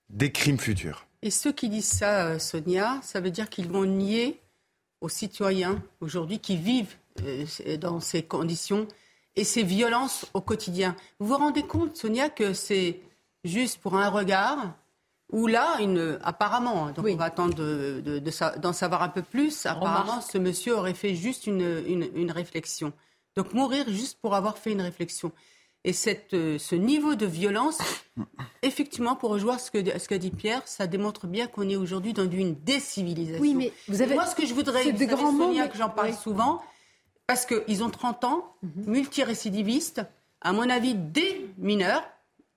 [0.10, 1.06] des crimes futurs.
[1.22, 4.42] Et ceux qui disent ça, euh, Sonia, ça veut dire qu'ils vont nier
[5.00, 6.96] aux citoyens aujourd'hui qui vivent
[7.80, 8.88] dans ces conditions
[9.36, 10.96] et ces violences au quotidien.
[11.20, 13.00] Vous vous rendez compte, Sonia, que c'est
[13.44, 14.74] juste pour un regard
[15.32, 19.02] ou là, une, apparemment, hein, donc on va attendre de- de- de sa- d'en savoir
[19.02, 22.92] un peu plus, apparemment, ce monsieur aurait fait juste une, une- une réflexion.
[23.38, 25.32] Donc mourir juste pour avoir fait une réflexion.
[25.86, 27.78] Et cette, euh, ce niveau de violence,
[28.62, 32.12] effectivement, pour rejoindre ce que ce qu'a dit Pierre, ça démontre bien qu'on est aujourd'hui
[32.14, 33.42] dans une décivilisation.
[33.42, 35.78] Oui, mais vous avez- moi, ce que je voudrais, c'est des mots, Sonia, mais- que
[35.78, 36.16] j'en parle oui.
[36.22, 36.62] souvent,
[37.28, 38.84] parce qu'ils ont 30 ans, Mhm.
[38.88, 40.02] multirécidivistes,
[40.42, 42.04] à mon avis, des mineurs,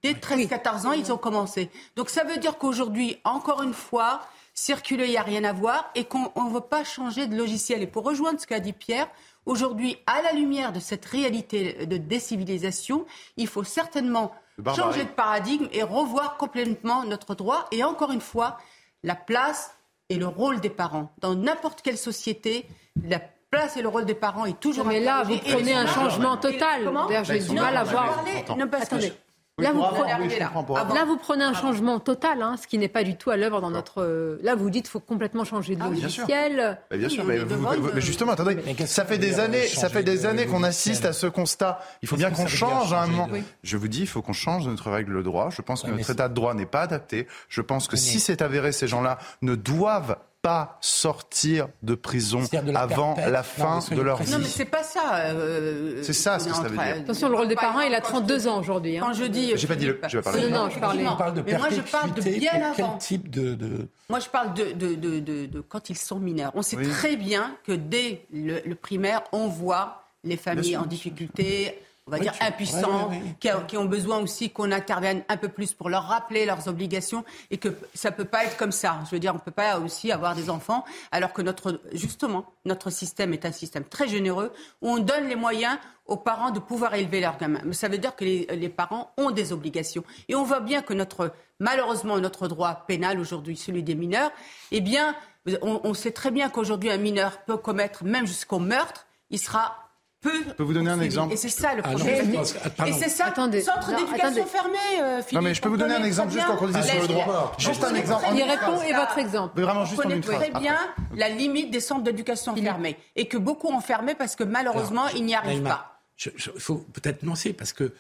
[0.02, 1.70] dès 13-14 ans, ils ont commencé.
[1.96, 4.20] Donc ça veut dire qu'aujourd'hui, encore une fois,
[4.54, 7.82] circuler, il n'y a rien à voir et qu'on ne veut pas changer de logiciel.
[7.82, 9.08] Et pour rejoindre ce qu'a dit Pierre,
[9.46, 13.04] aujourd'hui, à la lumière de cette réalité de décivilisation,
[13.36, 14.32] il faut certainement
[14.76, 17.66] changer de paradigme et revoir complètement notre droit.
[17.72, 18.58] Et encore une fois,
[19.02, 19.74] la place
[20.08, 21.12] et le rôle des parents.
[21.18, 22.66] Dans n'importe quelle société,
[23.02, 23.20] la
[23.55, 26.90] place et le rôle des parents est toujours Mais là, vous prenez un changement total.
[27.22, 28.14] j'ai du mal à je voir.
[28.16, 29.12] parlais- non, parce que Attendez.
[29.57, 30.11] Là, vous, prenez-
[30.94, 33.70] là, vous un changement total, hein, ce qui n'est pas du tout à l'œuvre dans
[33.70, 34.02] notre.
[34.02, 36.78] euh, Là, vous dites qu'il faut complètement changer de Ah bien logiciel.
[36.90, 40.26] Mais bien sûr, mais, vous- vous- justement, attendez, ça fait des années, ça fait des
[40.26, 41.78] années qu'on assiste à ce constat.
[42.02, 43.28] Il faut bien qu'on change à un moment.
[43.62, 45.50] Je vous dis, il faut qu'on change notre règle de droit.
[45.50, 47.28] Je pense que notre état de droit n'est pas adapté.
[47.48, 52.68] Je pense que si c'est avéré, ces gens-là ne doivent pas sortir de prison C'est-à-dire
[52.68, 53.32] de la avant perpète.
[53.32, 54.30] la fin de leur vie.
[54.30, 55.16] Non, mais c'est pas ça.
[55.30, 56.80] euh, C'est ça, ce que ça veut dire.
[56.99, 58.99] Attention, le rôle des Par parents, il a exemple, 32 ans aujourd'hui.
[58.99, 59.05] hein.
[59.07, 59.53] Quand je dis.
[59.57, 60.51] J'ai pas dit le- j'ai pas parlé.
[60.51, 61.07] Non, non, je parlais.
[61.09, 62.99] On parle de Mais moi, je parle de bien quel avant.
[62.99, 63.55] type de...
[63.55, 66.53] de- Moi, je parle de, de, de, de- de quand ils sont mineurs.
[66.55, 66.88] On sait Oui.
[66.90, 72.18] très bien que dès le, le primaire, on voit les familles en difficulté, on va
[72.18, 72.34] Oui, dire
[73.11, 73.34] oui, oui.
[73.40, 76.68] Qui, a- qui ont besoin aussi qu'on intervienne un peu plus pour leur rappeler leurs
[76.68, 79.00] obligations et que ça peut pas être comme ça.
[79.07, 82.90] Je veux dire, on peut pas aussi avoir des enfants alors que notre, justement, notre
[82.90, 84.52] système est un système très généreux
[84.82, 87.62] où on donne les moyens aux parents de pouvoir élever leurs gamins.
[87.64, 90.05] Mais ça veut dire que les, les parents ont des obligations.
[90.28, 94.30] Et on voit bien que notre, malheureusement, notre droit pénal aujourd'hui, celui des mineurs,
[94.70, 95.16] eh bien,
[95.62, 99.84] on, on sait très bien qu'aujourd'hui, un mineur peut commettre même jusqu'au meurtre, il sera
[100.25, 100.33] peu.
[100.49, 102.35] Je peux vous donner un exemple Et c'est ça le Ah problème.
[102.79, 103.61] ah, et c'est ça, Attendez.
[103.61, 105.33] centre d'éducation fermé, euh, Philippe.
[105.35, 107.07] Non, mais je peux on vous donner un exemple juste pour qu'on dise sur le
[107.09, 107.53] droit.
[107.59, 108.25] Juste un exemple.
[108.35, 109.61] Il répond et votre exemple.
[109.61, 110.39] Vraiment On juste en connaît une phrase.
[110.39, 111.03] très bien Après.
[111.16, 115.25] la limite des centres d'éducation fermés et que beaucoup ont fermé parce que malheureusement, ils
[115.25, 116.01] n'y arrivent pas.
[116.25, 117.93] Il faut peut-être nuancer parce que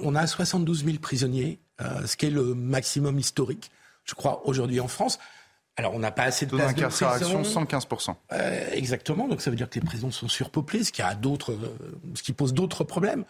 [0.00, 3.70] on a 72 000 prisonniers, euh, ce qui est le maximum historique,
[4.04, 5.18] je crois, aujourd'hui en France.
[5.80, 7.64] Alors, on n'a pas assez de Taux places de d'incarcération, prison.
[7.64, 8.14] 115%.
[8.32, 9.28] Euh, exactement.
[9.28, 12.22] Donc, ça veut dire que les prisons sont surpeuplées, ce qui, a d'autres, euh, ce
[12.22, 13.24] qui pose d'autres problèmes.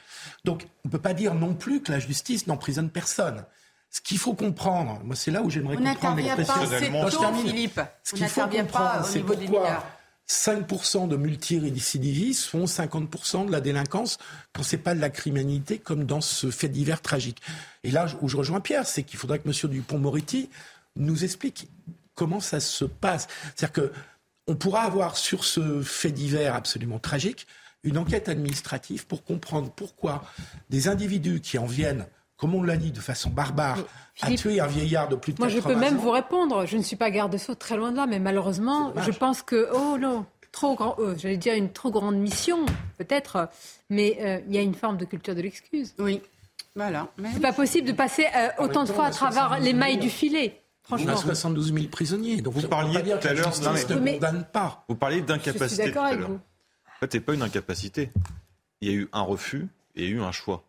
[0.45, 3.45] Donc, on ne peut pas dire non plus que la justice n'emprisonne personne.
[3.89, 7.09] Ce qu'il faut comprendre, moi, c'est là où j'aimerais On comprendre les pas assez Moi,
[7.09, 7.35] je tôt.
[7.35, 7.81] Philippe.
[8.03, 9.87] Ce On qu'il faut n'intervient pas comprendre, c'est pourquoi mineurs.
[10.29, 14.19] 5% de multirécidivistes font 50% de la délinquance
[14.53, 17.43] quand c'est pas de la criminalité comme dans ce fait divers tragique.
[17.85, 19.71] Et là où je rejoins Pierre, c'est qu'il faudrait que M.
[19.71, 20.49] Dupont-Moretti
[20.97, 21.69] nous explique
[22.15, 23.29] comment ça se passe.
[23.55, 23.93] C'est-à-dire que
[24.47, 27.47] on pourra avoir sur ce fait divers absolument tragique
[27.83, 30.23] une enquête administrative pour comprendre pourquoi
[30.69, 32.07] des individus qui en viennent
[32.41, 33.79] comme on l'a dit, de façon barbare,
[34.23, 36.01] à tuer un vieillard de plus de Moi, je peux même ans.
[36.01, 36.65] vous répondre.
[36.65, 39.99] Je ne suis pas garde-sceau, très loin de là, mais malheureusement, je pense que, oh
[39.99, 42.65] non, trop grand, euh, j'allais dire une trop grande mission,
[42.97, 43.51] peut-être,
[43.91, 45.95] mais euh, il y a une forme de culture de l'excuse.
[45.99, 46.23] Oui,
[46.75, 47.09] voilà.
[47.19, 47.29] Mais...
[47.35, 50.63] C'est pas possible de passer euh, autant de fois à travers les mailles du filet.
[50.91, 51.13] Franchement.
[51.13, 52.41] On a 72 000 prisonniers.
[52.41, 53.53] Donc vous parliez tout à l'heure
[54.53, 54.85] pas.
[54.89, 55.97] Vous parliez d'incapacité.
[55.97, 56.39] En
[57.01, 58.11] fait, c'est pas une incapacité.
[58.81, 60.65] Il y a eu un refus et il y a eu un choix.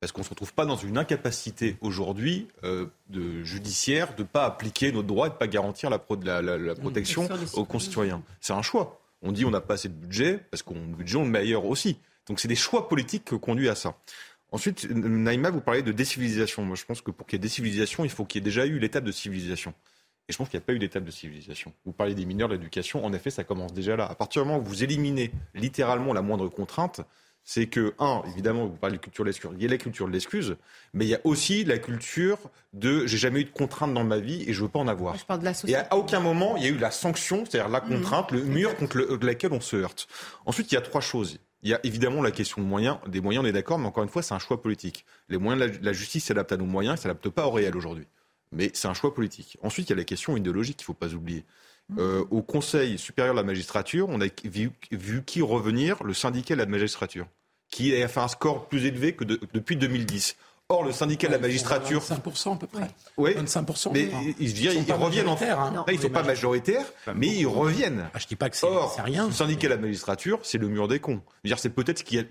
[0.00, 4.26] Parce qu'on ne se retrouve pas dans une incapacité aujourd'hui euh, de judiciaire de ne
[4.26, 7.28] pas appliquer notre droit et de ne pas garantir la, pro la, la, la protection
[7.54, 8.22] aux concitoyens.
[8.40, 9.00] C'est un choix.
[9.22, 11.38] On dit on n'a pas assez de budget parce qu'on le budget on le met
[11.38, 11.98] ailleurs aussi.
[12.28, 13.94] Donc c'est des choix politiques qui conduisent à ça.
[14.52, 16.64] Ensuite, Naïma, vous parlez de décivilisation.
[16.64, 18.64] Moi, je pense que pour qu'il y ait décivilisation, il faut qu'il y ait déjà
[18.66, 19.74] eu l'étape de civilisation.
[20.28, 21.72] Et je pense qu'il n'y a pas eu d'étape de civilisation.
[21.84, 23.04] Vous parlez des mineurs, de l'éducation.
[23.04, 24.06] En effet, ça commence déjà là.
[24.06, 27.00] À partir du moment où vous éliminez littéralement la moindre contrainte,
[27.48, 30.08] c'est que, un, évidemment, vous parlez de culture de l'excuse, il y a la culture
[30.08, 30.56] de l'excuse,
[30.92, 32.38] mais il y a aussi la culture
[32.72, 35.16] de j'ai jamais eu de contrainte dans ma vie et je veux pas en avoir.
[35.16, 37.70] Je parle de la et à aucun moment, il y a eu la sanction, c'est-à-dire
[37.70, 38.36] la contrainte, mmh.
[38.36, 40.08] le mur contre le, laquelle on se heurte.
[40.44, 41.38] Ensuite, il y a trois choses.
[41.62, 42.98] Il y a évidemment la question de moyens.
[43.06, 45.04] Des moyens, on est d'accord, mais encore une fois, c'est un choix politique.
[45.28, 48.06] Les moyens, la, la justice s'adapte à nos moyens, ne s'adapte pas au réel aujourd'hui.
[48.52, 49.58] Mais c'est un choix politique.
[49.62, 51.44] Ensuite, il y a la question idéologique qu'il ne faut pas oublier.
[51.98, 56.54] Euh, au Conseil supérieur de la magistrature, on a vu, vu qui revenir Le syndicat
[56.54, 57.26] de la magistrature
[57.70, 60.36] qui a fait un score plus élevé que de, depuis 2010.
[60.68, 62.02] Or, le syndicat de la magistrature.
[62.02, 62.88] 25% à peu près.
[63.16, 63.34] Oui.
[63.34, 63.90] 25%.
[63.92, 65.38] Mais ils, ils, ils, ils reviennent en.
[65.40, 65.72] Hein.
[65.72, 66.84] Là, ils ne sont pas majoritaires,
[67.14, 68.10] mais ils reviennent.
[68.12, 68.66] Ah, je dis pas que c'est
[69.00, 69.26] rien.
[69.28, 71.20] Le syndicat de la magistrature, c'est le mur des cons.
[71.56, 72.24] C'est peut-être ce qui a.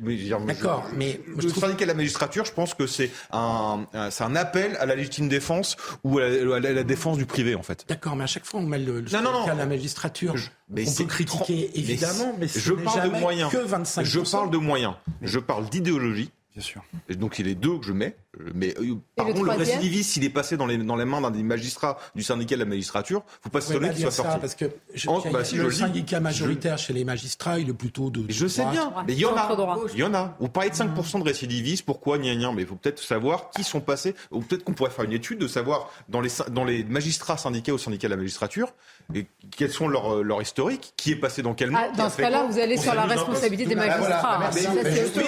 [0.45, 1.21] D'accord, mais.
[1.27, 4.85] Le je syndicat de la magistrature, je pense que c'est un, c'est un appel à
[4.85, 7.85] la légitime défense ou à la, à la, défense du privé, en fait.
[7.87, 9.53] D'accord, mais à chaque fois, on met le, le non, non, non.
[9.53, 10.35] de la magistrature.
[10.35, 13.49] Je, mais on peut critiquer, évidemment, mais, je parle de moyens.
[13.49, 14.03] Que 25%.
[14.03, 14.95] Je parle de moyens.
[15.21, 16.31] Je parle d'idéologie.
[16.55, 16.81] Bien sûr.
[17.09, 18.15] Et donc, il y a les deux que je mets.
[18.53, 21.21] Mais euh, par contre, le, le récidiviste, s'il est passé dans les, dans les mains
[21.21, 24.39] d'un des magistrats du syndicat de la magistrature, faut pas s'étonner qu'il soit ça, sorti.
[24.39, 25.79] Parce que je, En- je- bah, si, le je le dis.
[25.79, 28.23] syndicat majoritaire chez les magistrats, il est plutôt de.
[28.29, 29.49] Je sais bien, mais il y en a.
[29.93, 30.35] Il y en a.
[30.39, 33.63] Vous parlez de 5% de récidivistes, pourquoi gna gna Mais il faut peut-être savoir qui
[33.63, 36.65] sont passés, ou peut-être qu'on pourrait faire une étude de savoir dans les, sy- dans
[36.65, 38.73] les magistrats syndiqués au syndicat de la magistrature,
[39.13, 41.97] et quels sont leurs leur historiques, qui est passé dans quel Ah, monde.
[41.97, 44.39] dans ce cas-là, vous allez sur la responsabilité des magistrats.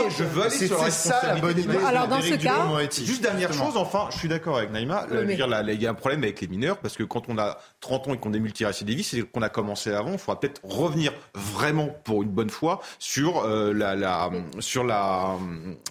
[0.09, 1.85] je veux aller C'est- sur la c'est ça, la bonne responsabilité.
[1.87, 2.65] Alors, dans ce cas-
[3.05, 3.71] Juste dernière Justement.
[3.71, 5.05] chose, enfin, je suis d'accord avec Naïma.
[5.09, 7.03] Oui, euh, mais- dire, là, il y a un problème avec les mineurs parce que
[7.03, 10.13] quand on a 30 ans et qu'on est multirécidivistes, c'est qu'on a commencé avant.
[10.13, 14.29] Il faudra peut-être revenir vraiment pour une bonne fois sur euh, la, la,
[14.59, 15.35] sur la,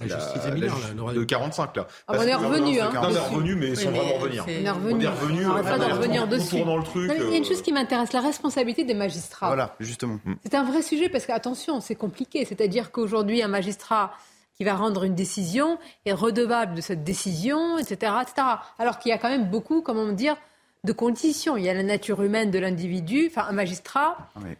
[0.00, 0.76] La justice des mineurs,
[1.14, 1.86] de 45 là.
[2.08, 4.44] Ah, Parce on est revenu, hein, Non, on est revenu, mais sans mais vraiment revenir.
[4.46, 5.04] On est On revenu.
[5.04, 5.46] est revenu.
[5.46, 6.62] On de euh, revenir dessus.
[6.64, 7.10] dans le truc.
[7.16, 9.46] Il y a une chose qui m'intéresse, la responsabilité des magistrats.
[9.48, 10.18] Voilà, justement.
[10.42, 12.44] C'est un vrai sujet parce que, attention, c'est compliqué.
[12.44, 14.12] C'est-à-dire qu'aujourd'hui, un magistrat
[14.56, 18.12] qui va rendre une décision est redevable de cette décision, etc.
[18.22, 18.46] etc.
[18.78, 20.36] Alors qu'il y a quand même beaucoup, comment dire,
[20.84, 21.56] de conditions.
[21.56, 23.26] Il y a la nature humaine de l'individu.
[23.30, 24.52] Enfin, un magistrat, Oui.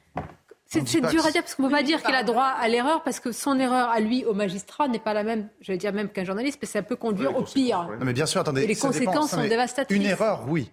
[0.66, 2.68] c'est dur que à dire parce qu'on ne peut pas dire qu'il a droit à
[2.68, 5.78] l'erreur parce que son erreur à lui, au magistrat, n'est pas la même, je vais
[5.78, 7.88] dire même qu'un journaliste, mais ça peut conduire au pire.
[7.98, 8.64] Non, mais bien sûr, attendez.
[8.64, 8.88] Et les dépend.
[8.88, 9.96] conséquences Non, sont dévastatrices.
[9.96, 10.70] Une erreur, oui.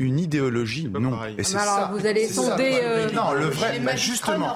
[0.00, 1.10] Une idéologie, non.
[1.12, 1.36] pareil.
[1.38, 1.90] Et c'est Mais alors, ça.
[1.92, 2.42] vous allez ça.
[2.42, 4.52] sonder, euh, Non, le vrai, bah, justement.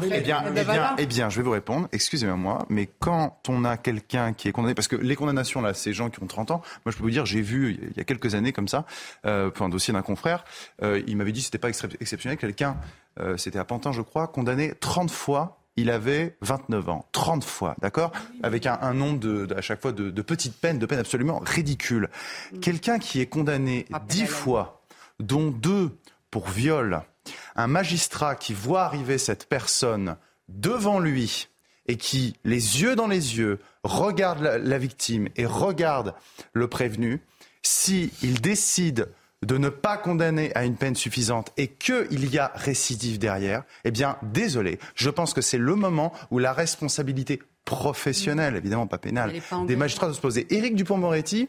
[0.00, 0.08] fait.
[0.10, 1.86] Eh bien, Eh bien, eh bien, je vais vous répondre.
[1.92, 5.92] Excusez-moi, mais quand on a quelqu'un qui est condamné, parce que les condamnations là, ces
[5.92, 8.04] gens qui ont 30 ans, moi je peux vous dire, j'ai vu il y a
[8.04, 8.86] quelques années comme ça,
[9.26, 10.44] euh, pour un dossier d'un confrère,
[10.82, 12.78] euh, il m'avait dit que c'était pas exceptionnel, quelqu'un,
[13.20, 15.56] euh, c'était à Pantin, je crois, condamné 30 fois.
[15.80, 18.10] Il avait 29 ans, 30 fois, d'accord
[18.42, 20.98] Avec un, un nombre de, de- à chaque fois de, de petites peines, de peines
[20.98, 22.08] absolument ridicules.
[22.60, 24.82] Quelqu'un qui est condamné 10 fois,
[25.20, 25.96] dont deux
[26.32, 27.02] pour viol,
[27.54, 30.16] un magistrat qui voit arriver cette personne
[30.48, 31.46] devant lui
[31.86, 36.14] et qui, les yeux dans les yeux, regarde la, la victime et regarde
[36.54, 37.20] le prévenu,
[37.62, 39.08] si il décide
[39.46, 43.90] de ne pas condamner à une peine suffisante et qu'il y a récidive derrière, eh
[43.90, 49.32] bien, désolé, je pense que c'est le moment où la responsabilité professionnelle, évidemment pas pénale,
[49.48, 50.46] pas des magistrats doit se poser.
[50.52, 51.48] Éric Dupont-Moretti,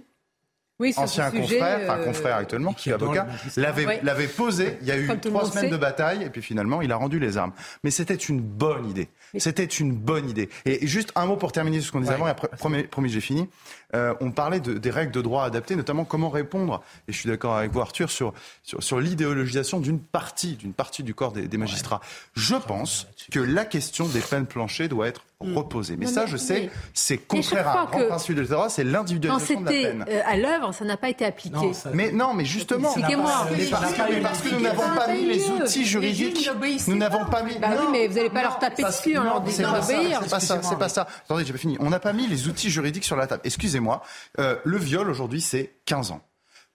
[0.82, 4.28] Oui, ancien confrère, enfin euh, confrère actuellement, qui est avocat, l'avait Ouais.
[4.28, 4.78] posé.
[4.82, 5.70] Il y a eu Comme trois semaines sait.
[5.70, 7.52] de bataille et puis finalement il a rendu les armes.
[7.84, 9.10] Mais c'était une bonne idée.
[9.38, 10.48] C'était une bonne idée.
[10.66, 12.16] Et juste un mot pour terminer ce qu'on disait Ouais.
[12.16, 12.28] avant.
[12.28, 13.50] Et après, promis, promis, j'ai fini.
[13.96, 17.30] Euh, on parlait de, des règles de droit adaptées, notamment comment répondre, et je suis
[17.30, 18.34] d'accord avec vous Arthur, sur,
[18.64, 22.02] sur, sur l'idéologisation d'une partie, d'une partie du corps des, des magistrats.
[22.36, 25.56] Je pense que la question des peines planchées doit être Mm.
[25.58, 25.96] reposée.
[25.98, 29.66] Mais Non, ça, je sais, c'est contraire à un principe de droit, c'est l'individualisation de
[29.68, 30.06] la c'était peine.
[30.10, 31.72] euh, à l'œuvre, ça n'a pas été appliqué.
[31.94, 33.48] Mais non, mais justement, Expliquez-moi.
[33.58, 36.50] Mais parce mais parce que nous n'avons pas mis les outils juridiques.
[36.90, 37.58] Nous n'avons pas mis.
[37.58, 39.72] Bah oui, Non, mais vous n'allez pas leur taper dessus que- en leur non, disant
[39.72, 40.20] d'obéir.
[40.24, 41.08] C'est pas ça, c'est pas ça.
[41.24, 41.78] Attendez, j'ai pas fini.
[41.80, 43.42] On n'a pas mis les outils juridiques sur la table.
[43.80, 44.02] Excusez-moi.
[44.40, 46.22] Euh, le viol aujourd'hui, c'est 15 ans.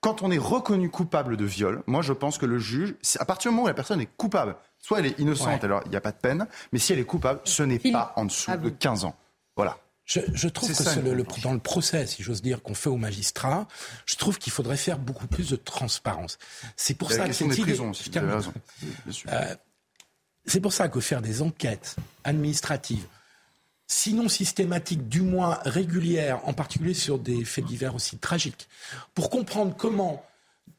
[0.00, 3.24] Quand on est reconnu coupable de viol, moi je pense que le juge, c'est- à
[3.24, 5.64] partir du moment où la personne est coupable, soit elle est innocente, Ouais.
[5.64, 8.12] alors il n'y a pas de peine, mais si elle est coupable, ce n'est pas
[8.16, 9.16] en dessous de 15 ans.
[9.56, 9.78] Voilà.
[10.04, 12.62] Je, je trouve C'est que ça, c'est le- le- dans le procès, si j'ose dire,
[12.62, 13.66] qu'on fait aux magistrats,
[14.04, 16.38] je trouve qu'il faudrait faire beaucoup plus de transparence.
[16.76, 17.32] C'est pour ça que
[19.10, 19.30] sûr.
[19.32, 19.54] Euh,
[20.44, 23.06] c'est pour ça que faire des enquêtes administratives,
[23.94, 28.68] sinon systématiques, du moins régulières, en particulier sur des faits divers aussi tragiques,
[29.14, 30.26] pour comprendre comment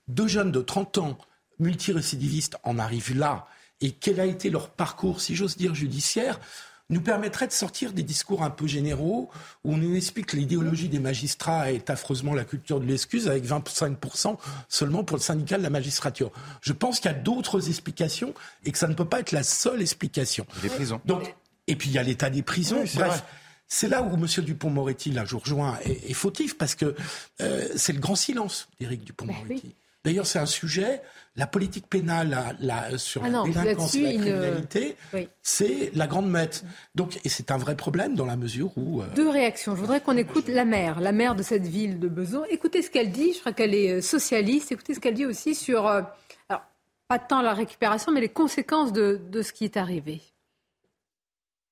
[0.10, 1.18] deux jeunes de 30 ans,
[1.60, 3.48] multirécidivistes, en arrivent là,
[3.80, 6.42] et quel a été leur parcours, si j'ose dire, judiciaire,
[6.90, 9.32] nous permettrait de sortir des discours un peu généraux
[9.64, 13.46] où on nous explique que l'idéologie des magistrats est affreusement la culture de l'excuse avec
[13.46, 14.38] 25%
[14.68, 16.32] seulement pour le syndicat de la magistrature.
[16.62, 18.34] Je pense qu'il y a d'autres explications
[18.66, 20.46] et que ça ne peut pas être la seule explication.
[20.62, 21.02] Les prisons.
[21.06, 21.34] Donc,
[21.68, 22.82] et puis il y a l'état des prisons.
[22.82, 23.24] Oui, Bref.
[23.68, 24.26] C'est là où M.
[24.44, 26.96] Dupont-Moretti, là, je vous rejoins, est, est fautif, parce que
[27.42, 29.74] euh, c'est le grand silence d'Éric Dupont-Moretti.
[30.04, 31.02] D'ailleurs, c'est un sujet,
[31.36, 32.54] la politique pénale la-
[32.92, 35.28] la- sur Ah la non, délinquance et la criminalité, Oui.
[35.42, 36.64] c'est la grande mette.
[36.94, 39.02] Donc, et c'est un vrai problème dans la mesure où...
[39.02, 39.76] euh, Deux réactions.
[39.76, 42.46] Je voudrais qu'on écoute la maire, la maire de cette ville de Besançon.
[42.52, 43.34] Écoutez ce qu'elle dit.
[43.34, 44.72] Je crois qu'elle est euh, socialiste.
[44.72, 46.04] Écoutez ce qu'elle dit aussi sur, euh,
[46.50, 46.62] alors,
[47.08, 50.22] pas tant la récupération, mais les conséquences de, de ce qui est arrivé.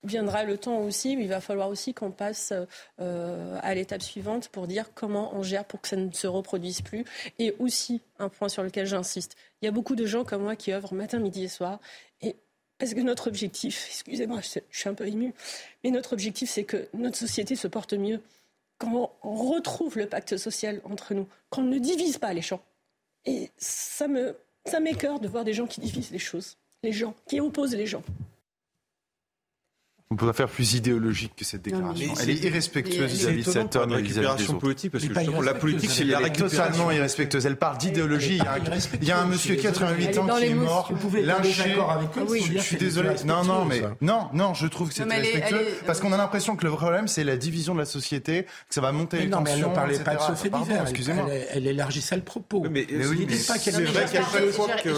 [0.04, 2.54] Viendra le temps aussi où il va falloir aussi qu'on passe
[3.00, 6.82] euh, à l'étape suivante pour dire comment on gère pour que ça ne se reproduise
[6.82, 7.06] plus.
[7.40, 10.56] Et aussi, un point sur lequel j'insiste, il y a beaucoup de gens comme moi
[10.56, 11.80] qui œuvrent matin, midi et soir.
[12.22, 12.36] Et
[12.78, 15.34] parce que notre objectif, excusez-moi, je suis un peu émue,
[15.84, 18.20] mais notre objectif, c'est que notre société se porte mieux,
[18.78, 22.62] quand on retrouve le pacte social entre nous, qu'on ne divise pas les gens.
[23.26, 24.36] Et ça me,
[24.66, 28.04] ça de voir des gens qui divisent les choses, les gens, qui opposent les gens.
[30.14, 32.14] On pourrait faire plus idéologique que cette déclaration.
[32.22, 35.12] Elle est irrespectueuse vis-à-vis de c'est cet homme étonnant, et vis-à-vis des politique, parce que
[35.12, 37.48] justement, la politique, c'est la totalement irrespectueuse.
[37.48, 38.38] Elle parle d'idéologie.
[38.38, 38.58] Il y a un-
[39.02, 41.76] il y a un monsieur 88 ans qui est mort, lynché.
[41.76, 43.10] sans je suis désolé.
[43.26, 46.64] Non, non, mais non, non, je trouve que c'est irrespectueux parce qu'on a l'impression que
[46.66, 49.50] le problème c'est la division de la société, que ça va monter les non, mais
[49.50, 49.70] elle tensions.
[49.72, 50.84] ne parlait pas de ce fait divers.
[50.84, 51.26] Excusez-moi.
[51.52, 52.64] Elle, élargissait le propos.
[52.70, 54.90] Mais, c'est qu'elle vrai qu'à chaque fois que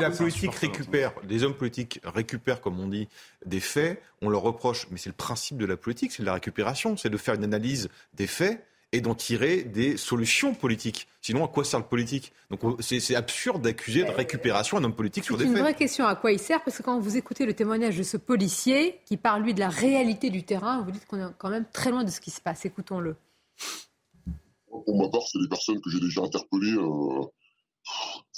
[0.00, 3.06] la politique récupère, les hommes politiques récupèrent, comme on dit,
[3.44, 6.34] des faits, on leur reproche, mais c'est le principe de la politique, c'est de la
[6.34, 11.08] récupération, c'est de faire une analyse des faits et d'en tirer des solutions politiques.
[11.20, 12.32] Sinon, à quoi sert le politique?
[12.50, 15.54] Donc on- c'est c'est absurde d'accuser de récupération un homme politique sur C'est des une
[15.54, 15.62] faits.
[15.62, 16.06] vraie question.
[16.06, 16.62] À quoi il sert?
[16.64, 19.68] Parce que quand vous écoutez le témoignage de ce policier qui parle, lui, de la
[19.68, 22.40] réalité du terrain, vous dites qu'on est quand même très loin de ce qui se
[22.40, 22.64] passe.
[22.64, 23.16] Écoutons-le.
[24.70, 27.24] Pour ma part, c'est des personnes que j'ai déjà interpellées euh,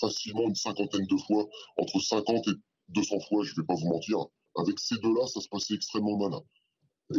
[0.01, 2.53] facilement une cinquantaine de fois, entre 50 et
[2.89, 4.19] 200 fois, je vais pas vous mentir.
[4.59, 6.41] Avec ces deux-là, ça se passait extrêmement mal.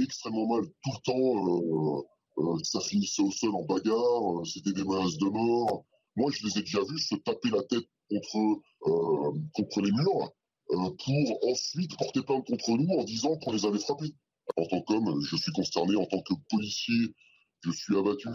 [0.02, 0.66] Extrêmement mal.
[0.84, 2.02] Tout le temps, euh,
[2.40, 5.86] euh, ça finissait au sol en bagarre, euh, c'était des menaces de mort.
[6.16, 10.32] Moi, je les ai déjà vus se taper la tête contre, les murs
[10.68, 14.14] pour ensuite porter plainte contre nous en disant qu'on les avait frappés.
[14.58, 15.96] En tant qu'homme, je suis consterné.
[15.96, 17.16] En tant que policier,
[17.64, 18.30] je suis abattu.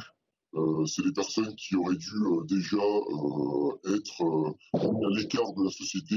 [0.86, 2.10] C'est des personnes qui auraient dû
[2.46, 6.16] déjà euh, être à l'écart de la société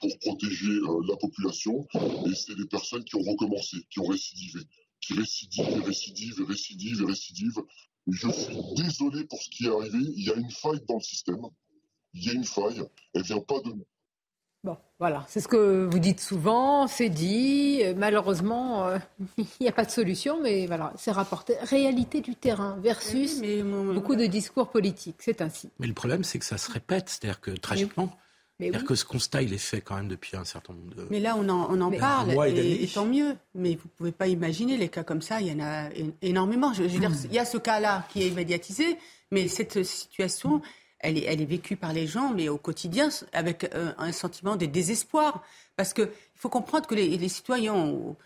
[0.00, 1.86] pour protéger euh, la population.
[2.26, 4.60] Et c'est des personnes qui ont recommencé, qui ont récidivé,
[5.00, 7.64] qui récidivent et récidivent et récidivent et récidivent.
[8.08, 9.98] Et je suis désolé pour ce qui est arrivé.
[9.98, 11.42] Il y a une faille dans le système.
[12.14, 12.82] Il y a une faille.
[13.14, 13.86] Elle vient pas de nous.
[14.62, 17.80] Bon, voilà, c'est ce que vous dites souvent, c'est dit.
[17.96, 18.98] Malheureusement, euh,
[19.38, 21.54] il n'y a pas de solution, mais voilà, c'est rapporté.
[21.62, 25.70] Réalité du terrain versus beaucoup de discours politiques, c'est ainsi.
[25.78, 27.08] Mais le problème, c'est que ça se répète.
[27.08, 28.14] C'est-à-dire que, tragiquement,
[28.66, 28.86] c'est-à-dire oui.
[28.86, 31.06] que ce constat, il est fait quand même depuis un certain nombre de...
[31.10, 32.82] Mais là, on en, on en parle, et et, d'années.
[32.84, 33.36] et tant mieux.
[33.54, 35.88] Mais vous ne pouvez pas imaginer les cas comme ça, il y en a
[36.22, 36.72] énormément.
[36.72, 38.96] Je, je veux dire, il y a ce cas-là qui est médiatisé,
[39.30, 40.60] mais cette situation,
[40.98, 44.56] elle est, elle est vécue par les gens, mais au quotidien, avec euh, un sentiment
[44.56, 45.42] de désespoir.
[45.76, 48.16] Parce qu'il faut comprendre que les, les citoyens, ont-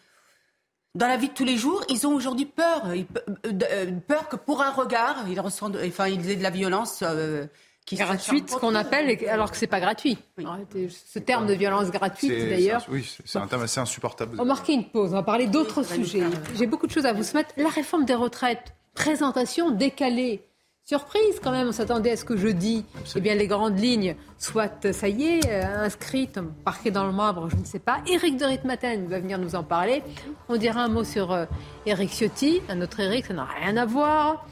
[0.96, 2.94] dans la vie de tous les jours, ils ont aujourd'hui peur.
[2.94, 3.06] Ils
[3.46, 7.00] euh, euh, peur que pour un regard, ils ressentent, enfin, ils aient de la violence.
[7.02, 7.46] euh,
[7.86, 10.16] qui Gratuite, ce qu'on appelle, alors que c'est pas gratuit.
[10.44, 12.84] Arrêtez, Ce terme de violence gratuite, d'ailleurs.
[12.88, 14.32] Oui, c'est- un terme assez insupportable.
[14.34, 16.22] On va marquer une pause, on va parler d'autres sujets.
[16.56, 17.50] J'ai beaucoup de choses à vous soumettre.
[17.58, 20.44] La réforme des retraites, présentation décalée.
[20.86, 22.84] Surprise quand même, on s'attendait à ce que jeudi,
[23.16, 27.48] eh bien, les grandes lignes soient, ça y est, euh, inscrites, parquées dans le marbre,
[27.48, 28.00] je ne sais pas.
[28.06, 30.02] Éric de Ritmaten va venir nous en parler.
[30.50, 31.46] On dira un mot sur euh,
[31.86, 34.46] Éric Ciotti, un autre Éric, ça n'a rien à voir.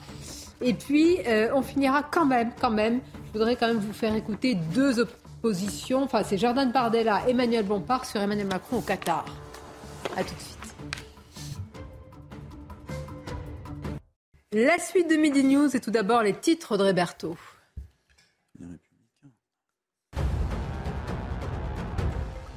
[0.63, 4.15] Et puis, euh, on finira quand même, quand même, je voudrais quand même vous faire
[4.15, 6.05] écouter deux oppositions.
[6.05, 9.25] Enfin, c'est Jordan Bardella, Emmanuel Bompard sur Emmanuel Macron au Qatar.
[10.17, 10.59] A tout de suite.
[14.53, 17.37] La suite de Midi News et tout d'abord les titres de Roberto.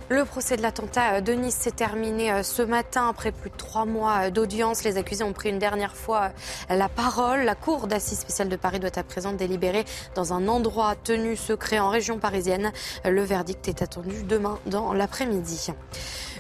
[0.08, 3.86] Le procès de l'attentat de Nice s'est terminé euh, ce matin après plus de trois
[3.86, 4.84] mois euh, d'audience.
[4.84, 6.30] Les accusés ont pris une dernière fois
[6.70, 7.42] euh, la parole.
[7.42, 9.84] La Cour d'assises spéciale de Paris doit à présent délibérer
[10.14, 12.72] dans un endroit tenu secret en région parisienne.
[13.04, 15.72] Le verdict est attendu demain dans l'après-midi.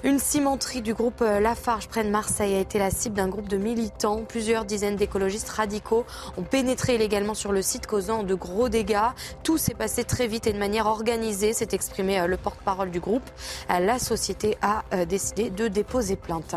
[0.05, 3.57] Une cimenterie du groupe Lafarge près de Marseille a été la cible d'un groupe de
[3.57, 4.21] militants.
[4.21, 6.05] Plusieurs dizaines d'écologistes radicaux
[6.37, 9.09] ont pénétré illégalement sur le site causant de gros dégâts.
[9.41, 13.27] Tout s'est passé très vite et de manière organisée, s'est exprimé le porte-parole du groupe
[13.67, 16.53] la société a euh, décidé de déposer plainte.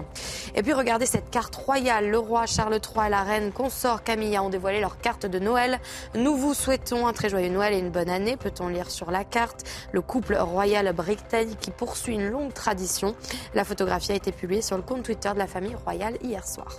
[0.54, 2.10] Et puis regardez cette carte royale.
[2.10, 5.80] Le roi Charles III et la reine consort Camilla ont dévoilé leur carte de Noël.
[6.14, 9.24] Nous vous souhaitons un très joyeux Noël et une bonne année, peut-on lire sur la
[9.24, 9.64] carte.
[9.92, 13.14] Le couple royal britannique qui poursuit une longue tradition.
[13.54, 16.74] La photographie a été publiée sur le compte Twitter de la famille royale hier soir.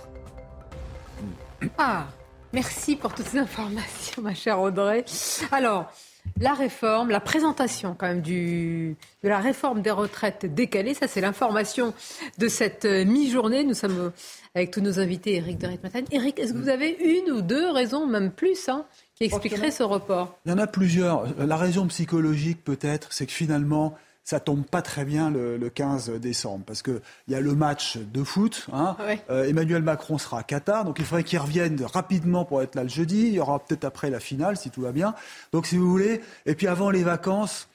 [1.78, 2.06] Ah,
[2.52, 5.04] merci pour toutes ces informations, ma chère Audrey.
[5.52, 5.92] Alors,
[6.38, 10.94] la réforme, la présentation quand même du, de la réforme des retraites décalées.
[10.94, 11.94] Ça, c'est l'information
[12.38, 13.64] de cette euh, mi-journée.
[13.64, 14.10] Nous sommes euh,
[14.54, 16.04] avec tous nos invités, Eric de Ritmaten.
[16.10, 18.84] Eric, est-ce que vous avez une ou deux raisons, même plus, hein,
[19.14, 20.38] qui expliqueraient ce report?
[20.46, 21.26] Il y en a plusieurs.
[21.38, 26.64] La raison psychologique, peut-être, c'est que finalement, ça tombe pas très bien le, 15 décembre
[26.66, 28.66] parce qu'il y a le match de foot.
[28.72, 28.96] Hein.
[29.30, 32.82] Euh, Emmanuel Macron sera à Qatar, donc il faudrait qu'il revienne rapidement pour être là
[32.82, 33.28] le jeudi.
[33.28, 35.14] Il y aura peut-être après la finale si tout va bien.
[35.52, 37.69] Donc si vous voulez, et puis avant les vacances,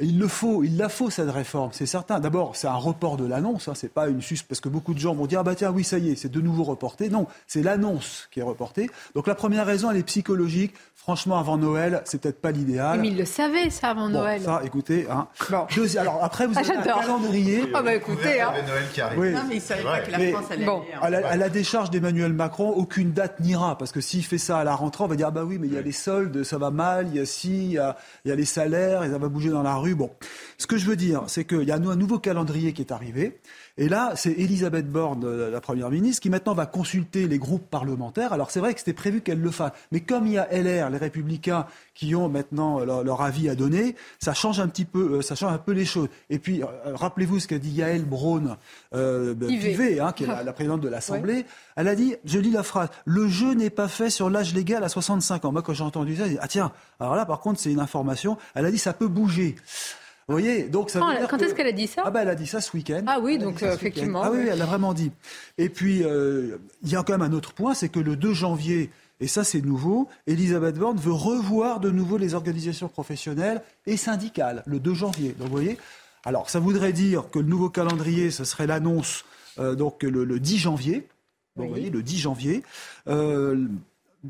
[0.00, 2.20] il le faut, il la faut cette réforme, c'est certain.
[2.20, 4.98] D'abord, c'est un report de l'annonce, hein, c'est pas une sus parce que beaucoup de
[4.98, 7.08] gens vont dire ah bah tiens oui ça y est, c'est de nouveau reporté.
[7.08, 8.90] Non, c'est l'annonce qui est reportée.
[9.14, 10.74] Donc la première raison elle est psychologique.
[10.94, 13.00] Franchement, avant Noël, c'est peut-être pas l'idéal.
[13.00, 14.42] Mais il le savait ça avant Noël.
[14.42, 15.26] Ça, écoutez, hein.
[15.96, 17.64] alors après vous ah, avez un calendrier.
[17.72, 18.52] Ah bah écoutez, hein.
[18.66, 19.18] Noël qui arrive.
[19.18, 19.32] Oui.
[19.32, 20.66] Non mais il savait pas que la France allait.
[20.66, 20.82] Bon.
[21.00, 24.58] À, la, à la décharge d'Emmanuel Macron, aucune date n'ira parce que s'il fait ça
[24.58, 26.42] à la rentrée, on va dire ah bah oui mais il y a les soldes,
[26.42, 27.96] ça va mal, il y a si, il y a,
[28.26, 29.87] il y a les salaires, et ça va bouger dans la rue.
[29.94, 30.10] Bon.
[30.58, 33.40] Ce que je veux dire, c'est qu'il y a un nouveau calendrier qui est arrivé.
[33.78, 37.70] Et là, c'est Elisabeth Borne, euh, la Première ministre, qui maintenant va consulter les groupes
[37.70, 38.32] parlementaires.
[38.32, 39.72] Alors c'est vrai que c'était prévu qu'elle le fasse.
[39.92, 41.66] Mais comme il y a LR, les Républicains,
[41.98, 45.52] qui ont maintenant leur, avis à donner, ça change un petit peu, euh, ça change
[45.52, 46.08] un peu les choses.
[46.30, 48.56] Et puis, euh, rappelez-vous ce qu'a dit Yael Braun
[48.94, 51.44] euh, Pivet, hein, qui est la, présidente de l'Assemblée.
[51.74, 54.84] Elle a dit, je lis la phrase, le jeu n'est pas fait sur l'âge légal
[54.84, 55.50] à 65 ans.
[55.50, 57.80] Moi, quand j'ai entendu ça, j'ai dit, ah tiens, alors là, par contre, c'est une
[57.80, 58.38] information.
[58.54, 59.56] Elle a dit, ça peut bouger.
[60.28, 62.34] Vous voyez, donc ça veut Quand est-ce qu'elle a dit ça Ah ben, elle a
[62.34, 63.02] dit ça ce week-end.
[63.06, 64.22] Ah oui, donc effectivement.
[64.22, 65.10] Ah oui, elle a vraiment dit.
[65.56, 68.34] Et puis, euh, il y a quand même un autre point, c'est que le 2
[68.34, 68.90] janvier,
[69.20, 74.62] et ça c'est nouveau, Elisabeth Borne veut revoir de nouveau les organisations professionnelles et syndicales
[74.66, 75.34] le 2 janvier.
[75.38, 75.78] Donc vous voyez,
[76.26, 79.24] alors ça voudrait dire que le nouveau calendrier, ce serait l'annonce
[79.58, 81.08] euh, donc le, 10 janvier.
[81.56, 82.62] vous voyez, le 10 janvier.
[83.08, 83.66] Euh,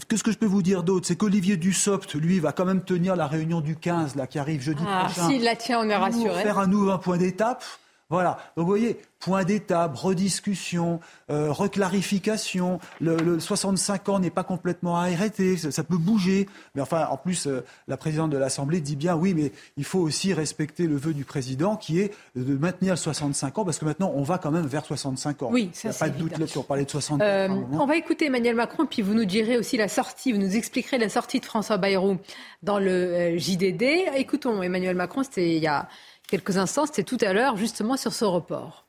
[0.09, 1.07] Qu'est-ce que je peux vous dire d'autre?
[1.07, 4.61] C'est qu'Olivier Dussopt, lui, va quand même tenir la réunion du 15, là, qui arrive
[4.61, 5.29] jeudi ah, prochain.
[5.29, 6.43] S'il la tient, on est rassuré.
[6.43, 7.65] Faire un nouveau point d'étape.
[8.11, 8.39] Voilà.
[8.57, 12.79] Donc vous voyez, point d'étape, rediscussion, euh, reclarification.
[13.01, 16.49] Le, 65 ans n'est pas complètement arrêté, ça, peut bouger.
[16.75, 19.99] Mais enfin, en plus, euh, la présidente de l'Assemblée dit bien oui, mais il faut
[19.99, 23.85] aussi respecter le vœu du président qui est de maintenir le 65 ans parce que
[23.85, 25.51] maintenant on va quand même vers 65 ans.
[25.53, 26.59] Oui, ça Il n'y a pas de doute là-dessus.
[26.59, 27.69] On parlait de 60 euh, ans.
[27.73, 30.97] On va écouter Emmanuel Macron, puis vous nous direz aussi la sortie, vous nous expliquerez
[30.97, 32.17] la sortie de François Bayrou
[32.63, 33.83] dans le JDD.
[34.17, 35.89] Écoutons Emmanuel Macron, c'était il y a
[36.29, 38.87] quelques instants, c'était tout à l'heure, justement sur ce report.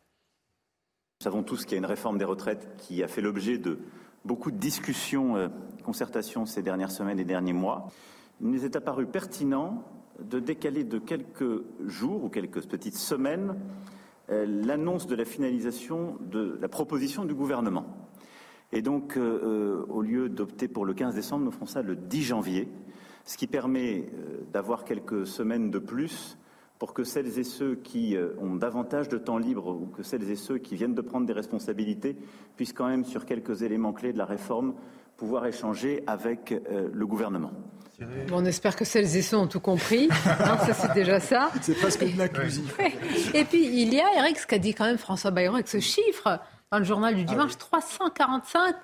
[1.22, 3.80] Nous savons tous qu'il y a une réforme des retraites qui a fait l'objet de
[4.26, 5.48] beaucoup de discussions, euh,
[5.84, 7.88] concertations ces dernières semaines et derniers mois.
[8.42, 9.84] Il nous est apparu pertinent
[10.20, 13.56] de décaler de quelques jours ou quelques petites semaines
[14.30, 17.86] euh, l'annonce de la finalisation de la proposition du gouvernement.
[18.72, 22.24] Et donc, euh, au lieu d'opter pour le 15 décembre, nous ferons ça le 10
[22.24, 22.70] janvier,
[23.26, 24.10] ce qui permet
[24.54, 26.38] d'avoir quelques semaines de plus
[26.80, 30.32] pour que celles et ceux qui euh, ont davantage de temps libre ou que celles
[30.32, 32.16] et ceux qui viennent de prendre des responsabilités
[32.56, 34.74] puissent quand même, sur quelques éléments clés de la réforme,
[35.18, 37.52] pouvoir échanger avec euh, le gouvernement.
[38.32, 40.08] on espère que celles et ceux ont tout compris.
[40.26, 41.52] Hein, ça, c'est déjà ça.
[41.62, 42.78] C'est presque une l'accusif.
[43.34, 45.82] Et puis, il y a, Eric, ce qu'a dit quand même François Bayrou avec ce
[45.82, 46.40] chiffre
[46.72, 48.76] dans le journal du dimanche, 345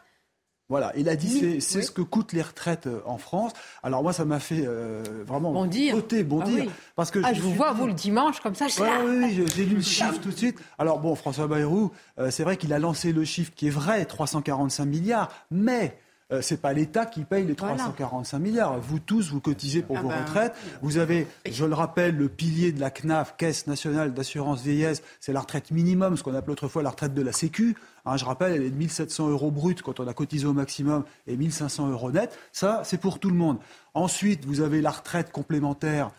[0.67, 3.51] Voilà, il a dit c'est ce que coûtent les retraites euh, en France.
[3.83, 5.95] Alors moi, ça m'a fait euh, vraiment bondir.
[6.25, 6.55] bondir.
[6.57, 6.69] Ah oui.
[6.95, 8.67] parce que ah, je, je vous suis vois, vous, le dimanche, comme ça.
[8.67, 10.57] Je Ouais, ah, oui, oui, j'ai lu le chiffre tout de suite.
[10.79, 14.05] Alors bon, François Bayrou, euh, c'est vrai qu'il a lancé le chiffre qui est vrai,
[14.05, 15.99] 345 milliards, mais
[16.31, 17.75] euh, c'est pas l'État qui paye les Voilà.
[17.75, 18.79] 345 milliards.
[18.79, 20.55] Vous tous, vous cotisez pour Ah vos ben, retraites.
[20.81, 25.33] Vous avez, je le rappelle, le pilier de la CNAF, Caisse nationale d'assurance vieillesse, c'est
[25.33, 27.75] la retraite minimum, ce qu'on appelait autrefois la retraite de la Sécu.
[28.05, 31.03] Hein, je rappelle, elle est de 1700 euros brut quand on a cotisé au maximum
[31.27, 32.35] et 1500 euros net.
[32.51, 33.59] Ça, c'est pour tout le monde.
[33.93, 36.09] Ensuite, vous avez la retraite complémentaire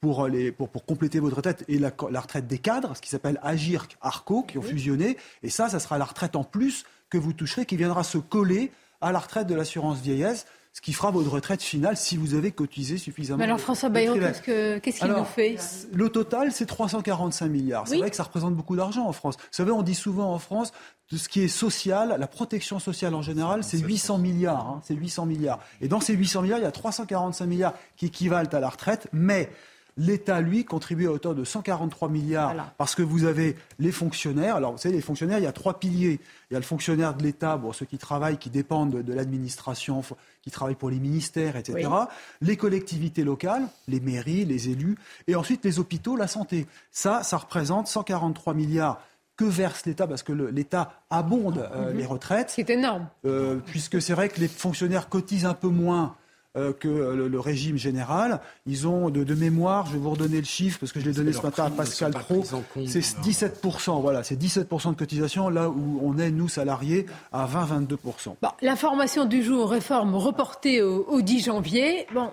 [0.00, 3.10] pour, les, pour, pour compléter votre retraite et la, la retraite des cadres, ce qui
[3.10, 5.18] s'appelle Agir Arco, qui ont fusionné.
[5.42, 8.70] Et ça, ça sera la retraite en plus que vous toucherez, qui viendra se coller
[9.04, 12.50] à la retraite de l'assurance vieillesse, ce qui fera votre retraite finale si vous avez
[12.50, 13.38] cotisé suffisamment.
[13.38, 15.56] Mais alors, de- François de Bayrou, qu'est-ce que- qu'est-ce qu'il Alors, nous fait
[15.92, 17.86] Le total, c'est 345 milliards.
[17.86, 18.00] C'est Oui.
[18.00, 19.36] vrai que ça représente beaucoup d'argent en France.
[19.38, 20.72] Vous savez, on dit souvent en France,
[21.06, 24.66] tout ce qui est social, la protection sociale en général, c'est 800 milliards.
[24.68, 25.60] hein, c'est 800 milliards.
[25.80, 29.06] Et dans ces 800 milliards, il y a 345 milliards qui équivalent à la retraite,
[29.12, 29.50] mais
[29.96, 34.56] L'État, lui, contribue à hauteur de 143 milliards parce que vous avez les fonctionnaires.
[34.56, 36.20] Alors, vous savez, les fonctionnaires, il y a trois piliers.
[36.50, 39.12] Il y a le fonctionnaire de l'État, bon, ceux qui travaillent, qui dépendent de, de
[39.12, 40.02] l'administration,
[40.42, 41.88] qui travaillent pour les ministères, etc.
[41.88, 42.04] Oui.
[42.40, 44.96] Les collectivités locales, les mairies, les élus,
[45.28, 46.66] et ensuite les hôpitaux, la santé.
[46.90, 49.00] Ça, ça représente 143 milliards
[49.36, 51.98] que verse l'État, parce que l'État abonde euh, Mhm.
[51.98, 52.50] les retraites.
[52.50, 53.08] C'est énorme.
[53.24, 56.14] Euh, puisque c'est vrai que les fonctionnaires cotisent un peu moins
[56.56, 58.40] euh, que euh, le, le régime général.
[58.66, 61.12] Ils ont, de, de mémoire, je vais vous redonner le chiffre, parce que je l'ai
[61.12, 65.48] donné ce matin à Pascal Pro, c'est dans leur- 17%, voilà, c'est 17% de cotisation,
[65.48, 68.36] là où on est, nous, salariés, à 20-22%.
[68.40, 72.06] Bon, l'information du jour, réforme reportée au, au 10 janvier.
[72.14, 72.30] Bon,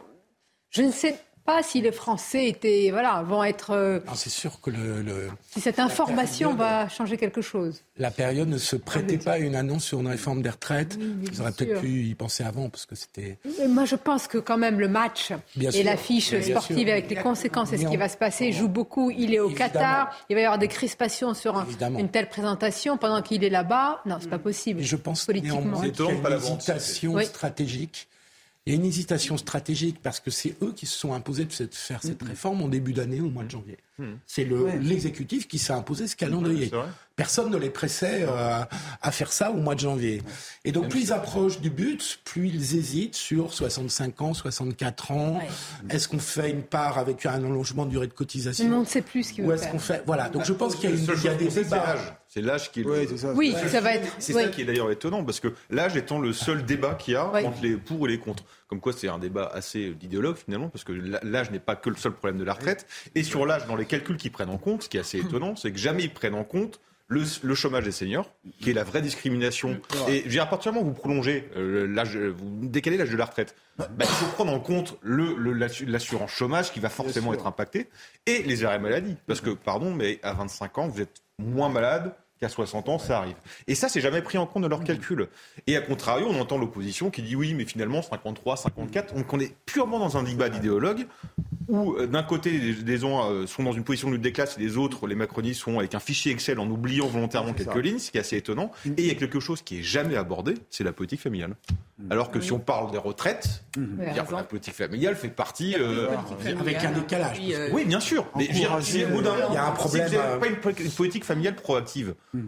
[0.70, 1.18] je ne sais pas
[1.64, 3.72] si les Français étaient, voilà, vont être.
[3.72, 7.82] euh, Non, C'est sûr que le, le- si cette information va changer quelque chose.
[7.98, 10.98] la période ne se prêtait pas à une annonce sur une réforme des retraites.
[11.32, 13.38] Ils auraient peut-être pu y penser avant parce que c'était.
[13.68, 16.92] Moi, je pense que quand même le match Bien et l'affiche sportive sûr.
[16.92, 19.12] avec les conséquences et ce qui va se passer joue beaucoup.
[19.12, 19.72] Il est au Évidemment.
[19.74, 20.26] Qatar.
[20.30, 21.66] Il va y avoir des crispations sur un-
[21.98, 24.02] une telle présentation pendant qu'il est là-bas.
[24.06, 24.80] Non, c'est pas possible.
[24.82, 25.60] Et je pense politiquement.
[25.62, 27.26] néanmoins qu'il y a une hésitation Oui.
[28.68, 31.52] Il y a une hésitation stratégique parce que c'est eux qui se sont imposés de
[31.52, 33.78] cette- faire cette réforme en début d'année, au mois de janvier.
[34.28, 34.80] C'est le- Ouais.
[34.80, 36.70] l'exécutif qui s'est imposé ce calendrier.
[36.72, 36.86] c'est.
[37.16, 38.62] Personne ne les pressait euh,
[39.02, 40.22] à faire ça au mois de janvier.
[40.66, 45.40] Et donc, plus ils approchent du but, plus ils hésitent sur 65 ans, 64 ans.
[45.90, 48.68] Est-ce qu'on fait une part avec un allongement de durée de cotisation?
[48.70, 50.30] Mais on ne sait plus ce qu'il Ou veut est-ce qu'on fait Voilà.
[50.30, 51.64] Donc, je pense qu'il y a, La une, seule il y a chose des sait,
[52.34, 52.72] c'est l'âge.
[52.72, 52.84] Qui est.
[53.34, 56.32] Oui, ça va être- C'est ça qui est d'ailleurs étonnant parce que l'âge étant le
[56.34, 58.44] seul débat qu'il y a entre les pour et les contre.
[58.68, 60.94] Comme quoi, c'est un débat assez d'idéologue finalement parce que
[61.24, 62.88] l'âge n'est pas que le seul problème de la retraite.
[63.16, 65.56] Et sur l'âge, dans les calculs qu'ils prennent en compte, ce qui est assez étonnant,
[65.58, 66.80] c'est que jamais ils prennent en compte.
[67.14, 68.32] Le, le chômage des seniors,
[68.62, 69.82] qui est la vraie discrimination.
[70.08, 72.96] Et je veux dire, à partir du moment où vous prolongez euh, l'âge, vous décalez
[72.96, 76.72] l'âge de la retraite, bah, il faut prendre en compte le, le- l'assu- l'assurance chômage
[76.72, 77.90] qui va forcément être impacté
[78.28, 79.18] et les arrêts maladie.
[79.28, 83.20] Parce que, pardon, mais à 25 ans, vous êtes moins malade qu'à 60 ans, ça
[83.20, 83.36] arrive.
[83.68, 85.28] Et ça, c'est jamais pris en compte dans leurs calculs.
[85.68, 89.14] Et à contrario, on entend l'opposition qui dit oui, mais finalement, 53, 54.
[89.14, 91.06] Donc on est purement dans un débat d'idéologue
[91.68, 94.32] où euh, d'un côté, les, les uns euh, sont dans une position de lutte des
[94.32, 97.72] classes et les autres, les macronistes, sont avec un fichier Excel en oubliant volontairement quelques
[97.74, 97.80] ça.
[97.80, 98.72] lignes, ce qui est assez étonnant.
[98.86, 101.56] Et il y a quelque chose qui est jamais abordé, c'est la politique familiale.
[102.10, 105.76] Alors que si on parle des retraites, dire que la politique familiale fait partie...
[105.78, 106.08] euh,
[106.60, 107.40] Avec un décalage.
[107.54, 108.26] Euh, oui, bien sûr.
[108.36, 109.76] Mais je veux dire, Encourager, si au bout d'un moment, il y a un si
[109.76, 110.48] problème, vous n'avez pas
[110.82, 112.16] une politique familiale proactive.
[112.34, 112.40] Vous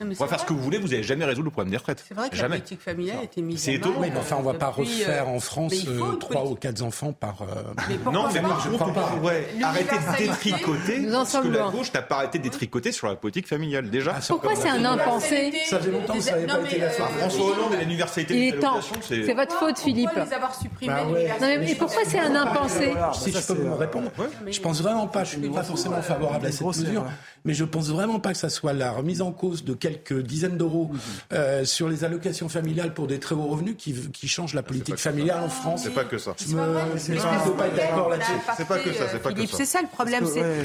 [0.00, 1.76] mais pourrez c'est faire ce que vous voulez, vous n'allez jamais résoudre le problème des
[1.76, 2.02] retraites.
[2.08, 3.96] C'est vrai que la politique familiale a été mise C'est étonnant.
[4.00, 6.46] Oui, mais enfin, on ne va pas depuis, euh, refaire en France mais euh, trois
[6.46, 7.42] ou quatre enfants par.
[7.42, 7.62] euh,
[8.10, 11.92] Non, mais par contre, on pourrait arrêter de détricoter Nous en ce que la gauche
[11.92, 13.90] n'a pas arrêté de détricoter sur la politique familiale.
[13.90, 16.88] Déjà, Pourquoi c'est un impensé Ça faisait longtemps que ça n'avait pas mais, été la
[16.90, 17.04] fin.
[17.04, 18.54] François Hollande et l'universalité
[19.02, 19.32] c'est...
[19.34, 20.10] Votre faute, Philippe.
[20.16, 21.06] Les avoir supprimés Bah
[21.40, 24.10] mais, mais pourquoi c'est un impensé Si je peux vous répondre,
[24.50, 27.04] je pense vraiment pas, je suis pas forcément favorable à cette mesure,
[27.44, 30.56] mais je pense vraiment pas que ça soit la remise en cause de quelques dizaines
[30.56, 30.90] d'euros
[31.32, 34.96] euh, sur les allocations familiales pour des très hauts revenus qui, qui change la politique
[34.96, 35.82] familiale en France.
[35.84, 36.34] C'est pas que ça.
[36.38, 36.62] Je me
[36.96, 38.32] je m'excuse de pas être d'accord là-dessus.
[38.56, 39.56] C'est pas que ça, c'est pas que Philippe, ça.
[39.58, 40.24] c'est ça le problème.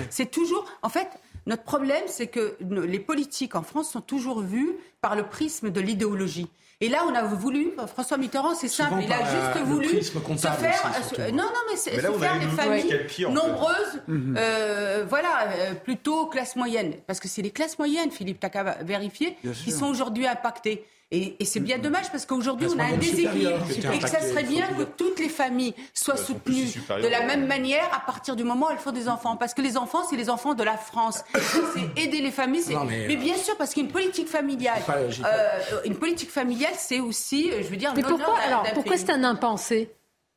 [0.10, 0.66] C'est toujours.
[0.82, 1.08] En fait,
[1.46, 5.82] notre problème, c'est que les politiques en France sont toujours vues par le prisme de
[5.82, 6.48] l'idéologie.
[6.80, 10.12] Et là, on a voulu, François Mitterrand, c'est simple, il a juste euh, voulu se
[10.12, 10.94] faire.
[11.00, 14.36] aussi, euh, non, non, mais c'est Mais là, se faire des familles pire, nombreuses, Mhm.
[14.38, 16.94] euh, voilà, euh, plutôt classe moyenne.
[17.08, 19.80] Parce que c'est les classes moyennes, Philippe, t'as qu'à vérifier, Bien qui sûr.
[19.80, 20.86] sont aujourd'hui impactées.
[21.10, 23.66] Et, et c'est bien dommage parce qu'aujourd'hui, on a un déséquilibre.
[23.94, 26.66] Et que ça serait bien que toutes les familles soient soutenues
[27.02, 29.38] de la même manière à partir du moment où elles font des enfants.
[29.38, 31.24] Parce que les enfants, c'est les enfants de la France.
[31.34, 32.74] C'est aider les familles.
[32.74, 33.08] Non, mais...
[33.08, 37.62] mais, bien sûr, parce qu'une politique familiale, pas- euh, une politique familiale, c'est aussi, euh,
[37.62, 39.90] je veux dire, Mais pourquoi, alors, pourquoi c'est un impensé?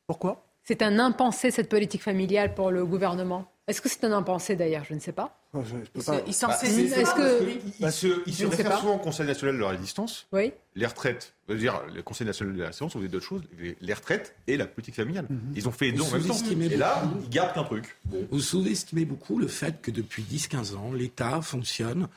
[0.07, 0.43] Pourquoi?
[0.63, 3.45] C'est un impensé, cette politique familiale, pour le gouvernement?
[3.67, 4.83] Est-ce que c'est un impensé, d'ailleurs?
[4.87, 5.40] Je ne sais pas.
[5.53, 6.93] Je- je peux Ils pas- Bah, saisissent.
[6.93, 7.59] Est-ce que...
[8.25, 10.27] Ils se, réfèrent souvent au Conseil national de la résistance.
[10.31, 10.53] Oui.
[10.75, 13.41] Les retraites, je veux dire, le Conseil national de la résistance, on dit d'autres choses,
[13.59, 15.27] les- les retraites et la politique familiale.
[15.55, 16.37] Ils ont fait les deux en même temps.
[16.37, 17.23] Et là, beaucoup.
[17.25, 17.97] ils gardent qu'un truc.
[18.31, 22.07] Vous sous-estimez beaucoup le fait que depuis 10-15 ans, l'État fonctionne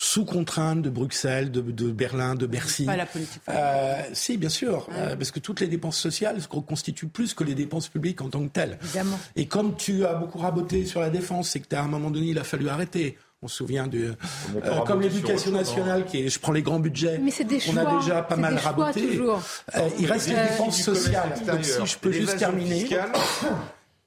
[0.00, 2.84] sous contrainte de Bruxelles, de, de Berlin, de Bercy.
[2.84, 7.08] Pas la politique Euh, si, bien sûr, euh, parce que toutes les dépenses sociales constituent
[7.08, 8.78] plus que les dépenses publiques en tant que telles.
[8.84, 9.18] Évidemment.
[9.34, 12.28] Et comme tu as beaucoup raboté sur la défense, c'est que à un moment donné,
[12.28, 13.18] il a fallu arrêter.
[13.42, 14.14] On se souvient de,
[14.52, 17.18] on euh, comme l'éducation nationale, qui est, je prends les grands budgets.
[17.18, 17.82] Mais c'est des on choix.
[17.82, 19.20] a déjà pas mal raboté.
[19.20, 21.34] Euh, il reste les dépenses sociales.
[21.46, 22.88] Donc, si je peux juste terminer.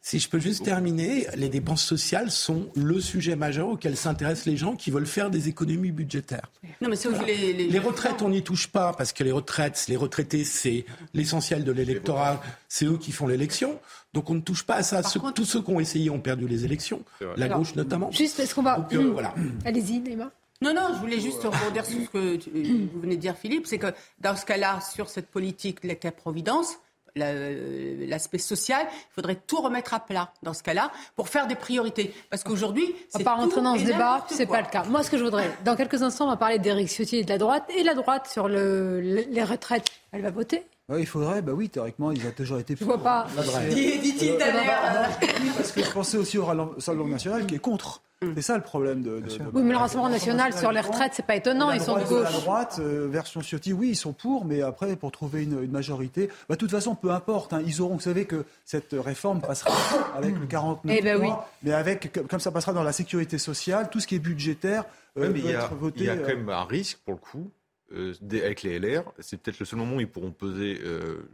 [0.03, 4.57] Si je peux juste terminer, les dépenses sociales sont le sujet majeur auquel s'intéressent les
[4.57, 6.51] gens qui veulent faire des économies budgétaires.
[6.81, 9.31] Non, mais c'est où les, les- Les retraites, on n'y touche pas parce que les
[9.31, 12.41] retraites, les retraités, c'est l'essentiel de l'électorat.
[12.67, 13.79] C'est eux qui font l'élection.
[14.13, 15.03] Donc on ne touche pas à ça.
[15.03, 17.03] Ceux- Tous ceux qui ont essayé ont perdu les élections,
[17.37, 18.09] la Alors, gauche notamment.
[18.11, 18.77] Juste, est-ce qu'on va...
[18.77, 19.35] Donc, euh, voilà.
[19.65, 20.31] Allez-y, Neymar.
[20.63, 22.49] Non, non, je voulais juste rebondir sur ce que tu-
[22.93, 23.67] vous venez de dire, Philippe.
[23.67, 26.77] C'est que dans ce cas-là, sur cette politique de l'État-providence, euh,
[27.15, 32.13] l'aspect social, il faudrait tout remettre à plat dans ce cas-là pour faire des priorités.
[32.29, 34.83] Parce qu'aujourd'hui, On c'est va pas rentrer dans ce débat, c'est pas le cas.
[34.83, 37.29] Moi, ce que je voudrais, dans quelques instants, on va parler d'Éric Ciotti et de
[37.29, 39.87] la droite, et la droite sur le, le- les retraites.
[40.11, 42.75] Elle va voter Ouais, il faudrait, bah oui, théoriquement, il a toujours été.
[42.77, 43.25] Je vois pas.
[43.69, 45.09] Dit- Dit-il tout à l'heure.
[45.55, 48.01] Parce que je pensais aussi au Rassemblement national qui est contre.
[48.35, 49.19] C'est ça le problème de.
[49.19, 51.95] de- de- Oui, mais le Rassemblement national sur les retraites, c'est pas étonnant, ils sont
[51.97, 52.23] de droite, gauche.
[52.31, 55.71] La droite, euh, version Ciotti, oui, ils sont pour, mais après, pour trouver une, une
[55.71, 57.51] majorité, bah, de toute façon, peu importe.
[57.53, 59.71] hein, ils auront, vous savez que cette réforme passera
[60.15, 61.29] avec le 49 Eh ben oui.
[61.63, 64.83] mais avec, comme- ça passera dans la sécurité sociale, tout ce qui est budgétaire
[65.17, 65.99] euh, mais peut il y a, être voté.
[66.01, 67.49] il y a euh, quand même un risque pour le coup
[67.91, 69.03] euh, avec les LR.
[69.19, 71.27] C'est peut-être le seul moment où ils pourront peser euh,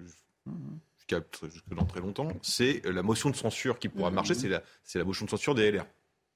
[0.97, 1.19] jusqu'à
[1.51, 2.29] jusque dans très longtemps.
[2.41, 4.35] C'est la motion de censure qui pourra marcher.
[4.35, 5.85] C'est la, c'est la motion de censure des LR.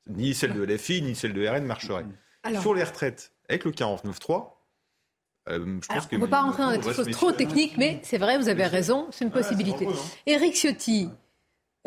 [0.08, 2.06] Ni celle de LFI, ni celle de RN marcherait.
[2.44, 4.58] Alors- Sur les retraites, avec le 49.3,
[5.50, 7.78] euh, je Alors, pense que on ne peut pas rentrer dans des choses trop techniques,
[7.78, 9.88] mais c'est vrai, vous avez raison, c'est une possibilité.
[9.88, 9.92] hein.
[10.26, 11.10] Éric Ciotti,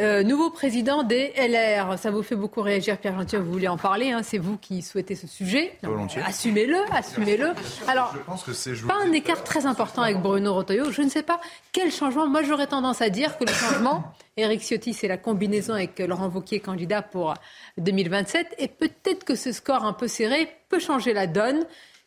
[0.00, 3.76] euh, nouveau président des LR, ça vous fait beaucoup réagir, Pierre Gentil, vous voulez en
[3.76, 5.78] parler, hein, c'est vous qui souhaitez ce sujet.
[6.26, 7.52] Assumez-le, assumez-le.
[7.86, 8.88] Alors, Je pense que c'est joué.
[8.88, 10.90] pas un écart très important avec Bruno Retailleau.
[10.90, 11.40] Je ne sais pas
[11.70, 12.26] quel changement.
[12.26, 14.02] Moi, j'aurais tendance à dire que le changement,
[14.36, 17.34] Éric Ciotti, c'est la combinaison avec Laurent Wauquiez, candidat pour
[17.78, 18.56] 2027.
[18.58, 21.64] Et peut-être que ce score un peu serré peut changer la donne.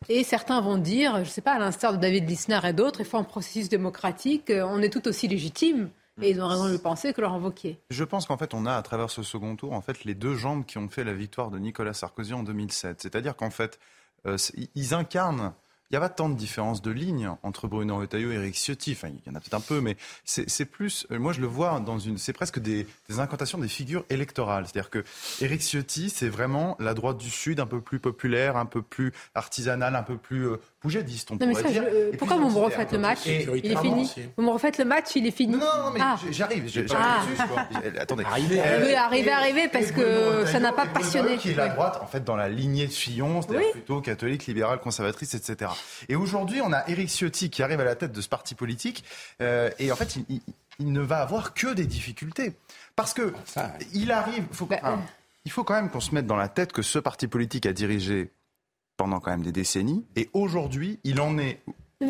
[0.09, 2.99] Et certains vont dire, je ne sais pas, à l'instar de David Lisnard et d'autres,
[2.99, 4.51] il faut un processus démocratique.
[4.53, 5.89] On est tout aussi légitime.
[6.21, 7.79] Et ils ont raison de le penser que Laurent Wauquiez.
[7.89, 10.35] Je pense qu'en fait, on a à travers ce second tour, en fait, les deux
[10.35, 13.01] jambes qui ont fait la victoire de Nicolas Sarkozy en 2007.
[13.01, 13.79] C'est-à-dire qu'en fait,
[14.25, 14.37] euh,
[14.75, 15.53] ils incarnent.
[15.89, 18.91] Il n'y a pas tant de différence de ligne entre Bruno Retailleau et Eric Ciotti.
[18.91, 19.95] Enfin, il y en a peut-être un peu, mais
[20.25, 21.07] c'est plus.
[21.11, 22.17] euh, Moi, je le vois dans une.
[22.17, 22.85] C'est presque des,
[23.19, 24.65] incantations des figures électorales.
[24.65, 25.05] C'est-à-dire que
[25.39, 29.13] Eric Ciotti, c'est vraiment la droite du Sud, un peu plus populaire, un peu plus
[29.33, 30.47] artisanale, un peu plus
[30.87, 31.83] poujadiste, on Non, mais pourrait ça, dire.
[31.89, 33.27] je- euh, Et pourquoi vous me refaites le match.
[33.27, 35.99] Et- Il est fini Vous me refaites le match, il est fini Non, non, mais
[36.01, 36.17] Ah.
[36.31, 36.85] j'arrive.
[36.95, 37.19] Ah.
[37.99, 38.23] Attendez.
[38.23, 41.37] Arrivé, Euh, Oui, arrivé, arrivé, parce que ça n'a pas passionné.
[41.37, 43.71] Qui est la droite, en fait, dans la lignée de Fillon, c'est-à-dire Oui.
[43.73, 45.71] plutôt catholique, libérale, conservatrice, etc.
[46.09, 49.03] Et aujourd'hui, on a Éric Ciotti qui arrive à la tête de ce parti politique,
[49.41, 50.41] euh, et en fait, il, il-
[50.79, 52.53] il ne va avoir que des difficultés.
[52.95, 53.33] Parce que
[53.93, 54.43] il arrive.
[54.51, 54.77] Faut, Bah,
[55.45, 57.73] il faut quand même qu'on se mette dans la tête que ce parti politique a
[57.73, 58.29] dirigé
[58.97, 61.61] pendant quand même des décennies, et aujourd'hui, il en est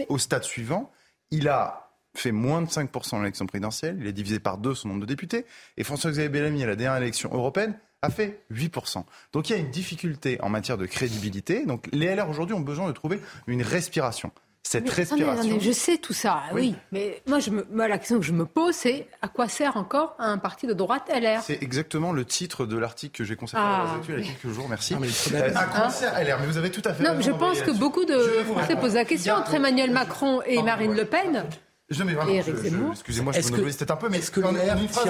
[0.10, 0.92] au stade suivant.
[1.32, 4.88] Il a fait moins de 5% dans l'élection présidentielle, il a divisé par deux son
[4.88, 5.46] nombre de députés,
[5.76, 9.04] et François-Xavier Bellamy, à la dernière élection européenne, a fait 8%.
[9.34, 11.66] Donc il y a une difficulté en matière de crédibilité.
[11.66, 14.32] Donc les LR aujourd'hui ont besoin de trouver une respiration.
[14.70, 15.50] Cette Mais attendez, respiration.
[15.52, 16.62] attendez, je sais tout ça, oui.
[16.62, 16.76] Oui.
[16.92, 19.78] Mais moi, je me, moi, la question que je me pose, c'est à quoi sert
[19.78, 23.66] encore un parti de droite LR C'est exactement le titre de l'article que j'ai consacré
[23.66, 24.94] Ah, à la il y a quelques jours, merci.
[24.94, 27.12] Non, mais Euh, à quoi Hein sert LR Mais vous avez tout à fait Non,
[27.12, 30.94] raison je pense que beaucoup de Français posent la question entre Emmanuel Macron et Marine.
[30.94, 31.46] Le Pen.
[31.90, 32.92] Je, mais vraiment, Et je- Éric je- Zemmour.
[32.92, 35.08] excusez-moi, je monopolise peut-être un peu, mais est-ce que une phrase,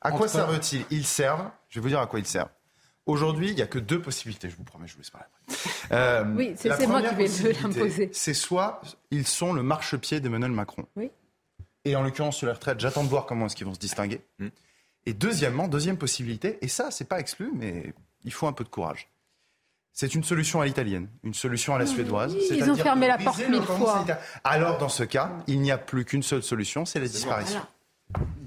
[0.00, 0.84] à quoi servent-ils?
[0.90, 2.50] Ils servent, je vais vous dire à quoi ils servent.
[3.06, 5.94] Aujourd'hui, il n'y a que deux possibilités, je vous promets, je vous laisse parler après.
[5.94, 8.10] Euh, Oui, c'est- la c'est moi qui vais l'imposer.
[8.12, 10.86] C'est soit ils sont le marchepied d'Emmanuel Macron.
[10.96, 11.10] Oui.
[11.84, 14.22] Et en l'occurrence, sur les retraites, j'attends de voir comment est-ce qu'ils vont se distinguer.
[14.38, 14.48] Mm.
[15.06, 17.92] Et deuxièmement, deuxième possibilité, et ça, c'est pas exclu, mais
[18.24, 19.10] il faut un peu de courage.
[19.92, 22.34] C'est une solution à l'italienne, une solution à la suédoise.
[22.50, 24.04] Ils ont fermé la porte mille fois.
[24.42, 27.60] Alors, dans ce cas, il n'y a plus qu'une seule solution, c'est la disparition.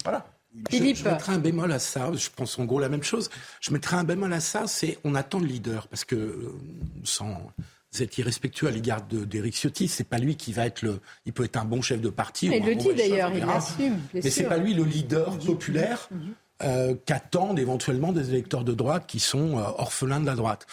[0.04, 0.26] Voilà.
[0.70, 0.98] Philippe.
[0.98, 2.12] Je, je, mettrais un bémol à ça.
[2.14, 3.30] Je pense en gros la même chose.
[3.62, 6.54] Je mettrais un bémol à ça, c'est on attend le leader parce que euh,
[7.04, 7.52] sans
[8.00, 11.00] être irrespectueux à l'égard d'Éric Ciotti, c'est pas lui qui va être le.
[11.26, 12.48] Il peut être un bon chef de parti.
[12.48, 14.00] Il le dit d'ailleurs, il l'assume.
[14.14, 16.10] Mais c'est pas lui le leader populaire.
[16.64, 20.66] Euh, qu'attendent éventuellement des électeurs de droite qui sont euh, orphelins de la droite.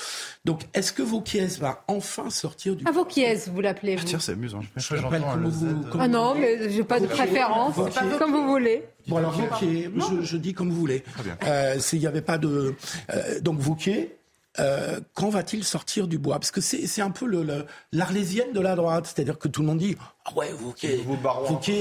[0.47, 2.85] Donc, est-ce que Vauquiez va enfin sortir du...
[2.89, 4.61] Ah, Vauquiez, vous l'appelez, vous c'est amusant.
[4.77, 5.99] Je rappelle comme vous...
[6.01, 7.75] ah non, mais j'ai pas de préférence.
[8.19, 8.83] Comme vous voulez.
[9.09, 11.05] Bon, alors, Vauquiez, je, je, dis comme vous voulez.
[11.47, 12.75] Euh, Il n'y avait pas de...
[13.13, 14.17] Euh, donc, Vauquiez...
[14.61, 16.39] Euh, quand va-t-il sortir du bois?
[16.39, 17.27] Parce que c'est un peu
[17.93, 20.53] l'arlésienne de la droite, c'est-à-dire que tout le monde dit ah ouais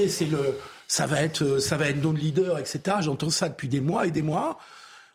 [0.08, 2.98] c'est le ça va être, euh, ça va être notre leader, etc.
[3.00, 4.58] J'entends ça depuis des mois et des mois.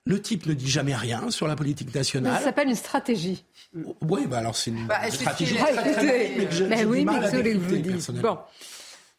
[0.06, 2.38] Le type ne dit jamais rien sur la politique nationale.
[2.38, 3.44] Ça s'appelle une stratégie.
[4.02, 5.94] Oui, bah alors c'est une bah, stratégie très, très,
[6.68, 8.12] mais, oui, mais que vous dites.
[8.12, 8.40] Bon.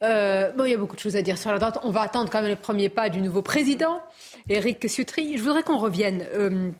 [0.02, 1.78] Euh, bon, il y a beaucoup de choses à dire sur la droite.
[1.82, 4.01] On va attendre quand même les premiers pas du nouveau président,
[4.48, 5.36] Éric Sutry.
[5.36, 6.70] Je voudrais qu'on revienne euh,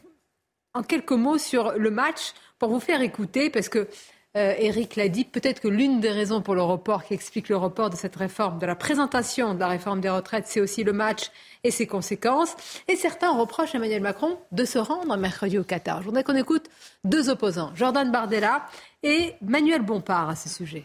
[0.75, 3.89] en quelques mots sur le match pour vous faire écouter, parce que
[4.35, 7.57] Eric euh, l'a dit, peut-être que l'une des raisons pour le report, qui explique le
[7.57, 10.93] report de cette réforme, de la présentation de la réforme des retraites, c'est aussi le
[10.93, 11.31] match
[11.65, 12.55] et ses conséquences.
[12.87, 16.01] Et certains reprochent Emmanuel Macron de se rendre mercredi au Qatar.
[16.01, 16.71] Je voudrais qu'on écoute
[17.03, 18.67] deux opposants, Jordan Bardella
[19.03, 20.85] et Manuel Bompard à ce sujet.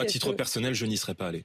[0.00, 1.44] À titre personnel, je n'y serais pas allé.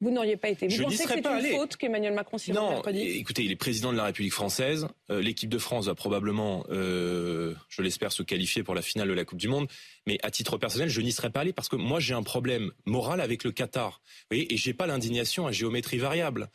[0.00, 0.68] Vous n'auriez pas été.
[0.68, 3.92] Vous je pensez que c'est une faute qu'Emmanuel Macron s'y Non, écoutez, il est président
[3.92, 4.86] de la République française.
[5.10, 9.12] Euh, l'équipe de France va probablement, euh, je l'espère, se qualifier pour la finale de
[9.12, 9.66] la Coupe du Monde.
[10.06, 12.70] Mais à titre personnel, je n'y serais pas allé parce que moi, j'ai un problème
[12.84, 14.00] moral avec le Qatar.
[14.04, 16.48] Vous voyez, et j'ai pas l'indignation à géométrie variable.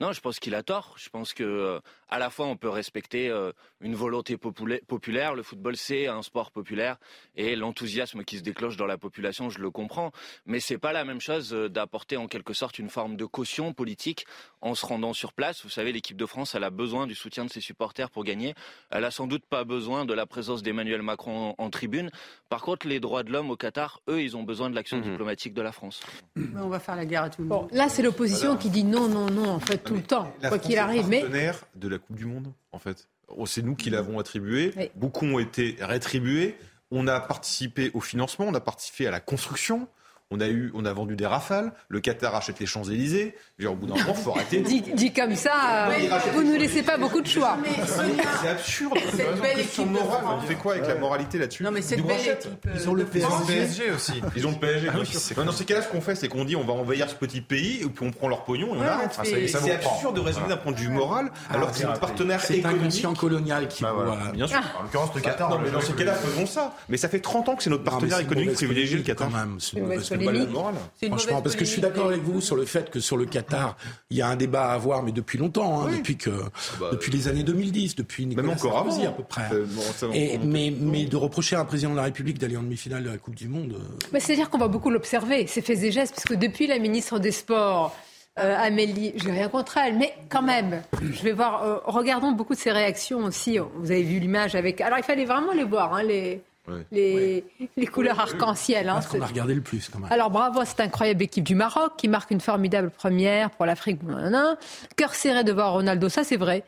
[0.00, 0.94] Non, je pense qu'il a tort.
[0.98, 5.34] Je pense que euh, à la fois on peut respecter euh, une volonté populaire.
[5.34, 6.96] Le football c'est un sport populaire
[7.36, 10.12] et l'enthousiasme qui se déclenche dans la population, je le comprends.
[10.46, 13.72] Mais c'est pas la même chose euh, d'apporter en quelque sorte une forme de caution
[13.72, 14.26] politique
[14.60, 15.62] en se rendant sur place.
[15.62, 18.54] Vous savez, l'équipe de France, elle a besoin du soutien de ses supporters pour gagner.
[18.90, 22.10] Elle a sans doute pas besoin de la présence d'Emmanuel Macron en, tribune.
[22.48, 25.10] Par contre, les droits de l'homme au Qatar, eux, ils ont besoin de l'action mhm.
[25.10, 26.00] diplomatique de la France.
[26.56, 27.68] On va faire la guerre à tout le monde.
[27.72, 30.78] là, c'est l'opposition qui dit non, non, non, en fait, tout le temps, quoi qu'il
[30.78, 31.08] arrive.
[31.08, 31.24] Mais
[31.74, 33.08] de la Coupe du Monde, en fait.
[33.28, 34.72] Oh, c'est nous qui l'avons attribué.
[34.94, 36.56] Beaucoup ont été rétribués.
[36.90, 39.88] On a participé au financement, on a participé à la construction.
[40.32, 43.36] On a, eu, on a vendu des rafales, le Qatar achète les Champs-Élysées.
[43.64, 44.58] Au bout d'un moment, il faut arrêter.
[44.58, 45.88] dit, comme ça,
[46.34, 47.56] vous ne nous laissez pas beaucoup de choix.
[48.42, 48.98] C'est absurde.
[48.98, 52.68] On fait quoi avec la moralité là-dessus Non, mais c'est belle équipe.
[52.74, 54.20] Ils ont le PSG aussi.
[54.34, 54.88] Ils ont le PSG.
[55.36, 57.40] Ah dans ces cas-là, ce qu'on fait, c'est qu'on dit on va envahir ce petit
[57.40, 59.16] pays, et puis on prend leur pognon et on arrête.
[59.22, 62.92] C'est absurde de raisonner d'un point de vue moral, alors que c'est notre partenaire économique.
[62.92, 63.84] C'est un colonial qui.
[64.34, 64.58] Bien sûr.
[64.76, 65.50] En l'occurrence, le Qatar.
[65.50, 66.74] Non, mais dans ces cas-là, faisons ça.
[66.88, 69.28] Mais ça fait 30 ans que c'est notre partenaire économique privilégié, le Qatar.
[70.96, 73.26] C'est Franchement, parce que je suis d'accord avec vous sur le fait que sur le
[73.26, 73.76] Qatar,
[74.10, 76.88] il y a un débat à avoir, mais depuis longtemps, hein, depuis que, ah bah,
[76.92, 79.48] depuis les années 2010, depuis Nicolas même encore Sarkozy à peu près.
[80.12, 83.10] Et, mais, mais de reprocher à un président de la République d'aller en demi-finale de
[83.10, 83.76] la Coupe du Monde.
[83.78, 87.18] Euh, c'est-à-dire qu'on va beaucoup l'observer, ces faits et gestes, parce que depuis la ministre
[87.18, 87.94] des Sports.
[88.38, 91.62] Euh, Amélie, je n'ai rien contre elle, mais quand même, je vais voir.
[91.62, 93.56] Euh, regardons beaucoup de ses réactions aussi.
[93.56, 94.82] Vous avez vu l'image avec.
[94.82, 96.42] Alors, il fallait vraiment les voir, hein, les,
[96.90, 97.44] les,
[97.76, 98.88] les, couleurs arc-en-ciel.
[98.88, 100.12] Hein, qu'on a regardé le plus quand même.
[100.12, 104.00] Alors bravo à cette incroyable équipe du Maroc qui marque une formidable première pour l'Afrique.
[104.96, 106.64] Cœur serré de voir Ronaldo, ça c'est vrai.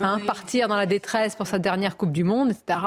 [0.00, 2.78] Hein, Partir dans la détresse pour sa dernière Coupe du Monde, etc.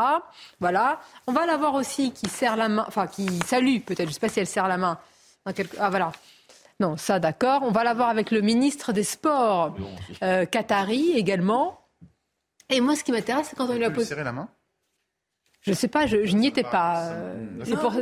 [0.62, 1.02] Voilà.
[1.28, 4.14] On va la voir aussi qui serre la main, enfin qui salue peut-être, je ne
[4.14, 4.98] sais pas si elle serre la main.
[5.80, 6.14] Ah voilà.
[6.80, 7.62] Non, ça d'accord.
[7.64, 9.76] On va la voir avec le ministre des Sports
[10.24, 11.80] euh, Qatari également.
[12.70, 14.08] Et moi, ce qui m'intéresse, c'est quand on lui a posé.
[14.08, 14.50] serrer la main?
[15.64, 17.14] Je ne sais pas, je, n'y étais pas.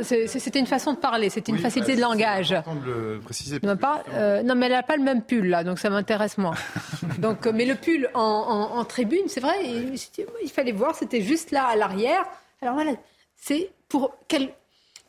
[0.02, 2.50] C'était une façon de parler, c'était une facilité de langage.
[2.50, 3.60] De le préciser.
[3.62, 6.38] Non, pas, euh, non, mais elle n'a pas le même pull là, donc ça m'intéresse
[6.38, 6.54] moins.
[7.18, 9.94] donc, mais le pull en, tribune, c'est vrai, il,
[10.42, 12.24] il, fallait voir, c'était juste là à l'arrière.
[12.60, 12.92] Alors voilà,
[13.36, 14.50] c'est pour quel,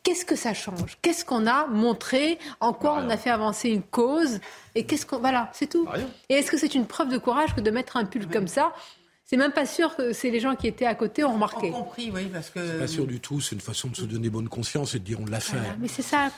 [0.04, 0.98] Qu'est-ce que ça change?
[1.00, 2.38] Qu'est-ce qu'on a montré?
[2.60, 4.38] En quoi on a fait avancer une cause?
[4.74, 5.88] Et qu'est-ce qu'on voilà, c'est tout.
[6.28, 8.74] Et est-ce que c'est une preuve de courage que de mettre un pull comme ça?
[9.34, 11.70] C'est même pas sûr que c'est les gens qui étaient à côté ont remarqué.
[11.70, 12.78] compris, oui, parce que.
[12.78, 13.40] Pas sûr du tout.
[13.40, 15.56] C'est une façon de se donner bonne conscience et de dire on l'a fait.
[15.80, 16.30] mais c'est ça.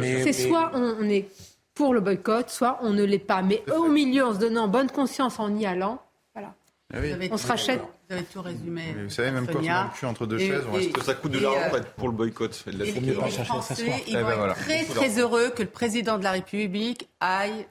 [0.00, 1.28] c'est soit on, est
[1.74, 3.42] pour le boycott, soit on ne l'est pas.
[3.42, 6.00] Mais au milieu, en se donnant bonne conscience en y allant,
[6.34, 6.54] voilà.
[6.94, 6.98] Ah
[7.30, 7.82] on se rachète.
[8.08, 8.94] Vous avez tout résumé.
[9.04, 10.92] vous savez, même quand on a le cul entre deux chaises, on reste...
[10.92, 12.64] que ça coûte de l'argent pour être pour le boycott.
[12.66, 17.06] Et, les Français, ils vont être très, très heureux que le président de la République
[17.20, 17.66] aille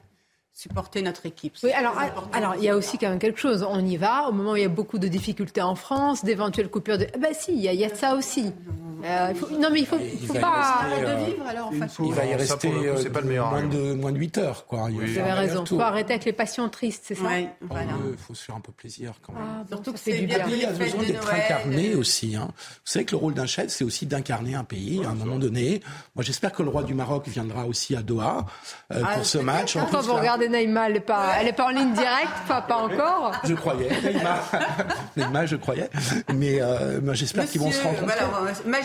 [0.52, 1.54] supporter notre équipe.
[1.62, 1.96] Oui, alors,
[2.32, 3.66] alors il y a aussi quand même quelque chose.
[3.68, 6.68] On y va au moment où il y a beaucoup de difficultés en France, d'éventuelles
[6.68, 7.06] coupures de.
[7.18, 8.52] Ben si, il y, a, il y a de ça aussi.
[9.04, 10.80] Euh, non, mais il faut, il faut pas.
[10.82, 12.02] Rester, euh, de vivre, alors, en fait.
[12.04, 14.66] Il va y rester euh, pas le meilleur moins, de, moins de 8 heures.
[14.66, 14.84] Quoi.
[14.84, 15.12] Oui.
[15.12, 15.64] Vous avez raison.
[15.64, 17.92] Il faut arrêter avec les passions tristes, c'est ça Oui, voilà.
[18.10, 19.42] Il faut se faire un peu plaisir quand même.
[19.46, 20.38] Ah, Surtout que c'est du bien.
[20.38, 22.36] Le pays a besoin d'être incarné aussi.
[22.36, 22.48] Hein.
[22.50, 25.38] Vous savez que le rôle d'un chef, c'est aussi d'incarner un pays à un moment
[25.38, 25.80] donné.
[26.14, 28.46] Moi, j'espère que le roi du Maroc viendra aussi à Doha
[28.92, 29.76] euh, ah, pour ce match.
[29.76, 32.62] En Quand vous regardez Naïma, elle n'est pas, elle est pas en ligne directe, pas,
[32.62, 33.32] pas encore?
[33.44, 33.90] Je croyais.
[34.02, 34.42] Naïma,
[35.16, 35.90] Naïma je croyais.
[36.34, 38.14] Mais euh, j'espère qu'ils vont se rencontrer.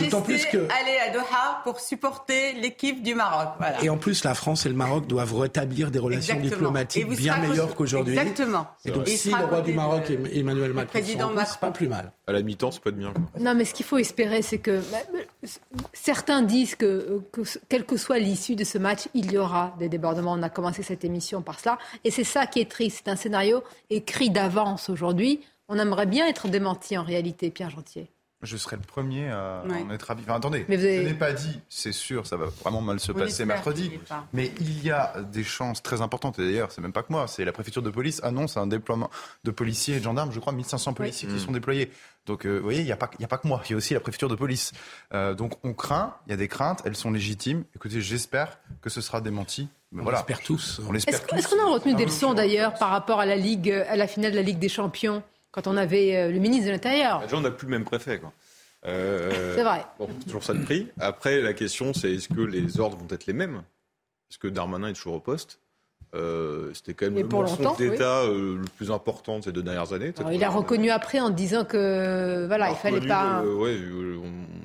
[0.06, 3.49] D'autant plus que aller à Doha pour supporter l'équipe du Maroc.
[3.60, 3.84] Voilà.
[3.84, 6.69] Et en plus, la France et le Maroc doivent rétablir des relations Exactement.
[6.69, 8.18] diplomatiques bien meilleures qu'aujourd'hui.
[8.18, 8.68] Exactement.
[8.86, 12.11] Et donc, si le roi du Maroc et Emmanuel Macron président c'est pas plus mal.
[12.27, 13.14] À la mi-temps, c'est pas de bien.
[13.40, 15.48] Non, mais ce qu'il faut espérer, c'est que bah,
[15.94, 19.90] certains disent que, que, quelle que soit l'issue de ce match, il y aura des
[19.90, 20.34] débordements.
[20.34, 21.77] On a commencé cette émission par cela.
[22.03, 23.02] Et c'est ça qui est triste.
[23.06, 25.41] C'est un scénario écrit d'avance aujourd'hui.
[25.68, 28.10] On aimerait bien être démenti en réalité, Pierre Gentier
[28.45, 30.30] je serai le premier à en être habitué.
[30.30, 33.45] Enfin, attendez, mais je n'ai pas dit, c'est sûr, ça va vraiment mal se passer
[33.45, 33.91] mercredi.
[34.34, 36.39] Mais il y a des chances très importantes.
[36.39, 39.09] Et d'ailleurs, c'est même pas que moi, c'est la préfecture de police annonce un déploiement
[39.43, 41.91] de policiers et de gendarmes, je crois 1500 policiers qui sont déployés.
[42.26, 43.77] Donc, euh, vous voyez, il n'y a, pas, a pas que moi, il y a
[43.77, 44.72] aussi la préfecture de police.
[45.13, 47.63] Euh, donc, on craint, il y a des craintes, elles sont légitimes.
[47.76, 49.67] Écoutez, j'espère que ce sera démenti.
[49.91, 50.19] Mais on voilà.
[50.19, 50.81] l'espère tous.
[50.88, 51.35] On l'espère tous.
[51.35, 54.31] Est-ce qu'on a retenu des leçons d'ailleurs par rapport à la Ligue, à la finale
[54.31, 55.23] de la Ligue des Champions?
[55.56, 57.22] Quand on avait euh, le ministre de l'Intérieur.
[57.22, 58.19] Déjà, on n'a plus le même préfet.
[58.19, 58.34] Quoi.
[58.86, 59.86] Euh, c'est vrai.
[59.98, 60.90] Bon, toujours ça de prix.
[60.99, 63.64] Après, la question, c'est est-ce que les ordres vont être les mêmes?
[64.30, 65.60] Est-ce que Darmanin est toujours au poste
[66.14, 69.94] euh, C'était quand même le mensonge d'État euh, le plus important de ces deux dernières
[69.94, 70.14] années.
[70.18, 73.41] Alors, il a reconnu après en disant que voilà, il fallait pas.
[73.41, 73.77] Ouais,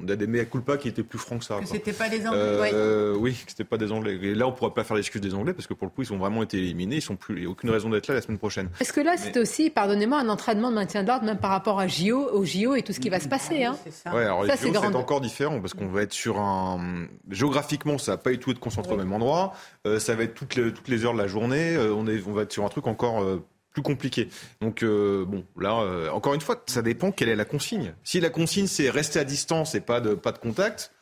[0.03, 1.59] on a des mea culpa qui étaient plus francs que ça.
[1.61, 2.71] Que c'était pas des Anglais.
[2.73, 4.19] Euh, oui, que c'était pas des Anglais.
[4.23, 6.13] Et là, on pourrait pas faire l'excuse des Anglais parce que pour le coup, ils
[6.13, 6.97] ont vraiment été éliminés.
[6.97, 7.37] Ils sont plus.
[7.37, 8.71] Il n'y a aucune raison d'être là la semaine prochaine.
[8.81, 11.81] Est-ce que là, c'est aussi, pardonnez-moi, un entraînement de maintien de l'ordre, même par rapport
[11.81, 13.65] à JO, au JO et tout ce qui va se passer.
[13.65, 13.77] Hein.
[13.91, 14.15] ça.
[14.15, 17.07] Ouais, alors ça, c'est encore différent parce qu'on va être sur un.
[17.29, 19.53] Géographiquement, ça va pas du tout être concentré au même endroit.
[19.87, 21.75] Euh, ça va être toutes les, toutes les heures de la journée.
[21.77, 23.45] Euh, on, est, on va être sur un truc encore euh,
[23.81, 24.29] plus compliqué.
[24.61, 27.95] Donc bon, là, encore une fois, ça dépend quelle est la consigne.
[28.05, 30.93] Si la consigne c'est rester à distance et pas de pas de contact,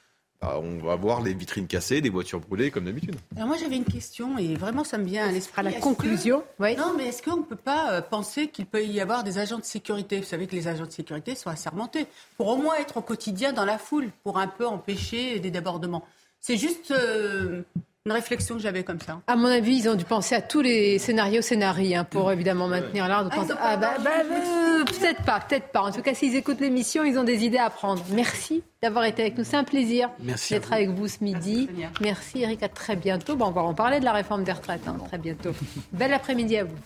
[0.41, 3.17] bah, on va voir les vitrines cassées, des voitures brûlées comme d'habitude.
[3.35, 5.61] Alors moi j'avais une question et vraiment ça me vient à l'esprit.
[5.61, 6.77] À la conclusion, oui.
[6.77, 9.65] Non, mais est-ce qu'on ne peut pas penser qu'il peut y avoir des agents de
[9.65, 10.19] sécurité?
[10.19, 12.07] Vous savez que les agents de sécurité sont assermentés
[12.37, 16.05] pour au moins être au quotidien dans la foule, pour un peu empêcher des débordements.
[16.39, 16.95] C'est juste
[18.09, 19.21] une réflexion que j'avais comme ça.
[19.27, 22.67] À mon avis, ils ont dû penser à tous les scénarios scénarii hein, pour évidemment
[22.67, 23.31] maintenir l'ordre.
[23.37, 25.83] Ah, ah, bah, bah, bah, peut-être pas, peut-être pas.
[25.83, 28.03] En tout cas, s'ils écoutent l'émission, ils ont des idées à prendre.
[28.13, 29.45] Merci d'avoir été avec nous.
[29.45, 30.09] C'est un plaisir
[30.51, 31.69] d'être avec vous ce midi.
[32.01, 32.63] Merci, Eric.
[32.63, 33.37] À très bientôt.
[33.37, 34.89] Bon, on va en parler de la réforme des retraites.
[34.89, 35.51] Hein, très bientôt.
[35.93, 36.77] Bel après-midi à vous.